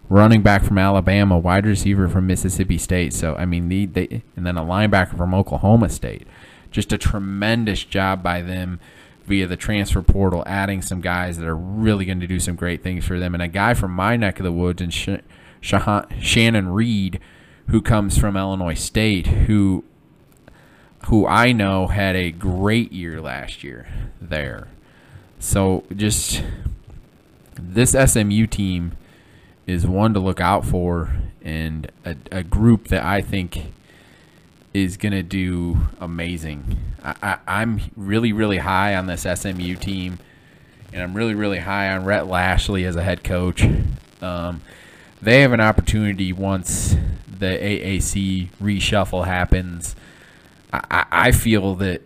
running 0.09 0.43
back 0.43 0.63
from 0.63 0.77
Alabama, 0.77 1.39
wide 1.39 1.65
receiver 1.65 2.07
from 2.07 2.27
Mississippi 2.27 2.77
State. 2.77 3.13
So 3.13 3.35
I 3.35 3.45
mean, 3.45 3.69
they, 3.69 3.85
they 3.85 4.21
and 4.35 4.45
then 4.45 4.57
a 4.57 4.63
linebacker 4.63 5.17
from 5.17 5.33
Oklahoma 5.33 5.89
State. 5.89 6.27
Just 6.69 6.93
a 6.93 6.97
tremendous 6.97 7.83
job 7.83 8.21
by 8.21 8.41
them 8.41 8.79
via 9.25 9.47
the 9.47 9.57
transfer 9.57 10.01
portal, 10.01 10.43
adding 10.45 10.81
some 10.81 11.01
guys 11.01 11.37
that 11.37 11.47
are 11.47 11.55
really 11.55 12.05
going 12.05 12.19
to 12.19 12.27
do 12.27 12.39
some 12.39 12.55
great 12.55 12.83
things 12.83 13.05
for 13.05 13.19
them, 13.19 13.33
and 13.33 13.43
a 13.43 13.47
guy 13.47 13.73
from 13.73 13.91
my 13.91 14.15
neck 14.17 14.39
of 14.39 14.43
the 14.43 14.51
woods 14.51 14.81
and 14.81 14.93
Sh- 14.93 15.21
Shannon 15.61 16.69
Reed, 16.69 17.19
who 17.67 17.81
comes 17.81 18.17
from 18.17 18.35
Illinois 18.35 18.73
State, 18.73 19.27
who 19.27 19.83
who 21.07 21.25
I 21.25 21.51
know 21.51 21.87
had 21.87 22.15
a 22.15 22.29
great 22.31 22.91
year 22.91 23.19
last 23.19 23.63
year 23.63 23.87
there. 24.19 24.67
So 25.39 25.83
just 25.95 26.43
this 27.55 27.91
SMU 27.91 28.45
team 28.45 28.91
is 29.65 29.87
one 29.87 30.13
to 30.13 30.19
look 30.19 30.39
out 30.39 30.63
for 30.65 31.15
and 31.43 31.91
a, 32.05 32.15
a 32.31 32.43
group 32.43 32.89
that 32.89 33.03
I 33.03 33.21
think 33.21 33.73
is 34.73 34.97
going 34.97 35.11
to 35.11 35.23
do 35.23 35.77
amazing. 35.99 36.77
I, 37.03 37.39
am 37.47 37.81
really, 37.95 38.31
really 38.31 38.59
high 38.59 38.95
on 38.95 39.07
this 39.07 39.23
SMU 39.23 39.75
team, 39.75 40.19
and 40.93 41.01
I'm 41.01 41.13
really, 41.13 41.35
really 41.35 41.59
high 41.59 41.91
on 41.91 42.05
Rhett 42.05 42.27
Lashlee 42.27 42.85
as 42.85 42.95
a 42.95 43.03
head 43.03 43.23
coach. 43.23 43.65
Um, 44.21 44.61
they 45.21 45.41
have 45.41 45.51
an 45.51 45.61
opportunity 45.61 46.31
once 46.31 46.95
the 47.27 47.57
AAC 47.57 48.49
reshuffle 48.61 49.25
happens. 49.25 49.95
I, 50.71 51.05
I 51.11 51.31
feel 51.31 51.75
that 51.75 52.01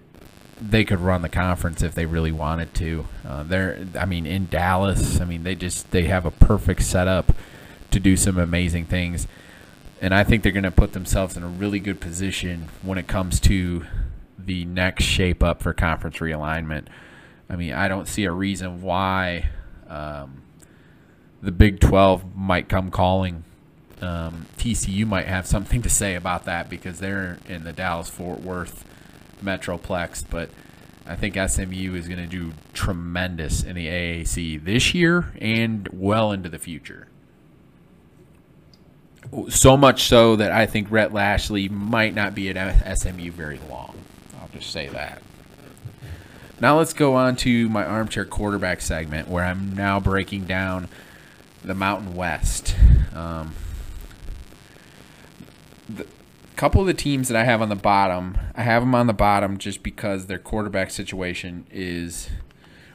they 0.61 0.85
could 0.85 0.99
run 0.99 1.21
the 1.21 1.29
conference 1.29 1.83
if 1.83 1.93
they 1.93 2.05
really 2.05 2.31
wanted 2.31 2.73
to. 2.75 3.05
Uh, 3.27 3.43
they're, 3.43 3.85
I 3.99 4.05
mean, 4.05 4.25
in 4.25 4.47
Dallas, 4.47 5.19
I 5.19 5.25
mean, 5.25 5.43
they 5.43 5.55
just 5.55 5.91
they 5.91 6.03
have 6.03 6.25
a 6.25 6.31
perfect 6.31 6.83
setup 6.83 7.33
to 7.91 7.99
do 7.99 8.17
some 8.17 8.37
amazing 8.37 8.85
things, 8.85 9.27
and 10.01 10.13
I 10.13 10.23
think 10.23 10.43
they're 10.43 10.51
going 10.51 10.63
to 10.63 10.71
put 10.71 10.93
themselves 10.93 11.37
in 11.37 11.43
a 11.43 11.47
really 11.47 11.79
good 11.79 11.99
position 11.99 12.67
when 12.81 12.97
it 12.97 13.07
comes 13.07 13.39
to 13.41 13.85
the 14.37 14.65
next 14.65 15.03
shape 15.05 15.41
up 15.41 15.61
for 15.61 15.73
conference 15.73 16.17
realignment. 16.17 16.87
I 17.49 17.55
mean, 17.55 17.73
I 17.73 17.87
don't 17.87 18.07
see 18.07 18.25
a 18.25 18.31
reason 18.31 18.81
why 18.81 19.49
um, 19.87 20.41
the 21.41 21.51
Big 21.51 21.79
12 21.79 22.35
might 22.35 22.67
come 22.69 22.91
calling. 22.91 23.43
Um, 24.01 24.47
TCU 24.57 25.07
might 25.07 25.27
have 25.27 25.47
something 25.47 25.81
to 25.81 25.89
say 25.89 26.15
about 26.15 26.45
that 26.45 26.69
because 26.69 26.99
they're 26.99 27.39
in 27.47 27.63
the 27.63 27.71
Dallas 27.71 28.09
Fort 28.09 28.41
Worth 28.41 28.83
Metroplex, 29.43 30.23
but 30.29 30.49
I 31.07 31.15
think 31.15 31.35
SMU 31.35 31.93
is 31.93 32.07
going 32.07 32.19
to 32.19 32.27
do 32.27 32.53
tremendous 32.73 33.63
in 33.63 33.75
the 33.75 33.87
AAC 33.87 34.63
this 34.63 34.93
year 34.93 35.31
and 35.39 35.87
well 35.93 36.31
into 36.31 36.49
the 36.49 36.59
future. 36.59 37.07
So 39.49 39.75
much 39.75 40.03
so 40.03 40.35
that 40.35 40.51
I 40.51 40.65
think 40.65 40.89
Rhett 40.91 41.13
Lashlee 41.13 41.67
might 41.67 42.13
not 42.13 42.35
be 42.35 42.49
at 42.49 42.97
SMU 42.97 43.31
very 43.31 43.59
long. 43.69 43.95
I'll 44.39 44.49
just 44.53 44.71
say 44.71 44.87
that. 44.89 45.21
Now 46.61 46.77
let's 46.77 46.93
go 46.93 47.15
on 47.15 47.35
to 47.37 47.67
my 47.69 47.83
armchair 47.83 48.25
quarterback 48.25 48.81
segment 48.81 49.27
where 49.27 49.43
I'm 49.43 49.75
now 49.75 49.99
breaking 49.99 50.45
down 50.45 50.87
the 51.63 51.75
Mountain 51.75 52.15
West. 52.15 52.75
Um, 53.13 53.53
the, 55.89 56.07
couple 56.55 56.79
of 56.79 56.87
the 56.87 56.93
teams 56.93 57.27
that 57.27 57.35
I 57.37 57.43
have 57.43 57.61
on 57.61 57.69
the 57.69 57.75
bottom, 57.75 58.37
I 58.55 58.63
have 58.63 58.81
them 58.81 58.95
on 58.95 59.07
the 59.07 59.13
bottom 59.13 59.57
just 59.57 59.83
because 59.83 60.27
their 60.27 60.39
quarterback 60.39 60.91
situation 60.91 61.65
is 61.71 62.29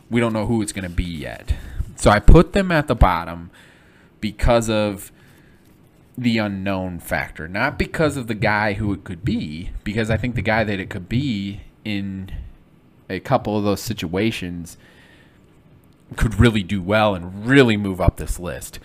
we 0.08 0.20
don't 0.20 0.32
know 0.32 0.46
who 0.46 0.62
it's 0.62 0.72
going 0.72 0.88
to 0.88 0.94
be 0.94 1.04
yet. 1.04 1.54
So 1.96 2.10
I 2.10 2.18
put 2.18 2.54
them 2.54 2.72
at 2.72 2.88
the 2.88 2.94
bottom 2.94 3.50
because 4.20 4.70
of 4.70 5.12
the 6.16 6.38
unknown 6.38 6.98
factor, 6.98 7.48
not 7.48 7.78
because 7.78 8.16
of 8.16 8.26
the 8.26 8.34
guy 8.34 8.74
who 8.74 8.92
it 8.92 9.04
could 9.04 9.24
be, 9.24 9.70
because 9.84 10.10
I 10.10 10.16
think 10.16 10.34
the 10.34 10.42
guy 10.42 10.64
that 10.64 10.80
it 10.80 10.90
could 10.90 11.08
be 11.08 11.62
in 11.84 12.30
a 13.08 13.20
couple 13.20 13.56
of 13.56 13.64
those 13.64 13.80
situations 13.80 14.76
could 16.16 16.38
really 16.38 16.62
do 16.62 16.82
well 16.82 17.14
and 17.14 17.46
really 17.46 17.76
move 17.76 18.00
up 18.00 18.16
this 18.16 18.38
list. 18.38 18.78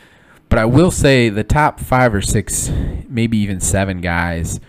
But 0.49 0.59
I 0.59 0.65
will 0.65 0.91
say 0.91 1.30
the 1.30 1.43
top 1.43 1.80
five 1.80 2.13
or 2.13 2.21
six, 2.21 2.69
maybe 3.09 3.38
even 3.38 3.59
seven 3.59 3.99
guys 4.01 4.59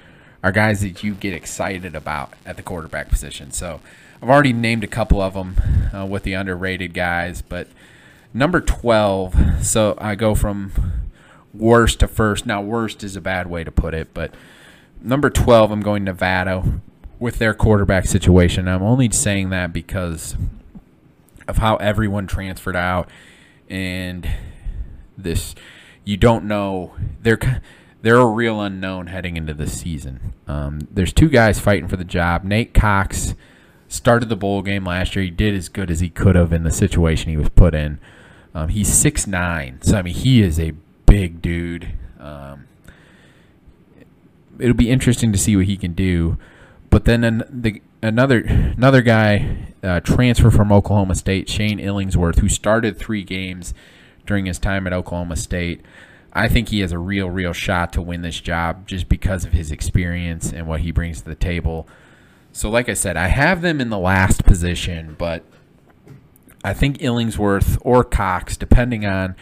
are 0.42 0.52
guys 0.52 0.80
that 0.80 1.02
you 1.02 1.14
get 1.14 1.34
excited 1.34 1.94
about 1.94 2.32
at 2.44 2.56
the 2.56 2.62
quarterback 2.62 3.08
position. 3.08 3.50
So 3.50 3.80
I've 4.22 4.30
already 4.30 4.52
named 4.52 4.84
a 4.84 4.88
couple 4.88 5.20
of 5.20 5.34
them 5.34 5.56
uh, 5.94 6.06
with 6.06 6.22
the 6.22 6.32
underrated 6.32 6.94
guys, 6.94 7.42
but 7.42 7.68
number 8.32 8.60
12, 8.60 9.64
so 9.64 9.96
I 9.98 10.14
go 10.14 10.34
from 10.34 10.72
worst 11.58 12.00
to 12.00 12.08
first. 12.08 12.46
Now, 12.46 12.60
worst 12.60 13.02
is 13.04 13.16
a 13.16 13.20
bad 13.20 13.48
way 13.48 13.64
to 13.64 13.70
put 13.70 13.94
it, 13.94 14.14
but 14.14 14.34
number 15.00 15.30
12, 15.30 15.70
I'm 15.70 15.80
going 15.80 16.04
Nevada 16.04 16.80
with 17.18 17.38
their 17.38 17.54
quarterback 17.54 18.06
situation. 18.06 18.68
I'm 18.68 18.82
only 18.82 19.10
saying 19.10 19.50
that 19.50 19.72
because 19.72 20.36
of 21.48 21.58
how 21.58 21.76
everyone 21.76 22.26
transferred 22.26 22.76
out 22.76 23.08
and 23.68 24.28
this 25.16 25.54
you 26.04 26.16
don't 26.16 26.44
know 26.44 26.94
they're 27.22 27.62
they're 28.02 28.16
a 28.16 28.26
real 28.26 28.60
unknown 28.60 29.08
heading 29.08 29.36
into 29.36 29.54
the 29.54 29.66
season. 29.66 30.32
Um, 30.46 30.86
there's 30.92 31.12
two 31.12 31.28
guys 31.28 31.58
fighting 31.58 31.88
for 31.88 31.96
the 31.96 32.04
job. 32.04 32.44
Nate 32.44 32.72
Cox 32.72 33.34
started 33.88 34.28
the 34.28 34.36
bowl 34.36 34.62
game 34.62 34.84
last 34.84 35.16
year. 35.16 35.24
He 35.24 35.30
did 35.30 35.54
as 35.54 35.68
good 35.68 35.90
as 35.90 35.98
he 36.00 36.08
could 36.08 36.36
have 36.36 36.52
in 36.52 36.62
the 36.62 36.70
situation 36.70 37.30
he 37.30 37.36
was 37.36 37.48
put 37.48 37.74
in. 37.74 37.98
Um, 38.54 38.68
he's 38.68 38.92
six 38.92 39.26
nine, 39.26 39.78
so 39.82 39.98
I 39.98 40.02
mean 40.02 40.14
he 40.14 40.42
is 40.42 40.60
a 40.60 40.72
big 41.06 41.40
dude. 41.40 41.92
Um, 42.20 42.66
it'll 44.58 44.74
be 44.74 44.90
interesting 44.90 45.32
to 45.32 45.38
see 45.38 45.56
what 45.56 45.66
he 45.66 45.76
can 45.76 45.92
do. 45.92 46.38
But 46.90 47.04
then 47.04 47.24
an, 47.24 47.42
the, 47.50 47.82
another 48.02 48.40
another 48.40 49.02
guy 49.02 49.72
uh, 49.82 50.00
transfer 50.00 50.50
from 50.50 50.72
Oklahoma 50.72 51.14
State, 51.14 51.48
Shane 51.48 51.78
Illingsworth, 51.78 52.38
who 52.38 52.48
started 52.48 52.96
three 52.96 53.22
games 53.22 53.74
during 54.26 54.46
his 54.46 54.58
time 54.58 54.86
at 54.86 54.92
Oklahoma 54.92 55.36
State. 55.36 55.82
I 56.32 56.48
think 56.48 56.68
he 56.68 56.80
has 56.80 56.92
a 56.92 56.98
real, 56.98 57.30
real 57.30 57.54
shot 57.54 57.94
to 57.94 58.02
win 58.02 58.20
this 58.20 58.40
job 58.40 58.86
just 58.86 59.08
because 59.08 59.46
of 59.46 59.52
his 59.52 59.70
experience 59.70 60.52
and 60.52 60.66
what 60.66 60.80
he 60.80 60.90
brings 60.90 61.22
to 61.22 61.28
the 61.28 61.34
table. 61.34 61.88
So, 62.52 62.68
like 62.68 62.88
I 62.88 62.94
said, 62.94 63.16
I 63.16 63.28
have 63.28 63.62
them 63.62 63.80
in 63.80 63.88
the 63.88 63.98
last 63.98 64.44
position, 64.44 65.16
but 65.18 65.44
I 66.62 66.74
think 66.74 66.98
Illingsworth 66.98 67.78
or 67.80 68.04
Cox, 68.04 68.56
depending 68.56 69.06
on 69.06 69.34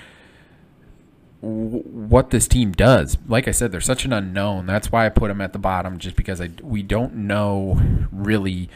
what 1.45 2.30
this 2.30 2.49
team 2.49 2.72
does. 2.72 3.18
Like 3.28 3.47
I 3.47 3.51
said, 3.51 3.70
they're 3.70 3.80
such 3.80 4.05
an 4.05 4.12
unknown. 4.12 4.66
That's 4.66 4.90
why 4.90 5.07
I 5.07 5.11
put 5.11 5.28
them 5.28 5.40
at 5.40 5.53
the 5.53 5.59
bottom, 5.59 5.99
just 5.99 6.16
because 6.16 6.40
I 6.40 6.51
we 6.62 6.82
don't 6.82 7.14
know 7.14 7.80
really 8.11 8.68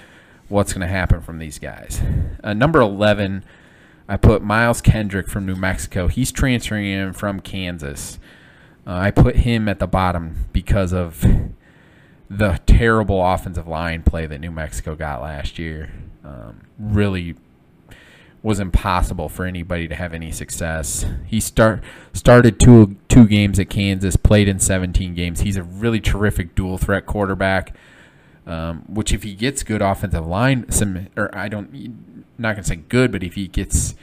what's 0.48 0.72
going 0.72 0.82
to 0.82 0.92
happen 0.92 1.20
from 1.20 1.38
these 1.38 1.58
guys. 1.58 2.02
Uh, 2.44 2.52
number 2.54 2.80
eleven, 2.80 3.44
I 4.08 4.16
put 4.16 4.42
Miles 4.42 4.80
Kendrick 4.80 5.28
from 5.28 5.46
New 5.46 5.56
Mexico. 5.56 6.08
He's 6.08 6.30
transferring 6.30 6.86
in 6.86 7.12
from 7.12 7.40
Kansas. 7.40 8.18
Uh, 8.86 8.92
I 8.92 9.10
put 9.10 9.36
him 9.36 9.68
at 9.68 9.78
the 9.78 9.86
bottom 9.86 10.46
because 10.52 10.92
of 10.92 11.24
the 12.30 12.60
terrible 12.66 13.24
offensive 13.24 13.66
line 13.66 14.02
play 14.02 14.26
that 14.26 14.40
New 14.40 14.50
Mexico 14.50 14.94
got 14.94 15.22
last 15.22 15.58
year. 15.58 15.90
Um, 16.24 16.62
really 16.78 17.34
was 18.42 18.60
impossible 18.60 19.28
for 19.28 19.44
anybody 19.44 19.88
to 19.88 19.94
have 19.94 20.14
any 20.14 20.30
success. 20.30 21.04
He 21.26 21.40
start 21.40 21.82
started 22.12 22.60
two 22.60 22.96
two 23.08 23.26
games 23.26 23.58
at 23.58 23.68
Kansas, 23.68 24.16
played 24.16 24.48
in 24.48 24.58
17 24.58 25.14
games. 25.14 25.40
He's 25.40 25.56
a 25.56 25.62
really 25.62 26.00
terrific 26.00 26.54
dual 26.54 26.78
threat 26.78 27.06
quarterback. 27.06 27.74
Um, 28.46 28.84
which 28.88 29.12
if 29.12 29.24
he 29.24 29.34
gets 29.34 29.62
good 29.62 29.82
offensive 29.82 30.26
line, 30.26 30.70
some 30.70 31.08
or 31.16 31.30
I 31.36 31.48
don't 31.48 32.24
not 32.38 32.52
gonna 32.54 32.64
say 32.64 32.76
good, 32.76 33.12
but 33.12 33.22
if 33.22 33.34
he 33.34 33.46
gets 33.46 33.94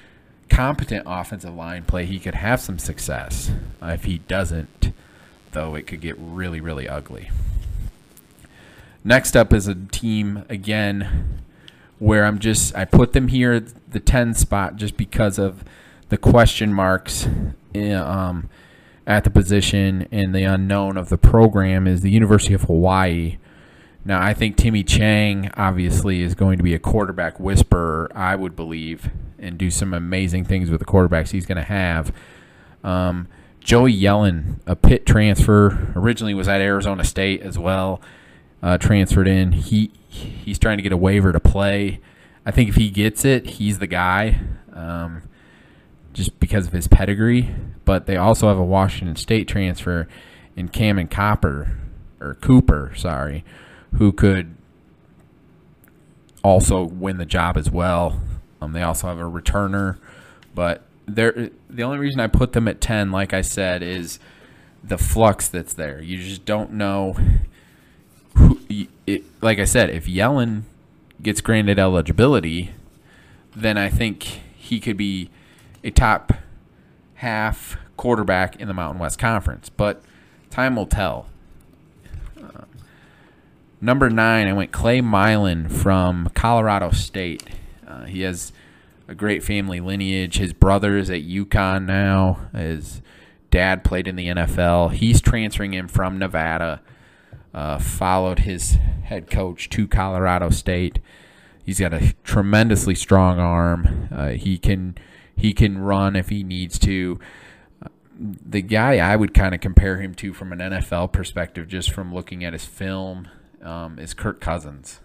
competent 0.50 1.04
offensive 1.08 1.56
line 1.56 1.84
play, 1.84 2.06
he 2.06 2.20
could 2.20 2.36
have 2.36 2.62
some 2.62 2.78
success. 2.78 3.52
Uh, 3.82 3.88
if 3.88 4.04
he 4.04 4.20
doesn't, 4.20 4.94
though, 5.54 5.74
it 5.74 5.88
could 5.88 6.02
get 6.02 6.16
really 6.20 6.62
really 6.62 6.88
ugly. 6.88 7.32
Next 9.04 9.36
up 9.36 9.54
is 9.54 9.68
a 9.68 9.76
team 9.76 10.46
again 10.50 11.42
where 11.98 12.26
I'm 12.26 12.40
just 12.40 12.76
I 12.76 12.86
put 12.86 13.14
them 13.14 13.30
here 13.30 13.66
the 13.96 14.00
10 14.02 14.34
spot 14.34 14.76
just 14.76 14.98
because 14.98 15.40
of 15.40 15.64
the 16.10 16.18
question 16.18 16.74
marks 16.74 17.30
eh, 17.74 17.94
um, 17.94 18.50
at 19.08 19.24
the 19.24 19.30
position 19.30 20.06
and 20.12 20.36
the 20.36 20.44
unknown 20.44 20.98
of 20.98 21.08
the 21.08 21.18
program 21.18 21.88
is 21.88 22.02
the 22.02 22.12
University 22.12 22.54
of 22.54 22.64
Hawaii. 22.64 23.38
Now, 24.04 24.22
I 24.22 24.34
think 24.34 24.58
Timmy 24.58 24.84
Chang 24.84 25.50
obviously 25.56 26.22
is 26.22 26.36
going 26.36 26.58
to 26.58 26.64
be 26.64 26.74
a 26.74 26.80
quarterback 26.80 27.40
whisperer, 27.40 28.12
I 28.14 28.36
would 28.36 28.54
believe, 28.54 29.10
and 29.40 29.58
do 29.58 29.72
some 29.72 29.94
amazing 29.94 30.44
things 30.44 30.70
with 30.70 30.82
the 30.82 30.86
quarterbacks 30.86 31.30
he's 31.30 31.46
going 31.46 31.56
to 31.56 31.64
have. 31.64 32.14
Um, 32.84 33.30
Joey 33.62 33.98
Yellen, 33.98 34.60
a 34.68 34.76
Pitt 34.76 35.06
transfer, 35.06 35.94
originally 35.96 36.34
was 36.34 36.50
at 36.50 36.60
Arizona 36.60 37.06
State 37.06 37.42
as 37.44 37.58
well, 37.58 38.02
uh, 38.62 38.78
transferred 38.78 39.30
in. 39.30 39.54
He 39.54 39.92
he's 40.10 40.60
trying 40.60 40.80
to 40.80 40.84
get 40.84 40.92
a 40.92 40.98
waiver 40.98 41.32
to 41.32 41.40
play. 41.40 42.02
I 42.46 42.52
think 42.52 42.70
if 42.70 42.76
he 42.76 42.90
gets 42.90 43.26
it, 43.26 43.46
he's 43.48 43.80
the 43.80 43.88
guy, 43.88 44.40
um, 44.74 45.24
just 46.14 46.40
because 46.40 46.68
of 46.68 46.74
his 46.74 46.88
pedigree. 46.88 47.56
But 47.86 48.06
they 48.06 48.18
also 48.18 48.48
have 48.48 48.58
a 48.58 48.64
Washington 48.64 49.16
State 49.16 49.48
transfer 49.48 50.08
in 50.56 50.70
Cammon 50.70 51.10
Copper 51.10 51.78
or 52.22 52.36
Cooper, 52.36 52.94
sorry, 52.96 53.44
who 53.96 54.12
could 54.12 54.56
also 56.44 56.84
win 56.84 57.18
the 57.18 57.26
job 57.26 57.58
as 57.58 57.70
well. 57.70 58.22
Um, 58.62 58.74
they 58.74 58.84
also 58.84 59.08
have 59.08 59.20
a 59.20 59.24
returner, 59.24 59.98
but 60.54 60.84
the 61.08 61.52
only 61.84 61.98
reason 61.98 62.20
I 62.20 62.28
put 62.28 62.54
them 62.54 62.68
at 62.68 62.82
ten, 62.82 63.12
like 63.12 63.34
I 63.34 63.42
said, 63.42 63.84
is 63.84 64.20
the 64.84 64.98
flux 64.98 65.48
that's 65.48 65.74
there. 65.74 66.02
You 66.02 66.18
just 66.18 66.46
don't 66.46 66.74
know. 66.74 67.16
Who, 68.36 68.60
it, 69.08 69.24
like 69.42 69.60
I 69.60 69.66
said, 69.66 69.90
if 69.90 70.06
Yellen 70.06 70.64
gets 71.22 71.42
granted 71.42 71.80
eligibility, 71.80 72.74
then 73.56 73.78
I 73.78 73.90
think 73.90 74.24
he 74.24 74.80
could 74.80 74.98
be 74.98 75.30
a 75.84 75.92
top 75.92 76.34
half 77.16 77.78
quarterback 77.98 78.60
in 78.60 78.68
the 78.68 78.74
Mountain 78.74 79.00
West 79.00 79.20
Conference. 79.20 79.70
But 79.70 80.04
time 80.50 80.76
will 80.76 80.88
tell. 80.88 81.28
Number 83.82 84.10
nine, 84.10 84.48
I 84.48 84.54
went 84.54 84.72
Clay 84.72 85.02
Millen 85.02 85.70
from 85.70 86.30
Colorado 86.34 86.92
State. 86.92 87.44
Uh, 87.86 88.06
he 88.06 88.22
has 88.22 88.52
a 89.08 89.14
great 89.14 89.44
family 89.44 89.80
lineage. 89.80 90.38
His 90.38 90.54
brother 90.54 90.98
is 90.98 91.10
at 91.10 91.22
UConn 91.22 91.86
now. 91.86 92.40
His 92.56 93.02
dad 93.52 93.84
played 93.84 94.08
in 94.08 94.16
the 94.16 94.28
NFL. 94.28 94.94
He's 94.94 95.22
transferring 95.22 95.74
in 95.74 95.88
from 95.88 96.18
Nevada. 96.18 96.82
Uh, 97.56 97.80
followed 97.80 98.40
his 98.40 98.78
head 99.04 99.32
coach 99.32 99.70
to 99.70 99.88
Colorado 99.88 100.50
State. 100.50 101.00
He's 101.64 101.80
got 101.80 101.94
a 101.94 102.14
tremendously 102.26 102.96
strong 102.96 103.40
arm. 103.40 104.10
Uh, 104.12 104.32
he 104.32 104.58
can 104.58 104.96
he 105.38 105.54
can 105.54 105.78
run 105.78 106.18
if 106.18 106.28
he 106.28 106.44
needs 106.44 106.78
to. 106.80 107.18
the 108.20 108.62
guy 108.62 108.98
I 108.98 109.16
would 109.16 109.34
kind 109.34 109.56
of 109.56 109.62
compare 109.62 110.02
him 110.02 110.14
to 110.16 110.34
from 110.34 110.52
an 110.52 110.60
NFL 110.60 111.14
perspective, 111.14 111.70
just 111.70 111.92
from 111.92 112.14
looking 112.14 112.44
at 112.44 112.52
his 112.52 112.66
film 112.66 113.30
um, 113.62 114.00
is 114.00 114.14
Kirk 114.14 114.42
Cousins. 114.42 115.00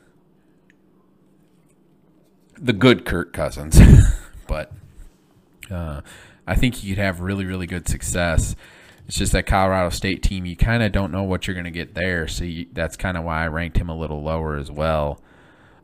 The 2.61 2.72
good 2.72 3.05
Kirk 3.05 3.32
Cousins, 3.32 3.80
but 4.48 4.72
uh, 5.70 6.01
I 6.48 6.57
think 6.57 6.74
he 6.74 6.88
could 6.88 6.98
have 6.98 7.20
really, 7.20 7.44
really 7.44 7.68
good 7.68 7.86
success. 7.86 8.57
It's 9.11 9.18
just 9.18 9.32
that 9.32 9.44
Colorado 9.44 9.90
State 9.90 10.22
team, 10.22 10.46
you 10.46 10.54
kind 10.54 10.84
of 10.84 10.92
don't 10.92 11.11
know 11.11 11.24
what 11.24 11.48
you're 11.48 11.54
going 11.54 11.64
to 11.64 11.72
get 11.72 11.94
there. 11.94 12.28
So 12.28 12.44
you, 12.44 12.66
that's 12.72 12.96
kind 12.96 13.16
of 13.16 13.24
why 13.24 13.42
I 13.42 13.48
ranked 13.48 13.76
him 13.76 13.88
a 13.88 13.96
little 13.98 14.22
lower 14.22 14.54
as 14.54 14.70
well. 14.70 15.20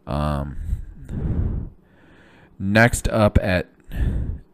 Um, 0.07 1.71
next 2.57 3.09
up 3.09 3.37
at 3.43 3.67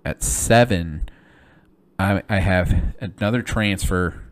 at 0.06 0.22
seven, 0.22 1.06
I, 1.98 2.22
I 2.30 2.38
have 2.38 2.94
another 2.98 3.42
transfer 3.42 4.22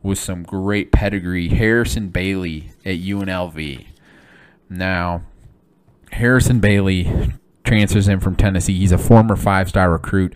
with 0.00 0.20
some 0.20 0.44
great 0.44 0.92
pedigree, 0.92 1.48
Harrison 1.48 2.10
Bailey 2.10 2.70
at 2.84 2.98
UNLV. 2.98 3.84
Now, 4.70 5.24
Harrison 6.12 6.60
Bailey 6.60 7.32
transfers 7.64 8.06
in 8.06 8.20
from 8.20 8.36
Tennessee. 8.36 8.78
He's 8.78 8.92
a 8.92 8.98
former 8.98 9.34
five 9.34 9.68
star 9.68 9.90
recruit. 9.90 10.34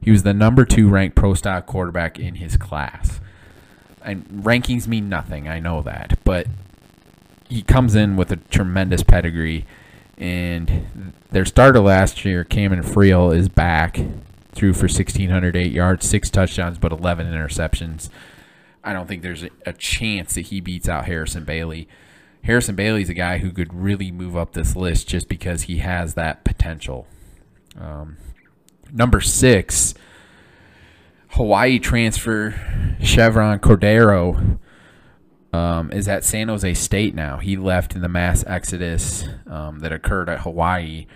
He 0.00 0.10
was 0.10 0.22
the 0.22 0.34
number 0.34 0.64
two 0.64 0.88
ranked 0.88 1.16
pro 1.16 1.34
style 1.34 1.62
quarterback 1.62 2.18
in 2.18 2.36
his 2.36 2.56
class. 2.56 3.20
And 4.02 4.24
rankings 4.28 4.86
mean 4.86 5.08
nothing, 5.08 5.48
I 5.48 5.60
know 5.60 5.82
that. 5.82 6.18
But 6.24 6.46
he 7.48 7.62
comes 7.62 7.94
in 7.94 8.16
with 8.16 8.30
a 8.30 8.36
tremendous 8.36 9.02
pedigree. 9.02 9.66
And 10.16 11.12
their 11.30 11.44
starter 11.44 11.80
last 11.80 12.24
year, 12.24 12.44
Cameron 12.44 12.82
Friel, 12.82 13.34
is 13.34 13.48
back. 13.48 14.00
Threw 14.52 14.72
for 14.72 14.86
1,608 14.86 15.70
yards, 15.72 16.08
six 16.08 16.30
touchdowns, 16.30 16.78
but 16.78 16.92
11 16.92 17.26
interceptions. 17.26 18.08
I 18.82 18.92
don't 18.92 19.06
think 19.06 19.22
there's 19.22 19.44
a, 19.66 19.72
chance 19.74 20.34
that 20.34 20.46
he 20.46 20.60
beats 20.60 20.88
out 20.88 21.04
Harrison 21.04 21.44
Bailey. 21.44 21.88
Harrison 22.44 22.74
Bailey's 22.74 23.10
a 23.10 23.14
guy 23.14 23.38
who 23.38 23.50
could 23.50 23.74
really 23.74 24.10
move 24.10 24.36
up 24.36 24.52
this 24.52 24.74
list 24.74 25.06
just 25.08 25.28
because 25.28 25.62
he 25.62 25.78
has 25.78 26.14
that 26.14 26.44
potential. 26.44 27.06
Um, 27.78 28.16
number 28.92 29.20
six, 29.20 29.94
Hawaii 31.30 31.78
transfer 31.78 32.52
Chevan 33.00 33.60
Cordeiro 33.60 34.58
um, 35.52 35.90
is 35.92 36.08
at 36.08 36.24
San 36.24 36.48
Jose 36.48 36.74
State 36.74 37.14
now. 37.14 37.38
He 37.38 37.56
left 37.56 37.94
in 37.94 38.02
the 38.02 38.08
mass 38.08 38.44
exodus 38.46 39.24
um, 39.46 39.80
that 39.80 39.92
occurred 39.92 40.28
at 40.28 40.40
Hawaii 40.40 41.06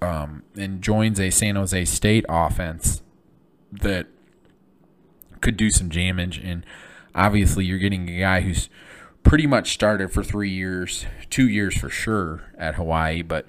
um, 0.00 0.42
and 0.56 0.82
joins 0.82 1.20
a 1.20 1.30
San 1.30 1.56
Jose 1.56 1.84
State 1.84 2.24
offense 2.28 3.02
that 3.70 4.06
could 5.40 5.56
do 5.56 5.70
some 5.70 5.88
damage. 5.88 6.38
And 6.38 6.64
obviously, 7.14 7.64
you're 7.64 7.78
getting 7.78 8.08
a 8.08 8.20
guy 8.20 8.40
who's 8.40 8.68
pretty 9.22 9.46
much 9.46 9.72
started 9.72 10.10
for 10.10 10.22
three 10.22 10.50
years, 10.50 11.06
two 11.30 11.48
years 11.48 11.76
for 11.76 11.88
sure 11.88 12.42
at 12.58 12.74
Hawaii, 12.74 13.22
but 13.22 13.46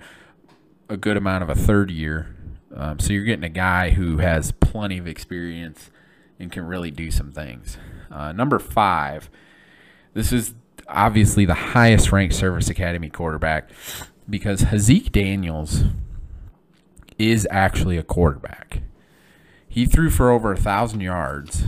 a 0.90 0.98
good 0.98 1.18
amount 1.18 1.44
of 1.44 1.50
a 1.50 1.56
third 1.56 1.90
year. 1.90 2.33
Um, 2.76 3.00
so 3.00 3.14
you're 3.14 3.24
getting 3.24 3.44
a 3.44 3.50
guy 3.50 3.92
who 3.92 4.18
has 4.18 4.52
plenty 4.52 4.98
of 4.98 5.08
experience 5.08 5.92
and 6.40 6.52
can 6.52 6.66
really 6.66 6.92
do 6.92 7.12
some 7.12 7.32
things. 7.32 7.78
Uh, 8.12 8.32
number 8.32 8.60
five, 8.60 9.30
this 10.14 10.32
is 10.32 10.56
obviously 10.88 11.46
the 11.46 11.54
highest 11.54 12.12
ranked 12.12 12.36
Service 12.36 12.70
Academy 12.70 13.10
quarterback 13.10 13.70
because 14.30 14.64
Haaziq 14.64 15.12
Daniels 15.12 15.84
is 17.20 17.48
actually 17.52 17.98
a 17.98 18.04
quarterback. 18.04 18.82
He 19.68 19.86
threw 19.86 20.10
for 20.10 20.32
over 20.32 20.52
a 20.52 20.58
thousand 20.58 21.02
yards, 21.02 21.64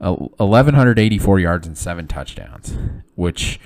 eleven 0.00 0.74
hundred 0.74 0.98
eighty-four 0.98 1.40
yards 1.40 1.66
and 1.66 1.76
seven 1.76 2.06
touchdowns, 2.06 2.76
which 3.14 3.58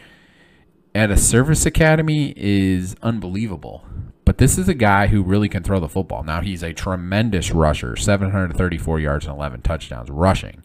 at 0.94 1.10
a 1.10 1.16
service 1.16 1.66
academy 1.66 2.32
is 2.36 2.96
unbelievable. 3.02 3.84
But 4.30 4.38
this 4.38 4.58
is 4.58 4.68
a 4.68 4.74
guy 4.74 5.08
who 5.08 5.24
really 5.24 5.48
can 5.48 5.64
throw 5.64 5.80
the 5.80 5.88
football. 5.88 6.22
Now 6.22 6.40
he's 6.40 6.62
a 6.62 6.72
tremendous 6.72 7.50
rusher, 7.50 7.96
734 7.96 9.00
yards 9.00 9.26
and 9.26 9.34
11 9.34 9.62
touchdowns 9.62 10.08
rushing. 10.08 10.62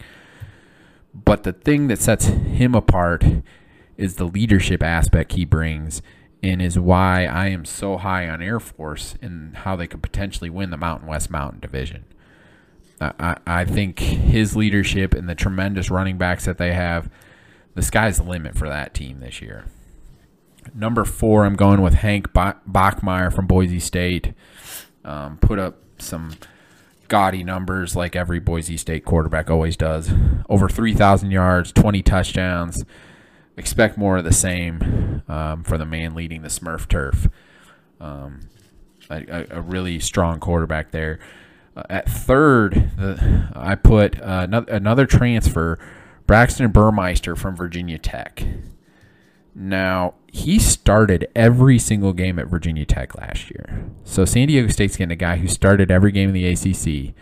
But 1.15 1.41
the 1.41 1.53
thing 1.53 1.87
that 1.87 1.97
sets 1.97 2.25
him 2.25 2.75
apart 2.75 3.25
is 3.97 4.17
the 4.17 4.25
leadership 4.25 4.83
aspect 4.83 5.31
he 5.31 5.45
brings 5.45 6.03
and 6.43 6.61
is 6.61 6.77
why 6.77 7.25
I 7.25 7.47
am 7.47 7.65
so 7.65 7.97
high 7.97 8.29
on 8.29 8.39
Air 8.39 8.59
Force 8.59 9.15
and 9.19 9.57
how 9.57 9.75
they 9.75 9.87
could 9.87 10.03
potentially 10.03 10.51
win 10.51 10.69
the 10.69 10.77
Mountain 10.77 11.07
West 11.07 11.31
Mountain 11.31 11.61
Division. 11.61 12.05
I, 13.01 13.37
I 13.47 13.65
think 13.65 13.97
his 13.97 14.55
leadership 14.55 15.15
and 15.15 15.27
the 15.27 15.33
tremendous 15.33 15.89
running 15.89 16.19
backs 16.19 16.45
that 16.45 16.59
they 16.59 16.73
have, 16.73 17.09
the 17.73 17.81
sky's 17.81 18.17
the 18.17 18.23
limit 18.25 18.55
for 18.55 18.69
that 18.69 18.93
team 18.93 19.21
this 19.21 19.41
year. 19.41 19.65
Number 20.73 21.05
four, 21.05 21.45
I'm 21.45 21.55
going 21.55 21.81
with 21.81 21.95
Hank 21.95 22.33
Bachmeier 22.33 23.33
from 23.33 23.47
Boise 23.47 23.79
State. 23.79 24.33
um, 25.03 25.37
put 25.37 25.59
up 25.59 25.77
some 25.97 26.31
gaudy 27.07 27.43
numbers 27.43 27.95
like 27.95 28.15
every 28.15 28.39
Boise 28.39 28.77
State 28.77 29.05
quarterback 29.05 29.49
always 29.49 29.77
does. 29.77 30.11
Over 30.49 30.67
3,000 30.67 31.31
yards, 31.31 31.71
20 31.71 32.01
touchdowns. 32.01 32.83
Expect 33.57 33.97
more 33.97 34.17
of 34.17 34.23
the 34.23 34.33
same 34.33 35.23
um, 35.27 35.63
for 35.63 35.77
the 35.77 35.85
man 35.85 36.13
leading 36.13 36.41
the 36.41 36.49
Smurf 36.49 36.87
turf. 36.87 37.29
Um, 38.01 38.41
a, 39.09 39.45
a, 39.49 39.61
really 39.61 39.99
strong 39.99 40.39
quarterback 40.39 40.91
there. 40.91 41.19
Uh, 41.75 41.83
at 41.89 42.09
third, 42.09 42.91
the, 42.97 43.49
I 43.55 43.75
put 43.75 44.19
uh, 44.19 44.41
another, 44.43 44.73
another 44.73 45.05
transfer, 45.05 45.79
Braxton 46.27 46.71
Burmeister 46.71 47.35
from 47.35 47.55
Virginia 47.55 47.97
Tech. 47.97 48.43
Now, 49.55 50.15
he 50.31 50.59
started 50.59 51.29
every 51.33 51.79
single 51.79 52.11
game 52.11 52.37
at 52.37 52.47
Virginia 52.47 52.85
Tech 52.85 53.15
last 53.15 53.49
year. 53.49 53.85
So 54.03 54.25
San 54.25 54.49
Diego 54.49 54.67
State's 54.67 54.97
getting 54.97 55.13
a 55.13 55.15
guy 55.15 55.37
who 55.37 55.47
started 55.47 55.89
every 55.89 56.11
game 56.11 56.29
in 56.29 56.33
the 56.33 56.45
ACC. 56.45 57.15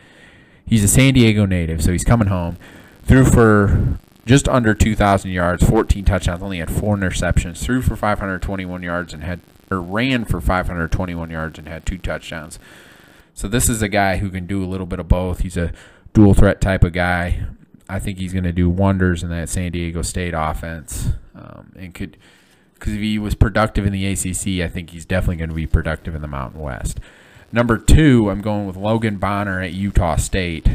He's 0.65 0.83
a 0.83 0.87
San 0.87 1.13
Diego 1.13 1.45
native, 1.45 1.83
so 1.83 1.91
he's 1.91 2.03
coming 2.03 2.29
home. 2.29 2.57
Threw 3.03 3.23
for 3.23 3.99
just 4.25 4.49
under 4.49 4.73
2,000 4.73 5.29
yards, 5.29 5.63
14 5.63 6.05
touchdowns, 6.05 6.41
only 6.41 6.57
had 6.57 6.71
four 6.71 6.95
interceptions. 6.95 7.63
Threw 7.63 7.83
for 7.83 7.95
521 7.95 8.81
yards 8.81 9.13
and 9.13 9.23
had, 9.23 9.41
or 9.69 9.79
ran 9.79 10.25
for 10.25 10.41
521 10.41 11.29
yards 11.29 11.59
and 11.59 11.67
had 11.67 11.85
two 11.85 11.99
touchdowns. 11.99 12.57
So 13.35 13.47
this 13.47 13.69
is 13.69 13.81
a 13.83 13.89
guy 13.89 14.17
who 14.17 14.29
can 14.29 14.47
do 14.47 14.63
a 14.63 14.65
little 14.65 14.85
bit 14.87 14.99
of 14.99 15.07
both. 15.07 15.39
He's 15.39 15.57
a 15.57 15.71
dual 16.13 16.33
threat 16.33 16.61
type 16.61 16.83
of 16.83 16.93
guy. 16.93 17.45
I 17.93 17.99
think 17.99 18.17
he's 18.17 18.33
going 18.33 18.43
to 18.43 18.51
do 18.51 18.71
wonders 18.71 19.21
in 19.21 19.29
that 19.29 19.49
San 19.49 19.71
Diego 19.71 20.01
State 20.01 20.33
offense, 20.35 21.09
um, 21.35 21.73
and 21.75 21.93
could 21.93 22.17
because 22.73 22.93
if 22.93 22.99
he 22.99 23.19
was 23.19 23.35
productive 23.35 23.85
in 23.85 23.93
the 23.93 24.07
ACC, 24.07 24.65
I 24.65 24.67
think 24.67 24.89
he's 24.89 25.05
definitely 25.05 25.35
going 25.35 25.49
to 25.49 25.55
be 25.55 25.67
productive 25.67 26.15
in 26.15 26.21
the 26.23 26.27
Mountain 26.27 26.59
West. 26.59 26.99
Number 27.51 27.77
two, 27.77 28.31
I'm 28.31 28.41
going 28.41 28.65
with 28.65 28.75
Logan 28.75 29.17
Bonner 29.17 29.61
at 29.61 29.73
Utah 29.73 30.15
State. 30.15 30.67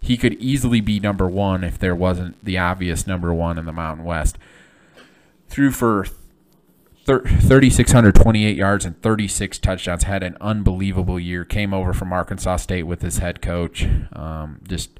He 0.00 0.16
could 0.16 0.34
easily 0.34 0.80
be 0.80 0.98
number 0.98 1.28
one 1.28 1.62
if 1.62 1.78
there 1.78 1.94
wasn't 1.94 2.44
the 2.44 2.58
obvious 2.58 3.06
number 3.06 3.32
one 3.32 3.56
in 3.56 3.64
the 3.64 3.72
Mountain 3.72 4.04
West. 4.04 4.36
Threw 5.48 5.70
for 5.70 6.08
3,628 7.06 8.56
yards 8.56 8.84
and 8.84 9.00
36 9.00 9.58
touchdowns. 9.60 10.02
Had 10.02 10.24
an 10.24 10.36
unbelievable 10.40 11.20
year. 11.20 11.44
Came 11.44 11.72
over 11.72 11.92
from 11.92 12.12
Arkansas 12.12 12.56
State 12.56 12.82
with 12.82 13.02
his 13.02 13.18
head 13.18 13.40
coach. 13.40 13.86
Um, 14.12 14.60
just 14.66 14.90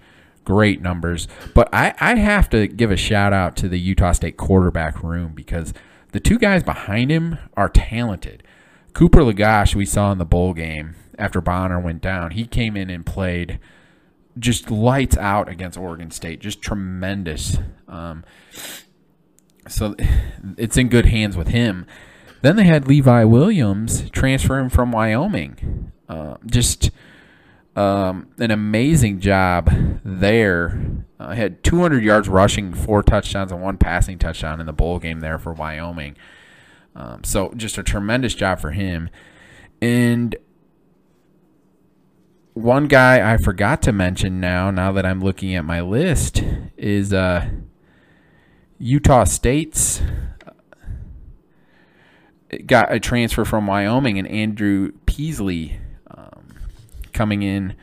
great 0.45 0.81
numbers. 0.83 1.29
But 1.55 1.69
I, 1.73 1.95
I 2.01 2.17
have 2.17 2.49
to 2.51 2.67
give 2.67 2.91
a 2.91 2.97
shout 2.97 3.33
out 3.33 3.57
to 3.57 3.69
the 3.69 3.79
Utah 3.79 4.13
State 4.13 4.37
quarterback 4.37 5.03
room 5.03 5.33
because– 5.35 5.73
the 6.15 6.21
two 6.21 6.39
guys 6.39 6.63
behind 6.63 7.11
him 7.11 7.39
are 7.57 7.69
talented. 7.69 8.45
Cooper 8.93 9.23
Legas, 9.23 9.75
we 9.75 9.85
saw 9.85 10.13
in 10.13 10.19
the 10.19 10.25
bowl 10.25 10.55
game 10.55 10.95
after 11.19 11.41
Bonner 11.41 11.81
went 11.81 12.01
down, 12.01 12.31
he 12.31 12.47
came 12.47 12.77
in 12.77 12.89
and 12.89 13.05
played 13.05 13.59
just 14.39 14.71
lights 14.71 15.17
out 15.17 15.49
against 15.49 15.77
Oregon 15.77 16.13
State, 16.13 16.39
just 16.39 16.63
tremendous. 16.63 17.59
Um, 17.89 18.25
so 19.67 19.97
it's 20.57 20.77
in 20.77 20.89
good 20.89 21.07
hands 21.07 21.37
with 21.37 21.49
him. 21.49 21.85
Then 22.43 22.55
they 22.55 22.65
had 22.65 22.87
Levi 22.87 23.25
Williams 23.25 24.09
transferring 24.11 24.69
from 24.69 24.93
Wyoming. 24.93 25.91
Uh, 26.09 26.37
just 26.47 26.93
um, 27.77 28.29
an 28.39 28.51
amazing 28.51 29.21
job 29.21 29.71
there. 30.05 30.81
Uh, 31.19 31.35
had 31.35 31.63
200 31.65 32.03
yards 32.03 32.29
rushing, 32.29 32.75
four 32.75 33.03
touchdowns, 33.03 33.53
and 33.53 33.63
one 33.63 33.79
passing 33.79 34.19
touchdown 34.19 34.61
in 34.61 34.67
the 34.67 34.73
bowl 34.73 34.99
game 34.99 35.21
there 35.21 35.39
for 35.39 35.53
Wyoming. 35.53 36.17
Um, 36.95 37.25
so 37.25 37.53
just 37.57 37.79
a 37.79 37.83
tremendous 37.83 38.35
job 38.35 38.61
for 38.61 38.71
him. 38.71 39.11
And 39.81 40.37
one 42.53 42.87
guy 42.87 43.33
I 43.33 43.37
forgot 43.37 43.83
to 43.83 43.93
mention 43.93 44.41
now, 44.41 44.71
now 44.71 44.93
that 44.93 45.05
I'm 45.05 45.21
looking 45.21 45.55
at 45.57 45.65
my 45.65 45.81
list, 45.81 46.43
is 46.77 47.13
uh, 47.13 47.51
Utah 48.79 49.25
State's 49.25 50.01
got 52.67 52.93
a 52.93 53.01
transfer 53.01 53.45
from 53.45 53.67
Wyoming, 53.67 54.19
and 54.19 54.29
Andrew 54.29 54.93
Peasley 55.07 55.81
coming 57.15 57.43
in. 57.43 57.75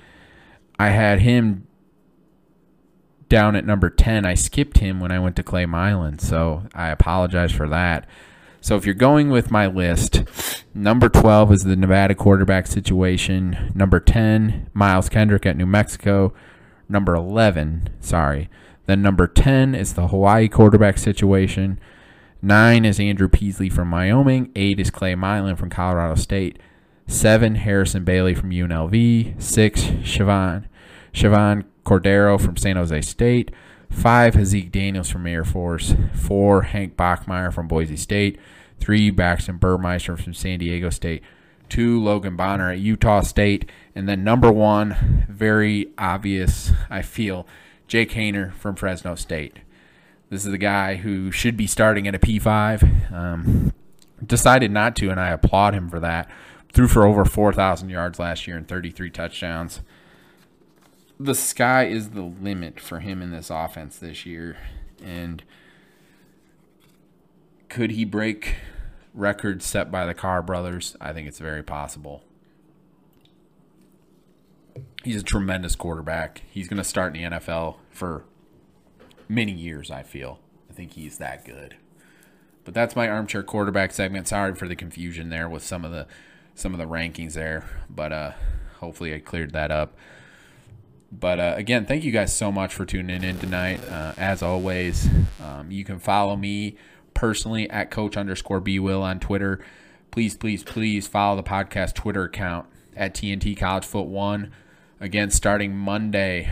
I 0.78 0.90
had 0.90 1.22
him 1.22 1.68
down 3.30 3.56
at 3.56 3.66
number 3.66 3.90
10. 3.90 4.26
I 4.26 4.34
skipped 4.34 4.80
him 4.80 5.00
when 5.00 5.12
I 5.12 5.20
went 5.20 5.36
to 5.38 5.44
Clay 5.44 5.66
Millen, 5.66 6.20
so 6.20 6.64
I 6.76 6.90
apologize 6.90 7.52
for 7.52 7.68
that. 7.70 8.08
So 8.60 8.76
if 8.76 8.86
you're 8.86 8.94
going 8.94 9.32
with 9.32 9.50
my 9.50 9.66
list, 9.66 10.24
number 10.76 11.10
12 11.10 11.52
is 11.52 11.64
the 11.64 11.76
Nevada 11.76 12.14
quarterback 12.14 12.68
situation. 12.68 13.72
Number 13.74 14.00
10, 14.00 14.70
Miles 14.74 15.10
Kendrick 15.10 15.46
at 15.48 15.58
New 15.58 15.66
Mexico. 15.66 16.34
Number 16.88 17.16
11, 17.16 17.90
sorry. 18.02 18.50
Then 18.86 19.02
number 19.02 19.26
10 19.26 19.74
is 19.74 19.94
the 19.94 20.10
Hawaii 20.10 20.48
quarterback 20.48 20.98
situation. 20.98 21.80
9 22.42 22.86
is 22.86 23.00
Andrew 23.00 23.30
Peasley 23.30 23.70
from 23.70 23.92
Wyoming. 23.92 24.52
8 24.56 24.80
is 24.80 24.92
Clay 24.92 25.16
Millen 25.16 25.56
from 25.56 25.70
Colorado 25.70 26.16
State. 26.16 26.60
Seven, 27.12 27.56
Harrison 27.56 28.06
Bailey 28.06 28.34
from 28.34 28.52
UNLV. 28.52 29.42
Six, 29.42 29.82
Chevan, 29.82 30.64
Chevan 31.14 31.66
Cordeiro 31.86 32.40
from 32.40 32.56
San 32.56 32.78
Jose 32.78 33.02
State. 33.02 33.52
Five, 33.90 34.34
Haaziq 34.36 34.72
Daniels 34.72 35.10
from 35.10 35.28
Air 35.28 35.44
Force. 35.44 35.94
Four, 36.14 36.62
Hank 36.62 36.96
Bachmeier 36.96 37.54
from 37.54 37.68
Boise 37.68 37.98
State. 37.98 38.40
Three, 38.80 39.10
Braxton 39.10 39.58
Burmeister 39.58 40.16
from 40.16 40.34
San 40.34 40.60
Diego 40.60 40.90
State. 40.90 41.22
Two, 41.68 42.02
Logan 42.02 42.38
Bonner 42.38 42.72
at 42.72 42.80
Utah 42.80 43.22
State. 43.22 43.70
And 43.94 44.08
then 44.08 44.24
number 44.24 44.50
one, 44.50 45.26
very 45.30 45.92
obvious, 45.98 46.72
I 46.90 47.02
feel, 47.02 47.46
Jake 47.88 48.12
Haener 48.12 48.54
from 48.54 48.76
Fresno 48.76 49.16
State. 49.16 49.60
This 50.30 50.46
is 50.46 50.52
the 50.52 50.58
guy 50.58 50.96
who 50.96 51.30
should 51.30 51.58
be 51.58 51.68
starting 51.68 52.08
at 52.08 52.16
a 52.16 52.20
P5. 52.20 53.12
Um, 53.12 53.74
decided 54.26 54.72
not 54.72 54.96
to, 54.96 55.10
and 55.10 55.20
I 55.20 55.30
applaud 55.32 55.74
him 55.74 55.90
for 55.90 56.00
that 56.00 56.30
threw 56.74 56.88
for 56.88 57.06
over 57.06 57.26
4,000 57.26 57.90
yards 57.90 58.20
last 58.20 58.48
year 58.48 58.58
and 58.58 58.68
33 58.68 59.10
touchdowns. 59.10 59.82
The 61.20 61.36
sky 61.36 61.86
is 61.86 62.12
the 62.12 62.22
limit 62.22 62.80
for 62.80 63.00
him 63.00 63.22
in 63.22 63.32
this 63.32 63.50
offense 63.50 63.98
this 63.98 64.26
year. 64.26 64.58
And 65.04 65.44
could 67.70 67.92
he 67.92 68.06
break 68.06 68.56
records 69.14 69.66
set 69.66 69.92
by 69.92 70.06
the 70.06 70.14
Carr 70.14 70.42
brothers? 70.42 70.96
I 71.00 71.14
think 71.14 71.28
it's 71.28 71.40
very 71.40 71.64
possible. 71.64 72.24
He's 75.04 75.22
a 75.22 75.24
tremendous 75.24 75.76
quarterback. 75.76 76.44
He's 76.50 76.68
going 76.68 76.78
to 76.78 76.84
start 76.84 77.16
in 77.16 77.24
the 77.24 77.38
NFL 77.38 77.78
for 77.90 78.24
many 79.28 79.52
years, 79.52 79.90
I 79.90 80.04
feel. 80.04 80.40
I 80.70 80.74
think 80.74 80.94
he's 80.94 81.18
that 81.18 81.44
good. 81.44 81.76
But 82.64 82.74
that's 82.74 82.96
my 82.96 83.10
armchair 83.10 83.44
quarterback 83.44 83.92
segment. 83.92 84.28
Sorry 84.28 84.54
for 84.54 84.68
the 84.68 84.76
confusion 84.76 85.30
there 85.30 85.50
with 85.50 85.64
some 85.64 85.84
of 85.84 85.92
the 85.92 86.08
some 86.56 86.74
of 86.74 86.80
the 86.80 86.86
rankings 86.86 87.34
there, 87.34 87.66
but 87.90 88.12
uh, 88.12 88.32
hopefully 88.80 89.14
I 89.14 89.20
cleared 89.20 89.54
that 89.54 89.72
up. 89.72 89.96
But 91.12 91.40
uh, 91.40 91.54
again, 91.58 91.86
thank 91.86 92.04
you 92.04 92.12
guys 92.12 92.34
so 92.34 92.52
much 92.52 92.74
for 92.74 92.86
tuning 92.86 93.24
in 93.24 93.38
tonight. 93.38 93.82
Uh, 93.90 94.14
as 94.18 94.42
always, 94.42 95.10
um, 95.44 95.70
you 95.70 95.84
can 95.84 96.00
follow 96.00 96.36
me 96.38 96.78
personally 97.14 97.70
at 97.70 97.92
coach 97.92 98.16
underscore 98.16 98.62
B 98.62 98.80
Will 98.80 99.04
on 99.04 99.20
Twitter. 99.20 99.60
Please, 100.12 100.36
please, 100.36 100.64
please 100.64 101.08
follow 101.08 101.36
the 101.36 101.44
podcast 101.44 101.96
Twitter 101.96 102.24
account 102.24 102.68
at 102.96 103.14
TNT 103.14 103.58
College 103.58 103.86
Foot 103.86 104.08
One. 104.08 104.52
Again, 105.00 105.32
starting 105.32 105.76
Monday, 105.76 106.50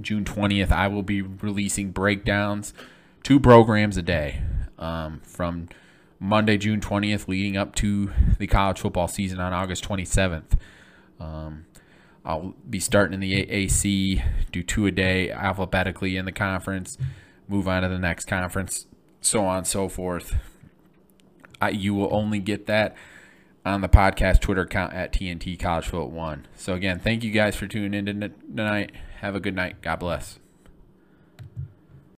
June 0.00 0.24
20th, 0.24 0.70
I 0.70 0.88
will 0.88 1.02
be 1.02 1.22
releasing 1.22 1.90
breakdowns, 1.90 2.74
two 3.22 3.40
programs 3.40 3.96
a 3.96 4.02
day 4.02 4.42
um, 4.78 5.20
from 5.24 5.68
Monday, 6.18 6.56
June 6.56 6.80
20th, 6.80 7.28
leading 7.28 7.56
up 7.56 7.74
to 7.76 8.10
the 8.38 8.46
college 8.46 8.80
football 8.80 9.08
season 9.08 9.38
on 9.38 9.52
August 9.52 9.86
27th. 9.86 10.58
Um, 11.20 11.66
I'll 12.24 12.54
be 12.68 12.80
starting 12.80 13.14
in 13.14 13.20
the 13.20 13.46
AAC, 13.46 14.22
do 14.50 14.62
two 14.62 14.86
a 14.86 14.90
day 14.90 15.30
alphabetically 15.30 16.16
in 16.16 16.24
the 16.24 16.32
conference, 16.32 16.98
move 17.48 17.68
on 17.68 17.82
to 17.82 17.88
the 17.88 17.98
next 17.98 18.26
conference, 18.26 18.86
so 19.20 19.44
on 19.44 19.58
and 19.58 19.66
so 19.66 19.88
forth. 19.88 20.34
I, 21.60 21.70
you 21.70 21.94
will 21.94 22.12
only 22.12 22.40
get 22.40 22.66
that 22.66 22.96
on 23.64 23.80
the 23.80 23.88
podcast 23.88 24.40
Twitter 24.40 24.62
account 24.62 24.92
at 24.92 25.12
TNT 25.12 25.58
College 25.58 25.88
Foot 25.88 26.10
One. 26.10 26.46
So 26.56 26.74
again, 26.74 26.98
thank 26.98 27.24
you 27.24 27.30
guys 27.30 27.56
for 27.56 27.66
tuning 27.66 28.06
in 28.06 28.20
tonight. 28.54 28.92
Have 29.20 29.34
a 29.34 29.40
good 29.40 29.54
night. 29.54 29.80
God 29.82 29.98
bless. 29.98 30.38